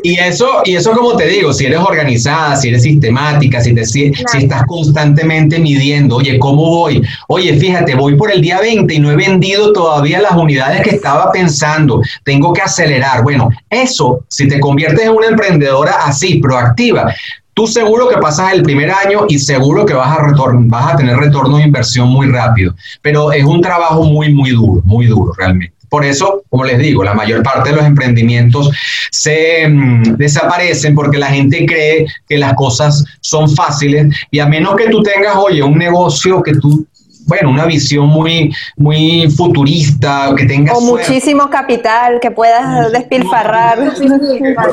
y 0.04 0.20
eso, 0.20 0.62
y 0.66 0.76
eso 0.76 0.92
como 0.94 1.16
te 1.16 1.28
digo, 1.28 1.54
si 1.54 1.66
eres 1.66 1.80
organizada, 1.80 2.56
si 2.56 2.70
eres 2.70 2.84
sistemática, 2.84 3.62
si, 3.62 3.74
te, 3.74 3.86
si, 3.86 4.12
estás 4.34 4.64
constantemente 4.68 5.60
midiendo, 5.60 6.18
oye, 6.18 6.40
¿cómo 6.40 6.70
voy? 6.70 7.02
Oye, 7.28 7.56
fíjate, 7.58 7.96
voy 7.96 8.16
por 8.16 8.32
el 8.32 8.42
día 8.42 8.60
20 8.60 8.94
y 8.94 9.00
no 9.00 9.12
he 9.12 9.16
vendido 9.16 9.74
todavía 9.74 10.22
las 10.22 10.34
unidades 10.34 10.82
que 10.82 10.96
estaba 10.96 11.32
pensando, 11.32 12.02
tengo 12.24 12.54
que 12.54 12.62
acelerar. 12.62 13.24
Bueno, 13.24 13.50
eso, 13.70 14.26
si 14.30 14.48
te 14.48 14.60
conviertes 14.60 15.06
en 15.06 15.12
una 15.12 15.28
emprendedora 15.28 16.06
así, 16.06 16.38
proactiva, 16.38 17.14
Tú 17.56 17.68
seguro 17.68 18.10
que 18.10 18.18
pasas 18.18 18.52
el 18.52 18.64
primer 18.64 18.92
año 18.92 19.28
y 19.30 19.40
seguro 19.40 19.86
que 19.86 19.94
vas 19.94 20.20
a, 20.20 20.96
tener 20.98 21.16
retorno 21.16 21.56
de 21.56 21.64
inversión 21.64 22.10
muy 22.10 22.28
rápido, 22.28 22.76
pero 23.02 23.32
es 23.32 23.46
un 23.46 23.62
trabajo 23.62 24.04
muy, 24.04 24.34
muy 24.34 24.52
duro, 24.52 24.82
muy 24.84 25.08
duro 25.08 25.32
realmente. 25.38 25.74
Por 25.88 26.04
eso, 26.04 26.44
como 26.50 26.66
les 26.66 26.78
digo, 26.80 27.02
la 27.06 27.14
mayor 27.14 27.44
parte 27.44 27.70
de 27.70 27.78
los 27.78 27.86
emprendimientos 27.86 28.70
se 29.10 29.70
mm, 29.70 30.18
desaparecen 30.18 30.94
porque 30.94 31.18
la 31.18 31.28
gente 31.28 31.66
cree 31.66 32.06
que 32.28 32.38
las 32.38 32.56
cosas 32.56 33.06
son 33.22 33.50
fáciles 33.56 34.14
y 34.32 34.40
a 34.40 34.48
menos 34.48 34.76
que 34.76 34.90
tú 34.90 35.02
tengas, 35.02 35.38
oye, 35.38 35.64
un 35.64 35.78
negocio 35.78 36.44
que 36.44 36.56
tú 36.56 36.86
bueno, 37.26 37.50
una 37.50 37.66
visión 37.66 38.08
muy, 38.08 38.54
muy 38.78 39.30
futurista, 39.36 40.34
que 40.36 40.46
tengas... 40.46 40.78
O 40.78 40.82
muchísimo 40.82 41.50
capital, 41.50 42.20
que 42.20 42.32
puedas 42.32 42.92
despilfarrar. 42.92 43.80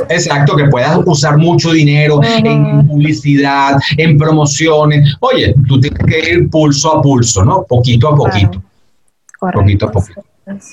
Exacto, 0.08 0.56
que 0.56 0.64
puedas 0.64 0.98
usar 1.06 1.38
mucho 1.38 1.72
dinero 1.72 2.20
en 2.22 2.86
publicidad, 2.86 3.78
en 3.96 4.18
promociones. 4.18 5.16
Oye, 5.20 5.54
tú 5.66 5.80
tienes 5.80 6.04
que 6.06 6.30
ir 6.30 6.50
pulso 6.50 6.98
a 6.98 7.02
pulso, 7.02 7.44
¿no? 7.44 7.64
Poquito 7.64 8.08
a 8.08 8.16
poquito. 8.16 8.62
Correcto. 9.38 9.60
Poquito 9.60 9.86
a 9.86 9.92
poquito. 9.92 10.24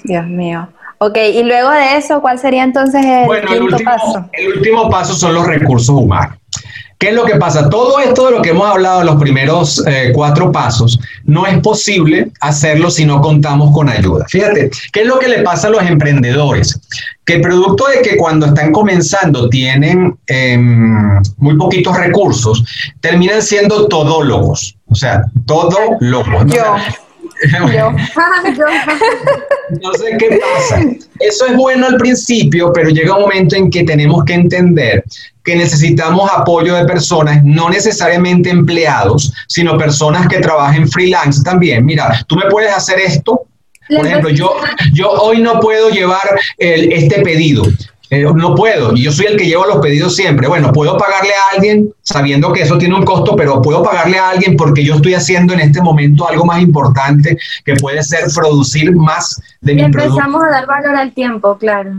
Dios 0.04 0.28
mío. 0.28 0.68
Ok, 1.02 1.18
y 1.34 1.44
luego 1.44 1.72
de 1.72 1.96
eso, 1.96 2.20
¿cuál 2.20 2.40
sería 2.40 2.64
entonces 2.64 3.06
el 3.06 3.26
bueno, 3.26 3.54
el 3.54 3.62
último, 3.64 3.90
paso? 3.90 4.30
El 4.34 4.58
último 4.58 4.90
paso 4.90 5.14
son 5.14 5.34
los 5.34 5.48
recursos 5.48 5.96
humanos. 5.96 6.38
¿Qué 7.00 7.10
es 7.10 7.16
lo 7.16 7.24
que 7.24 7.38
pasa? 7.38 7.70
Todo 7.70 7.98
esto 8.02 8.26
de 8.26 8.32
lo 8.32 8.42
que 8.42 8.50
hemos 8.50 8.68
hablado 8.68 9.00
en 9.00 9.06
los 9.06 9.16
primeros 9.16 9.82
eh, 9.88 10.12
cuatro 10.14 10.52
pasos, 10.52 11.00
no 11.24 11.48
es 11.48 11.58
posible 11.62 12.30
hacerlo 12.42 12.92
si 12.92 13.06
no 13.06 13.22
contamos 13.22 13.74
con 13.74 13.88
ayuda. 13.88 14.26
Fíjate, 14.28 14.70
¿qué 14.92 15.02
es 15.02 15.08
lo 15.08 15.18
que 15.18 15.30
le 15.30 15.42
pasa 15.42 15.68
a 15.68 15.72
los 15.72 15.82
emprendedores? 15.84 16.78
Que 17.24 17.40
producto 17.40 17.86
de 17.88 18.02
que 18.02 18.18
cuando 18.18 18.48
están 18.48 18.74
comenzando 18.74 19.48
tienen 19.48 20.18
em, 20.28 21.22
muy 21.38 21.56
poquitos 21.56 21.96
recursos, 21.96 22.66
terminan 23.00 23.42
siendo 23.42 23.88
todólogos, 23.88 24.76
o 24.88 24.96
sea, 24.96 25.24
todólogos. 25.46 26.48
¿no? 26.48 26.54
Yo. 26.54 26.76
no 29.82 29.94
sé 29.94 30.18
qué 30.18 30.40
pasa. 30.40 30.82
Eso 31.20 31.46
es 31.46 31.56
bueno 31.56 31.88
al 31.88 31.98
principio, 31.98 32.72
pero 32.74 32.90
llega 32.90 33.16
un 33.16 33.22
momento 33.22 33.56
en 33.56 33.70
que 33.70 33.84
tenemos 33.84 34.24
que 34.26 34.34
entender 34.34 35.04
que 35.44 35.56
necesitamos 35.56 36.30
apoyo 36.32 36.76
de 36.76 36.86
personas, 36.86 37.44
no 37.44 37.70
necesariamente 37.70 38.50
empleados, 38.50 39.34
sino 39.48 39.78
personas 39.78 40.28
que 40.28 40.40
trabajen 40.40 40.88
freelance 40.88 41.44
también. 41.44 41.86
Mira, 41.86 42.24
tú 42.28 42.36
me 42.36 42.50
puedes 42.50 42.72
hacer 42.72 43.00
esto. 43.00 43.46
Por 43.90 44.06
ejemplo, 44.06 44.30
yo, 44.30 44.56
yo 44.94 45.10
hoy 45.10 45.42
no 45.42 45.60
puedo 45.60 45.90
llevar 45.90 46.40
este 46.58 47.22
pedido. 47.22 47.64
Eh, 48.12 48.24
no 48.24 48.56
puedo, 48.56 48.96
y 48.96 49.04
yo 49.04 49.12
soy 49.12 49.28
el 49.28 49.38
que 49.38 49.46
lleva 49.46 49.68
los 49.68 49.78
pedidos 49.78 50.16
siempre. 50.16 50.48
Bueno, 50.48 50.74
puedo 50.74 50.98
pagarle 50.98 51.30
a 51.30 51.56
alguien 51.56 51.94
sabiendo 52.02 52.52
que 52.52 52.64
eso 52.64 52.78
tiene 52.78 52.96
un 52.96 53.06
costo, 53.06 53.36
pero 53.36 53.62
puedo 53.62 53.84
pagarle 53.84 54.18
a 54.18 54.30
alguien 54.30 54.58
porque 54.58 54.84
yo 54.84 54.96
estoy 54.96 55.14
haciendo 55.14 55.54
en 55.54 55.60
este 55.60 55.82
momento 55.82 56.28
algo 56.28 56.44
más 56.44 56.60
importante 56.60 57.38
que 57.64 57.76
puede 57.76 58.02
ser 58.02 58.22
producir 58.34 58.96
más 58.96 59.40
de 59.62 59.76
mi 59.76 59.82
Empezamos 59.84 60.44
a 60.44 60.50
dar 60.50 60.66
valor 60.66 60.96
al 60.96 61.14
tiempo, 61.14 61.58
claro. 61.58 61.92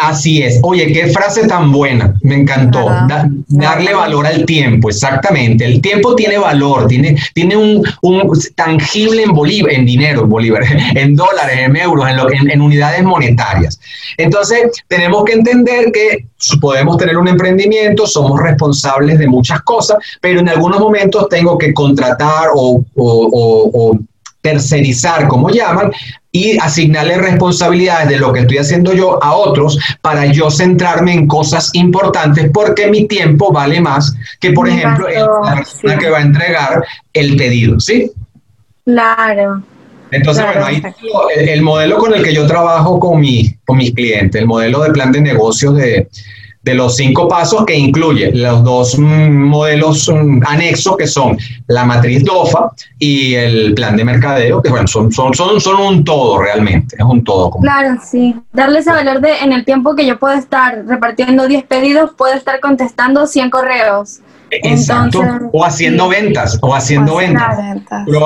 Así 0.00 0.42
es. 0.42 0.58
Oye, 0.62 0.92
qué 0.92 1.08
frase 1.08 1.46
tan 1.46 1.72
buena. 1.72 2.14
Me 2.22 2.36
encantó. 2.36 2.86
darle 3.48 3.94
valor 3.94 4.26
al 4.26 4.44
tiempo, 4.44 4.88
exactamente. 4.88 5.64
El 5.64 5.80
tiempo 5.80 6.14
tiene 6.14 6.38
valor, 6.38 6.86
tiene, 6.86 7.16
tiene 7.34 7.56
un, 7.56 7.82
tangible 8.54 9.24
en 9.24 9.32
Bolívar, 9.32 9.72
en 9.72 9.86
dinero, 9.86 10.22
en 10.22 10.28
Bolívar, 10.28 10.62
en 10.94 11.14
dólares, 11.14 11.58
en 11.58 11.76
euros, 11.76 12.08
en, 12.08 12.50
en 12.50 12.60
unidades 12.60 13.02
monetarias. 13.02 13.78
Entonces, 14.16 14.70
tenemos 14.88 15.24
que 15.24 15.34
entender 15.34 15.92
que 15.92 16.26
podemos 16.60 16.96
tener 16.96 17.16
un 17.16 17.28
emprendimiento, 17.28 18.06
somos 18.06 18.40
responsables 18.40 19.18
de 19.18 19.28
muchas 19.28 19.62
cosas, 19.62 19.98
pero 20.20 20.40
en 20.40 20.48
algunos 20.48 20.80
momentos 20.80 21.28
tengo 21.28 21.56
que 21.58 21.72
contratar 21.72 22.48
o, 22.54 22.84
o 22.94 23.98
tercerizar, 24.42 25.28
como 25.28 25.48
llaman, 25.48 25.92
y 26.32 26.56
asignarle 26.58 27.18
responsabilidades 27.18 28.08
de 28.08 28.18
lo 28.18 28.32
que 28.32 28.40
estoy 28.40 28.56
haciendo 28.56 28.94
yo 28.94 29.22
a 29.22 29.34
otros 29.34 29.78
para 30.00 30.26
yo 30.26 30.50
centrarme 30.50 31.12
en 31.12 31.26
cosas 31.26 31.70
importantes 31.74 32.50
porque 32.52 32.88
mi 32.88 33.06
tiempo 33.06 33.52
vale 33.52 33.80
más 33.82 34.16
que, 34.40 34.52
por 34.52 34.66
ejemplo, 34.66 35.06
la 35.08 35.56
persona 35.56 35.98
que 35.98 36.08
va 36.08 36.18
a 36.18 36.22
entregar 36.22 36.84
el 37.12 37.36
pedido, 37.36 37.78
¿sí? 37.78 38.10
Claro. 38.86 39.62
Entonces, 40.10 40.44
bueno, 40.44 40.64
ahí 40.64 40.82
el, 41.36 41.48
el, 41.50 41.62
modelo 41.62 41.98
con 41.98 42.14
el 42.14 42.22
que 42.22 42.34
yo 42.34 42.46
trabajo 42.46 42.98
con, 42.98 43.20
mi, 43.20 43.54
con 43.64 43.76
mis 43.76 43.94
clientes, 43.94 44.40
el 44.40 44.46
modelo 44.46 44.82
de 44.82 44.90
plan 44.90 45.12
de 45.12 45.20
negocios 45.20 45.76
de, 45.76 46.08
de 46.62 46.74
los 46.74 46.96
cinco 46.96 47.28
pasos 47.28 47.64
que 47.66 47.74
incluye 47.74 48.32
los 48.32 48.62
dos 48.62 48.98
mm, 48.98 49.30
modelos 49.30 50.08
mm, 50.08 50.42
anexos 50.46 50.96
que 50.96 51.06
son 51.06 51.36
la 51.66 51.84
matriz 51.84 52.24
DOFA 52.24 52.70
y 52.98 53.34
el 53.34 53.74
plan 53.74 53.96
de 53.96 54.04
mercadeo, 54.04 54.62
que 54.62 54.70
bueno, 54.70 54.86
son, 54.86 55.10
son, 55.10 55.34
son, 55.34 55.60
son 55.60 55.80
un 55.80 56.04
todo 56.04 56.38
realmente, 56.38 56.96
es 56.96 57.04
un 57.04 57.24
todo. 57.24 57.50
Claro, 57.60 57.98
sí. 58.04 58.36
Darle 58.52 58.78
ese 58.78 58.90
valor 58.90 59.20
de 59.20 59.38
en 59.42 59.52
el 59.52 59.64
tiempo 59.64 59.94
que 59.96 60.06
yo 60.06 60.18
puedo 60.18 60.34
estar 60.34 60.84
repartiendo 60.86 61.48
10 61.48 61.64
pedidos, 61.64 62.10
puedo 62.16 62.34
estar 62.34 62.60
contestando 62.60 63.26
100 63.26 63.50
correos. 63.50 64.20
Exacto. 64.52 65.22
o 65.52 65.64
haciendo 65.64 66.08
ventas, 66.08 66.58
o 66.60 66.74
haciendo 66.74 67.16
ventas. 67.16 67.58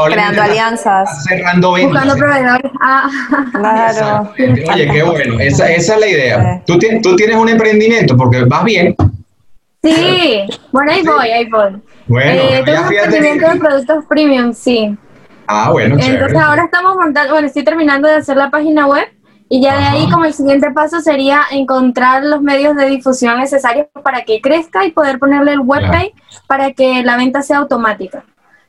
Creando 0.06 0.42
alianzas. 0.42 1.24
Cerrando 1.24 1.72
ventas. 1.72 2.04
Buscando 2.04 2.16
proveedores. 2.16 2.72
Ah. 2.80 3.08
Claro. 3.52 4.32
Oye, 4.72 4.90
qué 4.90 5.02
bueno. 5.02 5.40
Esa, 5.40 5.70
esa 5.70 5.94
es 5.94 6.00
la 6.00 6.06
idea. 6.08 6.62
Tú, 6.66 6.78
tú 7.02 7.16
tienes 7.16 7.36
un 7.36 7.48
emprendimiento 7.48 8.16
porque 8.16 8.44
vas 8.44 8.64
bien. 8.64 8.94
Sí. 9.82 10.42
Bueno, 10.72 10.92
ahí 10.92 11.02
voy, 11.04 11.28
ahí 11.28 11.48
voy. 11.48 11.82
Bueno, 12.08 12.30
eh, 12.30 12.62
tengo 12.64 12.82
un 12.82 12.94
emprendimiento 12.94 13.50
de 13.50 13.58
productos 13.58 14.04
premium, 14.08 14.52
sí. 14.52 14.96
Ah, 15.46 15.70
bueno. 15.70 15.96
Entonces 15.98 16.38
ahora 16.38 16.64
estamos 16.64 16.96
montando, 16.96 17.32
bueno, 17.32 17.46
estoy 17.46 17.64
terminando 17.64 18.08
de 18.08 18.16
hacer 18.16 18.36
la 18.36 18.50
página 18.50 18.86
web 18.86 19.06
y 19.48 19.60
ya 19.60 19.78
de 19.78 19.84
ahí, 19.84 20.10
como 20.10 20.24
el 20.24 20.34
siguiente 20.34 20.70
paso 20.72 21.00
sería 21.00 21.42
encontrar 21.50 22.24
los 22.24 22.42
medios 22.42 22.74
de 22.74 22.86
difusión 22.86 23.38
necesarios 23.38 23.86
para 24.02 24.24
que 24.24 24.40
crezca 24.40 24.84
y 24.84 24.90
poder 24.90 25.18
ponerle 25.18 25.52
el 25.52 25.60
webpage 25.60 26.14
para 26.48 26.72
que 26.72 27.02
la 27.04 27.16
venta 27.16 27.42
sea 27.42 27.58
automática. 27.58 28.24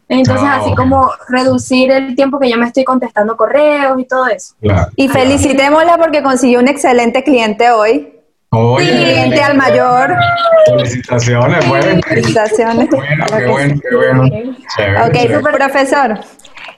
Entonces, 0.10 0.48
ah, 0.48 0.60
así 0.62 0.74
como 0.76 1.12
reducir 1.28 1.92
el 1.92 2.16
tiempo 2.16 2.40
que 2.40 2.50
yo 2.50 2.58
me 2.58 2.66
estoy 2.66 2.86
contestando 2.86 3.36
correos 3.36 4.00
y 4.00 4.06
todo 4.06 4.28
eso. 4.28 4.54
Y 4.96 5.10
felicitémosla 5.10 5.98
porque 5.98 6.24
consiguió 6.24 6.60
un 6.60 6.68
excelente 6.68 7.24
cliente 7.24 7.72
hoy. 7.72 8.14
Oye, 8.52 9.42
al 9.42 9.58
mayor. 9.58 10.16
Felicitaciones, 10.66 11.68
bueno. 11.68 12.02
Felicitaciones. 12.08 12.90
Bueno, 12.90 13.26
qué 13.38 13.46
bueno, 13.46 13.82
qué 13.90 13.96
bueno. 13.96 14.24
ok, 15.06 15.36
super 15.36 15.54
profesor. 15.54 16.20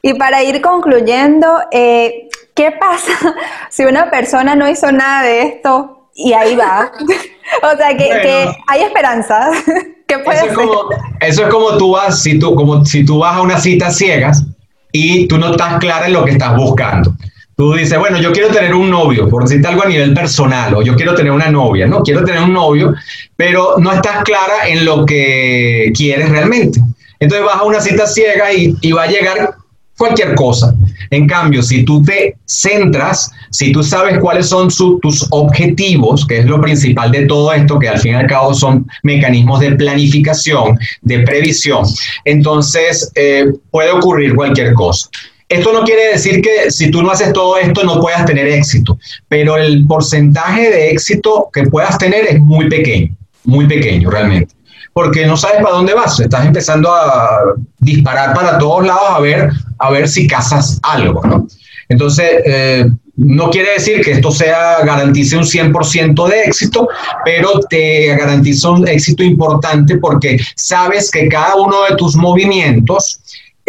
Y 0.01 0.13
para 0.15 0.43
ir 0.43 0.61
concluyendo, 0.61 1.61
eh, 1.71 2.29
¿qué 2.55 2.71
pasa 2.71 3.11
si 3.69 3.85
una 3.85 4.09
persona 4.09 4.55
no 4.55 4.69
hizo 4.69 4.91
nada 4.91 5.23
de 5.23 5.43
esto 5.43 6.09
y 6.15 6.33
ahí 6.33 6.55
va? 6.55 6.91
o 7.63 7.77
sea, 7.77 7.95
que, 7.95 8.49
hay 8.67 8.81
esperanza. 8.81 9.51
¿Qué 10.07 10.17
puede 10.19 10.39
eso 10.39 10.47
Es 10.47 10.53
como, 10.55 10.89
eso 11.19 11.43
es 11.43 11.49
como 11.49 11.77
tú 11.77 11.91
vas, 11.91 12.23
si 12.23 12.39
tú, 12.39 12.55
como 12.55 12.83
si 12.83 13.05
tú 13.05 13.19
vas 13.19 13.35
a 13.35 13.41
una 13.41 13.59
cita 13.59 13.91
ciegas 13.91 14.43
y 14.91 15.27
tú 15.27 15.37
no 15.37 15.51
estás 15.51 15.77
clara 15.77 16.07
en 16.07 16.13
lo 16.13 16.25
que 16.25 16.31
estás 16.31 16.55
buscando. 16.55 17.13
Tú 17.59 17.73
dices, 17.73 17.99
bueno, 17.99 18.21
yo 18.21 18.31
quiero 18.31 18.47
tener 18.47 18.73
un 18.73 18.89
novio, 18.89 19.27
por 19.27 19.43
decirte 19.43 19.67
algo 19.67 19.83
a 19.83 19.89
nivel 19.89 20.13
personal, 20.13 20.75
o 20.75 20.81
yo 20.81 20.95
quiero 20.95 21.13
tener 21.13 21.33
una 21.33 21.51
novia, 21.51 21.87
¿no? 21.87 22.01
Quiero 22.03 22.23
tener 22.23 22.41
un 22.41 22.53
novio, 22.53 22.95
pero 23.35 23.75
no 23.79 23.91
estás 23.91 24.23
clara 24.23 24.69
en 24.69 24.85
lo 24.85 25.05
que 25.05 25.91
quieres 25.93 26.29
realmente. 26.29 26.79
Entonces 27.19 27.45
vas 27.45 27.57
a 27.57 27.63
una 27.63 27.81
cita 27.81 28.07
ciega 28.07 28.53
y, 28.53 28.73
y 28.79 28.93
va 28.93 29.03
a 29.03 29.07
llegar 29.07 29.55
cualquier 29.97 30.35
cosa. 30.35 30.73
En 31.09 31.27
cambio, 31.27 31.61
si 31.61 31.83
tú 31.83 32.01
te 32.01 32.37
centras, 32.45 33.29
si 33.51 33.73
tú 33.73 33.83
sabes 33.83 34.19
cuáles 34.19 34.47
son 34.47 34.69
tus 34.69 35.27
objetivos, 35.31 36.25
que 36.25 36.39
es 36.39 36.45
lo 36.45 36.61
principal 36.61 37.11
de 37.11 37.25
todo 37.25 37.51
esto, 37.51 37.77
que 37.77 37.89
al 37.89 37.99
fin 37.99 38.13
y 38.13 38.15
al 38.15 38.27
cabo 38.27 38.53
son 38.53 38.87
mecanismos 39.03 39.59
de 39.59 39.71
planificación, 39.71 40.79
de 41.01 41.19
previsión, 41.19 41.83
entonces 42.23 43.11
eh, 43.15 43.47
puede 43.69 43.91
ocurrir 43.91 44.33
cualquier 44.33 44.73
cosa. 44.75 45.09
Esto 45.49 45.73
no 45.73 45.83
quiere 45.83 46.13
decir 46.13 46.41
que 46.41 46.69
si 46.69 46.91
tú 46.91 47.01
no 47.01 47.11
haces 47.11 47.33
todo 47.33 47.57
esto 47.57 47.83
no 47.83 47.99
puedas 47.99 48.25
tener 48.25 48.47
éxito, 48.47 48.97
pero 49.27 49.57
el 49.57 49.85
porcentaje 49.87 50.69
de 50.69 50.91
éxito 50.91 51.49
que 51.51 51.63
puedas 51.63 51.97
tener 51.97 52.27
es 52.27 52.39
muy 52.39 52.69
pequeño, 52.69 53.15
muy 53.43 53.67
pequeño 53.67 54.09
realmente 54.09 54.53
porque 54.93 55.25
no 55.25 55.37
sabes 55.37 55.61
para 55.61 55.75
dónde 55.75 55.93
vas, 55.93 56.19
estás 56.19 56.45
empezando 56.45 56.93
a 56.93 57.53
disparar 57.79 58.33
para 58.33 58.57
todos 58.57 58.85
lados 58.85 59.09
a 59.09 59.19
ver, 59.19 59.49
a 59.77 59.91
ver 59.91 60.09
si 60.09 60.27
cazas 60.27 60.77
algo, 60.83 61.21
¿no? 61.25 61.47
Entonces, 61.87 62.29
eh, 62.45 62.85
no 63.15 63.49
quiere 63.49 63.73
decir 63.73 64.01
que 64.01 64.11
esto 64.11 64.31
sea 64.31 64.83
garantice 64.83 65.37
un 65.37 65.43
100% 65.43 66.27
de 66.27 66.41
éxito, 66.41 66.87
pero 67.25 67.59
te 67.69 68.07
garantiza 68.15 68.69
un 68.69 68.87
éxito 68.87 69.23
importante 69.23 69.97
porque 69.97 70.37
sabes 70.55 71.09
que 71.09 71.27
cada 71.27 71.55
uno 71.55 71.83
de 71.89 71.95
tus 71.95 72.15
movimientos 72.15 73.19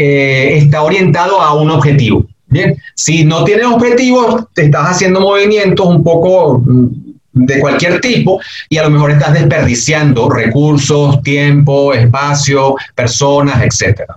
eh, 0.02 0.56
está 0.56 0.82
orientado 0.82 1.42
a 1.42 1.52
un 1.52 1.70
objetivo. 1.70 2.24
Bien, 2.46 2.74
si 2.94 3.22
no 3.22 3.44
tienes 3.44 3.66
objetivos, 3.66 4.46
te 4.54 4.64
estás 4.64 4.92
haciendo 4.92 5.20
movimientos 5.20 5.86
un 5.86 6.02
poco 6.02 6.58
mm, 6.58 6.86
de 7.32 7.60
cualquier 7.60 8.00
tipo 8.00 8.40
y 8.70 8.78
a 8.78 8.84
lo 8.84 8.90
mejor 8.90 9.10
estás 9.10 9.34
desperdiciando 9.34 10.30
recursos, 10.30 11.22
tiempo, 11.22 11.92
espacio, 11.92 12.76
personas, 12.94 13.62
etcétera. 13.62 14.14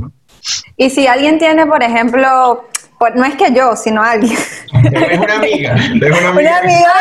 Y 0.77 0.89
si 0.89 1.05
alguien 1.05 1.37
tiene, 1.37 1.65
por 1.65 1.83
ejemplo, 1.83 2.63
no 3.15 3.25
es 3.25 3.35
que 3.35 3.53
yo, 3.53 3.75
sino 3.75 4.03
alguien. 4.03 4.37
Es 4.73 5.19
una 5.19 5.35
amiga. 5.35 5.75
una 5.95 6.57
amiga, 6.57 6.93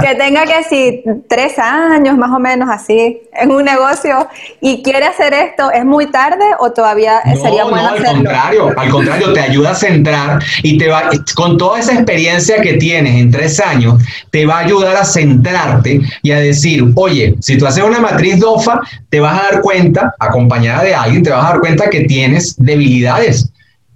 que 0.00 0.14
tenga 0.16 0.44
que 0.44 0.64
si 0.64 1.04
tres 1.28 1.58
años 1.58 2.16
más 2.16 2.30
o 2.30 2.38
menos 2.38 2.68
así 2.70 3.20
en 3.32 3.50
un 3.50 3.64
negocio 3.64 4.28
y 4.60 4.82
quiere 4.82 5.06
hacer 5.06 5.32
esto, 5.32 5.70
¿es 5.70 5.84
muy 5.84 6.10
tarde 6.10 6.44
o 6.58 6.72
todavía 6.72 7.20
sería 7.40 7.64
bueno 7.64 7.84
no, 7.84 7.96
al 7.96 8.04
contrario, 8.04 8.72
al 8.76 8.88
contrario, 8.90 9.32
te 9.32 9.40
ayuda 9.40 9.70
a 9.70 9.74
centrar 9.74 10.42
y 10.62 10.78
te 10.78 10.88
va, 10.88 11.10
con 11.34 11.58
toda 11.58 11.80
esa 11.80 11.94
experiencia 11.94 12.60
que 12.60 12.74
tienes 12.74 13.14
en 13.16 13.30
tres 13.30 13.60
años, 13.60 14.02
te 14.30 14.46
va 14.46 14.56
a 14.56 14.60
ayudar 14.60 14.96
a 14.96 15.04
centrarte 15.04 16.00
y 16.22 16.30
a 16.32 16.38
decir, 16.38 16.84
oye, 16.94 17.34
si 17.40 17.58
tú 17.58 17.66
haces 17.66 17.84
una 17.84 18.00
matriz 18.00 18.38
DOFA, 18.38 18.80
te 19.10 19.20
vas 19.20 19.38
a 19.38 19.52
dar 19.52 19.60
cuenta, 19.60 20.14
acompañada 20.18 20.82
de 20.82 20.94
alguien, 20.94 21.22
te 21.22 21.30
vas 21.30 21.44
a 21.44 21.48
dar 21.50 21.60
cuenta 21.60 21.90
que 21.90 22.04
tienes 22.04 22.56
debilidades 22.58 23.50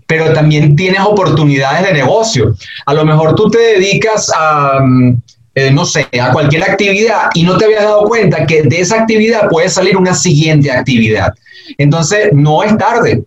pero 0.09 0.33
también 0.33 0.75
tienes 0.75 1.01
oportunidades 1.03 1.87
de 1.87 1.93
negocio. 1.93 2.57
A 2.87 2.95
lo 2.95 3.05
mejor 3.05 3.35
tú 3.35 3.51
te 3.51 3.59
dedicas 3.59 4.33
a, 4.35 4.81
mm, 4.81 5.17
eh, 5.55 5.71
no 5.71 5.85
sé, 5.85 6.07
a 6.19 6.33
cualquier 6.33 6.63
actividad 6.63 7.29
y 7.35 7.43
no 7.43 7.59
te 7.59 7.67
habías 7.67 7.83
dado 7.83 8.05
cuenta 8.05 8.47
que 8.47 8.63
de 8.63 8.81
esa 8.81 9.03
actividad 9.03 9.49
puede 9.51 9.69
salir 9.69 9.99
una 9.99 10.15
siguiente 10.15 10.73
actividad. 10.73 11.35
Entonces, 11.77 12.31
no 12.33 12.63
es 12.63 12.75
tarde, 12.79 13.23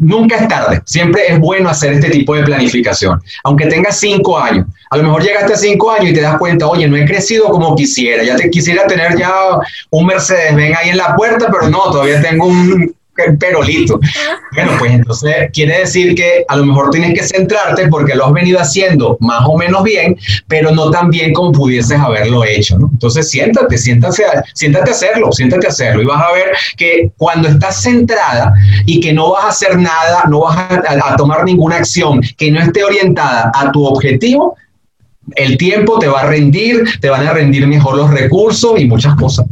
nunca 0.00 0.38
es 0.38 0.48
tarde. 0.48 0.82
Siempre 0.84 1.22
es 1.28 1.38
bueno 1.38 1.68
hacer 1.68 1.92
este 1.92 2.10
tipo 2.10 2.34
de 2.34 2.42
planificación, 2.42 3.22
aunque 3.44 3.66
tengas 3.66 4.00
cinco 4.00 4.36
años. 4.36 4.66
A 4.90 4.96
lo 4.96 5.04
mejor 5.04 5.22
llegaste 5.22 5.52
a 5.52 5.56
cinco 5.56 5.92
años 5.92 6.10
y 6.10 6.14
te 6.14 6.22
das 6.22 6.36
cuenta, 6.38 6.66
oye, 6.66 6.88
no 6.88 6.96
he 6.96 7.04
crecido 7.04 7.44
como 7.50 7.76
quisiera. 7.76 8.24
Ya 8.24 8.34
te 8.34 8.50
quisiera 8.50 8.88
tener 8.88 9.16
ya 9.16 9.32
un 9.90 10.06
Mercedes, 10.06 10.56
ven 10.56 10.74
ahí 10.76 10.88
en 10.88 10.96
la 10.96 11.14
puerta, 11.14 11.46
pero 11.52 11.70
no, 11.70 11.92
todavía 11.92 12.20
tengo 12.20 12.46
un 12.46 12.92
perolito. 13.38 14.00
Bueno, 14.54 14.72
pues 14.78 14.92
entonces 14.92 15.34
quiere 15.52 15.80
decir 15.80 16.14
que 16.14 16.44
a 16.48 16.56
lo 16.56 16.64
mejor 16.64 16.90
tienes 16.90 17.14
que 17.14 17.22
centrarte 17.26 17.88
porque 17.88 18.14
lo 18.14 18.26
has 18.26 18.32
venido 18.32 18.58
haciendo 18.58 19.16
más 19.20 19.42
o 19.46 19.56
menos 19.56 19.82
bien, 19.82 20.16
pero 20.48 20.70
no 20.70 20.90
tan 20.90 21.10
bien 21.10 21.32
como 21.32 21.52
pudieses 21.52 21.98
haberlo 21.98 22.44
hecho. 22.44 22.76
Entonces 22.76 23.30
siéntate, 23.30 23.76
siéntate, 23.78 24.24
siéntate 24.54 24.90
a 24.90 24.94
hacerlo, 24.94 25.32
siéntate 25.32 25.66
a 25.66 25.70
hacerlo 25.70 26.02
y 26.02 26.06
vas 26.06 26.22
a 26.22 26.32
ver 26.32 26.52
que 26.76 27.10
cuando 27.16 27.48
estás 27.48 27.82
centrada 27.82 28.54
y 28.86 29.00
que 29.00 29.12
no 29.12 29.32
vas 29.32 29.44
a 29.44 29.48
hacer 29.48 29.78
nada, 29.78 30.24
no 30.28 30.40
vas 30.40 30.56
a, 30.58 31.12
a 31.12 31.16
tomar 31.16 31.44
ninguna 31.44 31.76
acción 31.76 32.20
que 32.36 32.50
no 32.50 32.60
esté 32.60 32.84
orientada 32.84 33.52
a 33.54 33.70
tu 33.72 33.84
objetivo, 33.84 34.56
el 35.36 35.56
tiempo 35.56 35.98
te 35.98 36.08
va 36.08 36.22
a 36.22 36.26
rendir, 36.26 36.84
te 37.00 37.08
van 37.08 37.26
a 37.26 37.32
rendir 37.32 37.66
mejor 37.66 37.96
los 37.96 38.10
recursos 38.10 38.80
y 38.80 38.86
muchas 38.86 39.14
cosas. 39.14 39.46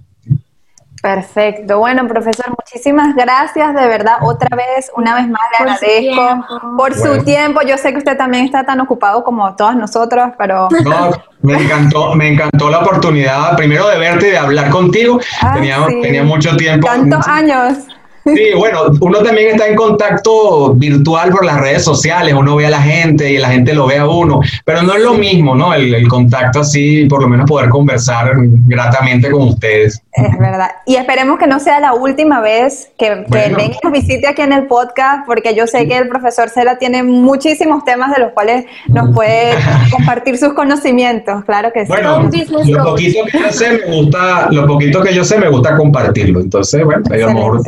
Perfecto. 1.02 1.78
Bueno, 1.78 2.06
profesor, 2.06 2.46
muchísimas 2.50 3.14
gracias. 3.14 3.74
De 3.74 3.86
verdad, 3.86 4.16
otra 4.22 4.54
vez, 4.54 4.90
una 4.94 5.14
vez 5.14 5.28
más 5.28 5.40
le 5.50 5.64
agradezco 5.64 6.46
por 6.76 6.94
su 6.94 7.24
tiempo. 7.24 7.62
Yo 7.62 7.78
sé 7.78 7.92
que 7.92 7.98
usted 7.98 8.16
también 8.16 8.44
está 8.44 8.64
tan 8.64 8.80
ocupado 8.80 9.24
como 9.24 9.56
todas 9.56 9.76
nosotros, 9.76 10.30
pero... 10.36 10.68
No, 10.84 11.10
me 11.42 11.54
encantó, 11.54 12.14
me 12.14 12.28
encantó 12.28 12.68
la 12.68 12.80
oportunidad, 12.80 13.56
primero 13.56 13.88
de 13.88 13.98
verte 13.98 14.28
y 14.28 14.30
de 14.32 14.38
hablar 14.38 14.68
contigo. 14.68 15.18
Ah, 15.40 15.54
tenía, 15.54 15.78
tenía 16.02 16.22
mucho 16.22 16.54
tiempo. 16.56 16.86
Tantos 16.86 17.26
años. 17.26 17.78
Sí, 18.24 18.50
bueno, 18.56 18.82
uno 19.00 19.18
también 19.20 19.50
está 19.50 19.66
en 19.66 19.76
contacto 19.76 20.74
virtual 20.74 21.30
por 21.30 21.44
las 21.44 21.58
redes 21.60 21.84
sociales, 21.84 22.34
uno 22.34 22.56
ve 22.56 22.66
a 22.66 22.70
la 22.70 22.82
gente 22.82 23.32
y 23.32 23.38
la 23.38 23.48
gente 23.48 23.72
lo 23.72 23.86
ve 23.86 23.98
a 23.98 24.06
uno, 24.06 24.40
pero 24.64 24.82
no 24.82 24.94
es 24.94 25.02
lo 25.02 25.14
mismo, 25.14 25.54
¿no? 25.54 25.72
El, 25.74 26.08
contacto 26.08 26.60
así, 26.60 27.06
por 27.06 27.22
lo 27.22 27.28
menos 27.28 27.48
poder 27.48 27.68
conversar 27.68 28.32
gratamente 28.66 29.30
con 29.30 29.48
ustedes. 29.48 30.02
Es 30.12 30.38
verdad. 30.38 30.70
Y 30.86 30.96
esperemos 30.96 31.38
que 31.38 31.46
no 31.46 31.60
sea 31.60 31.78
la 31.78 31.94
última 31.94 32.40
vez 32.40 32.90
que, 32.98 33.24
que 33.30 33.54
venga 33.54 33.76
nos 33.82 33.92
visite 33.92 34.26
aquí 34.26 34.42
en 34.42 34.52
el 34.52 34.66
podcast, 34.66 35.24
porque 35.26 35.54
yo 35.54 35.66
sé 35.66 35.86
que 35.86 35.96
el 35.96 36.08
profesor 36.08 36.48
Cela 36.48 36.78
tiene 36.78 37.02
muchísimos 37.02 37.84
temas 37.84 38.12
de 38.14 38.20
los 38.20 38.32
cuales 38.32 38.64
nos 38.88 39.14
puede 39.14 39.54
compartir 39.90 40.36
sus 40.36 40.52
conocimientos, 40.54 41.44
claro 41.44 41.72
que 41.72 41.82
sí. 41.82 41.88
Bueno, 41.88 42.22
lo 42.22 42.84
poquito 42.84 43.24
que 43.24 43.40
yo 43.40 43.52
sé 43.52 43.70
me 43.70 43.96
gusta, 43.96 44.48
lo 44.50 44.66
poquito 44.66 45.02
que 45.02 45.14
yo 45.14 45.24
sé 45.24 45.38
me 45.38 45.48
gusta 45.48 45.76
compartirlo, 45.76 46.40
entonces, 46.40 46.84
bueno, 46.84 47.02
a 47.10 47.16
lo 47.16 47.32
mejor 47.32 47.62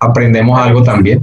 aprendemos 0.00 0.58
algo 0.58 0.82
también. 0.82 1.22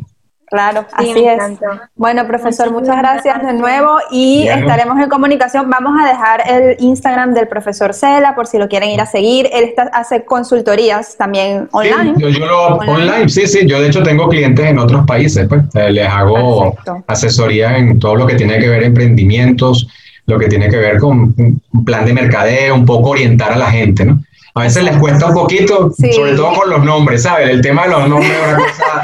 Claro, 0.50 0.86
así 0.94 1.26
es. 1.26 1.60
Bueno, 1.96 2.26
profesor, 2.26 2.72
muchas 2.72 2.98
gracias 2.98 3.46
de 3.46 3.52
nuevo 3.52 3.98
y 4.12 4.48
estaremos 4.48 4.98
en 4.98 5.10
comunicación. 5.10 5.70
Vamos 5.70 6.00
a 6.02 6.08
dejar 6.08 6.42
el 6.50 6.78
Instagram 6.80 7.34
del 7.34 7.50
profesor 7.50 7.94
Cela 7.94 8.34
por 8.34 8.48
si 8.48 8.58
lo 8.58 8.70
quieren 8.70 8.90
ir 8.90 9.02
a 9.02 9.06
seguir. 9.06 9.50
Él 9.52 9.66
está, 9.66 9.84
hace 9.94 10.24
consultorías 10.24 11.18
también 11.18 11.68
online. 11.74 12.14
Sí, 12.16 12.40
yo, 12.40 12.46
lo, 12.46 12.78
online. 12.78 13.28
sí, 13.28 13.46
sí. 13.46 13.68
Yo 13.68 13.82
de 13.82 13.88
hecho 13.88 14.02
tengo 14.04 14.30
clientes 14.30 14.66
en 14.66 14.80
otros 14.80 15.06
países, 15.06 15.46
pues 15.50 15.64
eh, 15.74 15.92
les 15.92 16.08
hago 16.08 16.78
asesoría 17.08 17.78
en 17.78 18.00
todo 18.00 18.16
lo 18.16 18.26
que 18.26 18.36
tiene 18.36 18.58
que 18.58 18.70
ver 18.70 18.84
emprendimientos, 18.84 19.90
lo 20.28 20.40
que 20.40 20.48
tiene 20.48 20.70
que 20.70 20.78
ver 20.78 21.00
con 21.00 21.36
un 21.38 21.86
plan 21.86 22.06
de 22.06 22.14
mercadeo, 22.14 22.74
un 22.74 22.86
poco 22.86 23.10
orientar 23.10 23.52
a 23.52 23.58
la 23.58 23.70
gente, 23.70 24.06
¿no? 24.06 24.24
A 24.58 24.64
veces 24.64 24.84
les 24.84 24.98
cuesta 24.98 25.28
un 25.28 25.34
poquito, 25.34 25.92
sobre 25.94 26.36
todo 26.36 26.54
con 26.54 26.70
los 26.70 26.84
nombres, 26.84 27.24
¿sabes? 27.24 27.50
El 27.50 27.62
tema 27.62 27.84
de 27.84 27.90
los 27.90 28.10
nombres 28.10 28.32
es 28.32 28.48
una 28.48 28.58
cosa... 28.58 29.04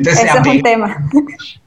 Ese 0.10 0.26
es 0.26 0.46
un 0.46 0.62
tema. 0.62 1.08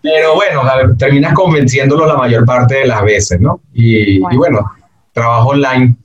Pero 0.02 0.36
bueno, 0.36 0.62
terminas 0.98 1.34
convenciéndolo 1.34 2.06
la 2.06 2.16
mayor 2.16 2.46
parte 2.46 2.76
de 2.76 2.86
las 2.86 3.02
veces, 3.04 3.40
¿no? 3.40 3.62
Y 3.74 4.20
bueno. 4.20 4.72
trabajo 5.14 5.50
online. 5.50 5.96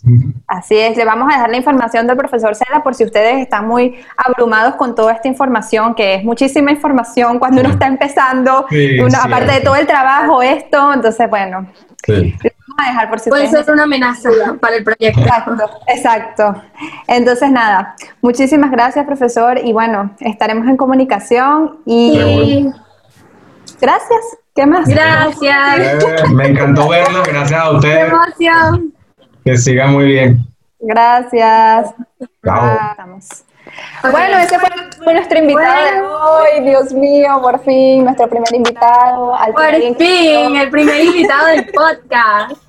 Así 0.46 0.76
es, 0.76 0.96
le 0.96 1.04
vamos 1.04 1.28
a 1.30 1.36
dejar 1.36 1.50
la 1.50 1.56
información 1.56 2.06
del 2.06 2.16
profesor 2.16 2.54
Seda 2.54 2.82
por 2.82 2.94
si 2.94 3.04
ustedes 3.04 3.38
están 3.38 3.66
muy 3.66 3.96
abrumados 4.16 4.74
con 4.76 4.94
toda 4.94 5.12
esta 5.12 5.28
información, 5.28 5.94
que 5.94 6.16
es 6.16 6.24
muchísima 6.24 6.70
información 6.70 7.38
cuando 7.38 7.62
uno 7.62 7.70
está 7.70 7.86
empezando, 7.86 8.66
aparte 9.22 9.52
de 9.52 9.60
todo 9.60 9.76
el 9.76 9.86
trabajo, 9.86 10.42
esto, 10.42 10.92
entonces 10.92 11.28
bueno, 11.30 11.66
sí 12.04 12.36
dejar 12.86 13.10
por 13.10 13.20
si 13.20 13.30
Puede 13.30 13.48
ser 13.48 13.70
una 13.70 13.84
amenaza 13.84 14.30
para 14.60 14.76
el 14.76 14.84
proyecto. 14.84 15.20
Exacto, 15.20 15.70
exacto. 15.86 16.62
Entonces, 17.06 17.50
nada, 17.50 17.94
muchísimas 18.22 18.70
gracias, 18.70 19.04
profesor, 19.06 19.58
y 19.62 19.72
bueno, 19.72 20.14
estaremos 20.20 20.66
en 20.66 20.76
comunicación 20.76 21.78
y 21.86 22.70
gracias. 23.80 24.20
¿Qué 24.54 24.66
más? 24.66 24.88
Gracias. 24.88 26.02
Eh, 26.02 26.28
me 26.34 26.48
encantó 26.48 26.88
verlo, 26.88 27.22
gracias 27.24 27.60
a 27.60 27.70
ustedes. 27.70 28.12
Que 29.44 29.56
siga 29.56 29.86
muy 29.86 30.06
bien. 30.06 30.44
Gracias. 30.80 31.94
Chao. 32.44 33.20
Bueno, 34.10 34.38
ese 34.38 34.58
fue 34.58 35.14
nuestro 35.14 35.38
invitado 35.38 35.84
de 35.84 36.02
hoy. 36.02 36.64
Dios 36.64 36.92
mío, 36.92 37.38
por 37.40 37.60
fin, 37.60 38.04
nuestro 38.04 38.28
primer 38.28 38.54
invitado. 38.54 39.34
Al 39.34 39.52
por 39.52 39.74
fin, 39.96 40.56
el 40.56 40.70
primer 40.70 41.04
invitado 41.04 41.46
del 41.46 41.66
podcast. 41.72 42.67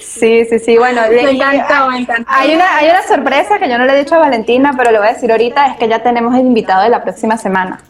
Sí, 0.00 0.44
sí, 0.44 0.58
sí. 0.58 0.76
Bueno, 0.76 1.02
me 1.08 1.30
encantó, 1.30 1.90
me 1.90 1.98
encantó. 1.98 2.30
Hay 2.32 2.54
una, 2.54 2.76
hay 2.76 2.90
una 2.90 3.02
sorpresa 3.02 3.58
que 3.58 3.68
yo 3.68 3.78
no 3.78 3.86
le 3.86 3.94
he 3.94 3.98
dicho 3.98 4.14
a 4.14 4.18
Valentina, 4.18 4.74
pero 4.76 4.90
le 4.90 4.98
voy 4.98 5.08
a 5.08 5.12
decir 5.12 5.30
ahorita, 5.30 5.66
es 5.68 5.76
que 5.78 5.88
ya 5.88 6.02
tenemos 6.02 6.34
el 6.34 6.42
invitado 6.42 6.82
de 6.82 6.90
la 6.90 7.02
próxima 7.02 7.36
semana. 7.36 7.80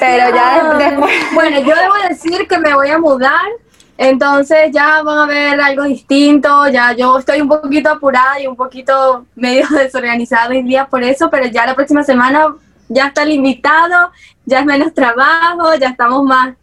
pero 0.00 0.34
ya 0.34 0.74
después... 0.78 1.12
Bueno, 1.34 1.60
yo 1.60 1.74
debo 1.74 1.94
decir 2.08 2.46
que 2.48 2.58
me 2.58 2.74
voy 2.74 2.90
a 2.90 2.98
mudar, 2.98 3.46
entonces 3.98 4.70
ya 4.72 5.02
van 5.02 5.18
a 5.18 5.26
ver 5.26 5.60
algo 5.60 5.84
distinto, 5.84 6.68
ya 6.68 6.92
yo 6.92 7.18
estoy 7.18 7.40
un 7.40 7.48
poquito 7.48 7.90
apurada 7.90 8.40
y 8.40 8.46
un 8.46 8.56
poquito 8.56 9.26
medio 9.34 9.66
desorganizada 9.70 10.48
hoy 10.48 10.62
día 10.62 10.86
por 10.86 11.02
eso, 11.02 11.30
pero 11.30 11.46
ya 11.46 11.66
la 11.66 11.74
próxima 11.74 12.02
semana 12.02 12.54
ya 12.88 13.08
está 13.08 13.22
el 13.22 13.32
invitado, 13.32 14.10
ya 14.44 14.60
es 14.60 14.66
menos 14.66 14.92
trabajo, 14.94 15.74
ya 15.78 15.88
estamos 15.88 16.24
más 16.24 16.54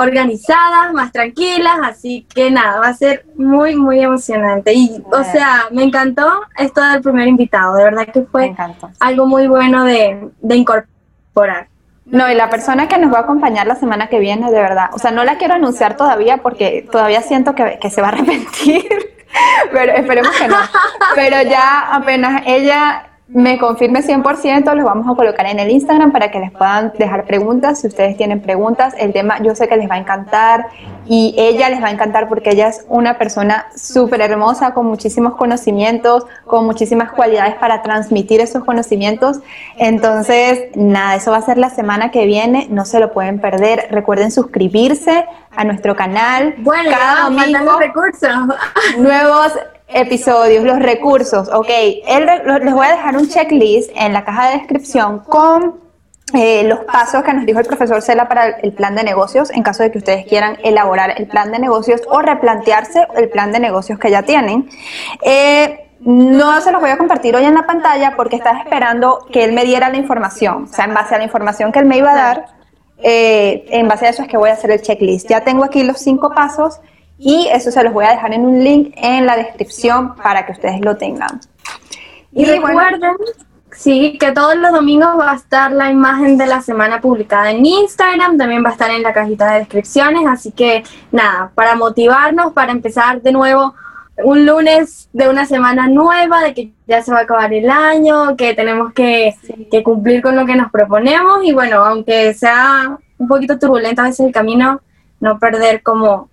organizadas, 0.00 0.92
más 0.92 1.12
tranquilas, 1.12 1.78
así 1.82 2.26
que 2.34 2.50
nada, 2.50 2.80
va 2.80 2.88
a 2.88 2.94
ser 2.94 3.26
muy, 3.36 3.76
muy 3.76 4.00
emocionante. 4.00 4.72
Y, 4.72 5.02
o 5.12 5.24
sea, 5.24 5.66
me 5.70 5.82
encantó 5.82 6.42
esto 6.56 6.82
del 6.82 7.02
primer 7.02 7.28
invitado, 7.28 7.74
de 7.76 7.84
verdad 7.84 8.06
que 8.06 8.22
fue 8.22 8.54
algo 8.98 9.26
muy 9.26 9.46
bueno 9.46 9.84
de, 9.84 10.30
de 10.40 10.56
incorporar. 10.56 11.68
No, 12.06 12.30
y 12.30 12.34
la 12.34 12.50
persona 12.50 12.88
que 12.88 12.98
nos 12.98 13.12
va 13.12 13.18
a 13.18 13.22
acompañar 13.22 13.66
la 13.66 13.76
semana 13.76 14.08
que 14.08 14.18
viene, 14.18 14.50
de 14.50 14.60
verdad, 14.60 14.90
o 14.92 14.98
sea, 14.98 15.12
no 15.12 15.22
la 15.22 15.36
quiero 15.38 15.54
anunciar 15.54 15.96
todavía 15.96 16.38
porque 16.38 16.88
todavía 16.90 17.22
siento 17.22 17.54
que, 17.54 17.78
que 17.80 17.90
se 17.90 18.00
va 18.00 18.08
a 18.08 18.10
arrepentir, 18.14 18.88
pero 19.70 19.92
esperemos 19.92 20.32
que 20.36 20.48
no. 20.48 20.56
Pero 21.14 21.42
ya 21.42 21.94
apenas 21.94 22.42
ella 22.46 23.09
me 23.32 23.58
confirme 23.58 24.02
100%, 24.02 24.74
los 24.74 24.84
vamos 24.84 25.06
a 25.08 25.14
colocar 25.14 25.46
en 25.46 25.60
el 25.60 25.70
Instagram 25.70 26.10
para 26.10 26.32
que 26.32 26.40
les 26.40 26.50
puedan 26.50 26.92
dejar 26.98 27.26
preguntas. 27.26 27.80
Si 27.80 27.86
ustedes 27.86 28.16
tienen 28.16 28.40
preguntas, 28.40 28.94
el 28.98 29.12
tema 29.12 29.40
yo 29.40 29.54
sé 29.54 29.68
que 29.68 29.76
les 29.76 29.88
va 29.88 29.94
a 29.94 29.98
encantar 29.98 30.66
y 31.06 31.34
ella 31.38 31.68
les 31.68 31.80
va 31.80 31.88
a 31.88 31.90
encantar 31.92 32.28
porque 32.28 32.50
ella 32.50 32.68
es 32.68 32.84
una 32.88 33.18
persona 33.18 33.66
súper 33.76 34.20
hermosa, 34.20 34.74
con 34.74 34.86
muchísimos 34.86 35.36
conocimientos, 35.36 36.26
con 36.44 36.66
muchísimas 36.66 37.12
cualidades 37.12 37.54
para 37.54 37.82
transmitir 37.82 38.40
esos 38.40 38.64
conocimientos. 38.64 39.38
Entonces, 39.76 40.68
nada, 40.74 41.14
eso 41.14 41.30
va 41.30 41.36
a 41.36 41.42
ser 41.42 41.56
la 41.56 41.70
semana 41.70 42.10
que 42.10 42.26
viene, 42.26 42.66
no 42.70 42.84
se 42.84 42.98
lo 42.98 43.12
pueden 43.12 43.40
perder. 43.40 43.86
Recuerden 43.92 44.32
suscribirse 44.32 45.24
a 45.54 45.64
nuestro 45.64 45.94
canal. 45.94 46.54
Bueno, 46.58 46.90
cada 46.90 47.24
domingo, 47.24 47.78
recursos. 47.78 48.30
nuevos 48.98 49.52
episodios, 49.92 50.64
los 50.64 50.78
recursos, 50.78 51.48
ok. 51.48 51.68
les 51.68 52.74
voy 52.74 52.86
a 52.86 52.90
dejar 52.90 53.16
un 53.16 53.28
checklist 53.28 53.90
en 53.94 54.12
la 54.12 54.24
caja 54.24 54.50
de 54.50 54.58
descripción 54.58 55.20
con 55.20 55.80
eh, 56.32 56.62
los 56.64 56.80
pasos 56.80 57.24
que 57.24 57.32
nos 57.32 57.44
dijo 57.44 57.58
el 57.58 57.66
profesor 57.66 58.02
Cela 58.02 58.28
para 58.28 58.46
el 58.46 58.72
plan 58.72 58.94
de 58.94 59.02
negocios 59.02 59.50
en 59.50 59.64
caso 59.64 59.82
de 59.82 59.90
que 59.90 59.98
ustedes 59.98 60.26
quieran 60.26 60.58
elaborar 60.62 61.14
el 61.16 61.26
plan 61.26 61.50
de 61.50 61.58
negocios 61.58 62.02
o 62.08 62.20
replantearse 62.20 63.06
el 63.16 63.28
plan 63.30 63.50
de 63.50 63.58
negocios 63.58 63.98
que 63.98 64.10
ya 64.10 64.22
tienen. 64.22 64.68
Eh, 65.22 65.88
no 66.00 66.60
se 66.60 66.70
los 66.70 66.80
voy 66.80 66.90
a 66.90 66.98
compartir 66.98 67.34
hoy 67.34 67.44
en 67.44 67.54
la 67.54 67.66
pantalla 67.66 68.14
porque 68.16 68.36
estaba 68.36 68.60
esperando 68.60 69.26
que 69.32 69.44
él 69.44 69.52
me 69.52 69.64
diera 69.64 69.90
la 69.90 69.96
información. 69.96 70.64
O 70.64 70.66
sea, 70.68 70.84
en 70.84 70.94
base 70.94 71.14
a 71.14 71.18
la 71.18 71.24
información 71.24 71.72
que 71.72 71.80
él 71.80 71.86
me 71.86 71.98
iba 71.98 72.12
a 72.12 72.16
dar, 72.16 72.46
eh, 73.02 73.66
en 73.70 73.88
base 73.88 74.06
a 74.06 74.10
eso 74.10 74.22
es 74.22 74.28
que 74.28 74.36
voy 74.36 74.50
a 74.50 74.54
hacer 74.54 74.70
el 74.70 74.80
checklist. 74.80 75.28
Ya 75.28 75.42
tengo 75.42 75.64
aquí 75.64 75.82
los 75.82 75.98
cinco 75.98 76.32
pasos 76.34 76.80
y 77.22 77.48
eso 77.52 77.70
se 77.70 77.84
los 77.84 77.92
voy 77.92 78.06
a 78.06 78.12
dejar 78.12 78.32
en 78.32 78.46
un 78.46 78.64
link 78.64 78.94
en 78.96 79.26
la 79.26 79.36
descripción 79.36 80.14
para 80.16 80.46
que 80.46 80.52
ustedes 80.52 80.80
lo 80.80 80.96
tengan. 80.96 81.38
Y, 82.32 82.46
recuerden, 82.46 83.14
sí, 83.72 84.16
que 84.18 84.32
todos 84.32 84.56
los 84.56 84.72
domingos 84.72 85.18
va 85.18 85.32
a 85.32 85.36
estar 85.36 85.70
la 85.70 85.90
imagen 85.90 86.38
de 86.38 86.46
la 86.46 86.62
semana 86.62 86.98
publicada 87.02 87.50
en 87.50 87.66
Instagram, 87.66 88.38
también 88.38 88.64
va 88.64 88.70
a 88.70 88.72
estar 88.72 88.90
en 88.90 89.02
la 89.02 89.12
cajita 89.12 89.52
de 89.52 89.58
descripciones, 89.58 90.26
así 90.26 90.50
que 90.50 90.82
nada, 91.12 91.52
para 91.54 91.74
motivarnos, 91.74 92.54
para 92.54 92.72
empezar 92.72 93.20
de 93.20 93.32
nuevo 93.32 93.74
un 94.24 94.46
lunes 94.46 95.10
de 95.12 95.28
una 95.28 95.44
semana 95.44 95.88
nueva, 95.88 96.42
de 96.42 96.54
que 96.54 96.72
ya 96.86 97.02
se 97.02 97.12
va 97.12 97.18
a 97.18 97.22
acabar 97.22 97.52
el 97.52 97.68
año, 97.68 98.34
que 98.34 98.54
tenemos 98.54 98.94
que, 98.94 99.34
cumplir 99.84 100.22
con 100.22 100.36
lo 100.36 100.46
que 100.46 100.56
nos 100.56 100.70
proponemos 100.70 101.44
y 101.44 101.52
bueno, 101.52 101.84
aunque 101.84 102.32
sea 102.32 102.98
un 103.18 103.28
poquito 103.28 103.58
turbulento 103.58 104.00
a 104.00 104.06
veces 104.06 104.26
el 104.26 104.32
camino, 104.32 104.80
no 105.20 105.38
perder 105.38 105.82
como 105.82 106.29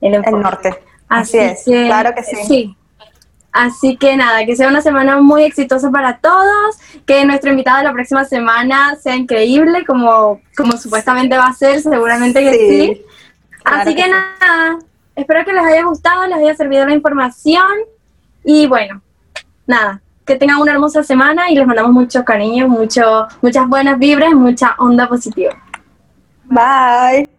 el, 0.00 0.14
el 0.14 0.40
norte. 0.40 0.78
Así, 1.08 1.38
es, 1.38 1.64
claro 1.64 2.14
que 2.14 2.22
sí. 2.22 2.36
sí. 2.46 2.76
Así 3.50 3.96
que 3.96 4.16
nada, 4.16 4.44
que 4.44 4.54
sea 4.54 4.68
una 4.68 4.82
semana 4.82 5.20
muy 5.20 5.42
exitosa 5.42 5.90
para 5.90 6.18
todos, 6.18 6.78
que 7.06 7.24
nuestro 7.24 7.50
invitado 7.50 7.78
de 7.78 7.84
la 7.84 7.92
próxima 7.92 8.24
semana 8.24 8.94
sea 8.96 9.16
increíble, 9.16 9.84
como, 9.86 10.40
como 10.56 10.72
supuestamente 10.76 11.36
va 11.36 11.46
a 11.46 11.52
ser, 11.54 11.80
seguramente 11.80 12.40
que 12.40 12.52
sí. 12.52 13.02
Así 13.64 13.94
que, 13.94 14.06
nada, 14.08 14.78
espero 15.16 15.44
que 15.44 15.52
les 15.52 15.64
haya 15.64 15.82
gustado, 15.84 16.26
les 16.26 16.38
haya 16.38 16.54
servido 16.54 16.86
la 16.86 16.94
información 16.94 17.72
y 18.44 18.66
bueno, 18.66 19.02
nada, 19.66 20.00
que 20.24 20.36
tengan 20.36 20.58
una 20.58 20.72
hermosa 20.72 21.02
semana 21.02 21.50
y 21.50 21.54
les 21.54 21.66
mandamos 21.66 21.92
mucho 21.92 22.24
cariño, 22.24 22.68
mucho, 22.68 23.26
muchas 23.42 23.66
buenas 23.66 23.98
vibras, 23.98 24.32
mucha 24.34 24.74
onda 24.78 25.08
positiva. 25.08 25.56
Bye. 26.44 27.37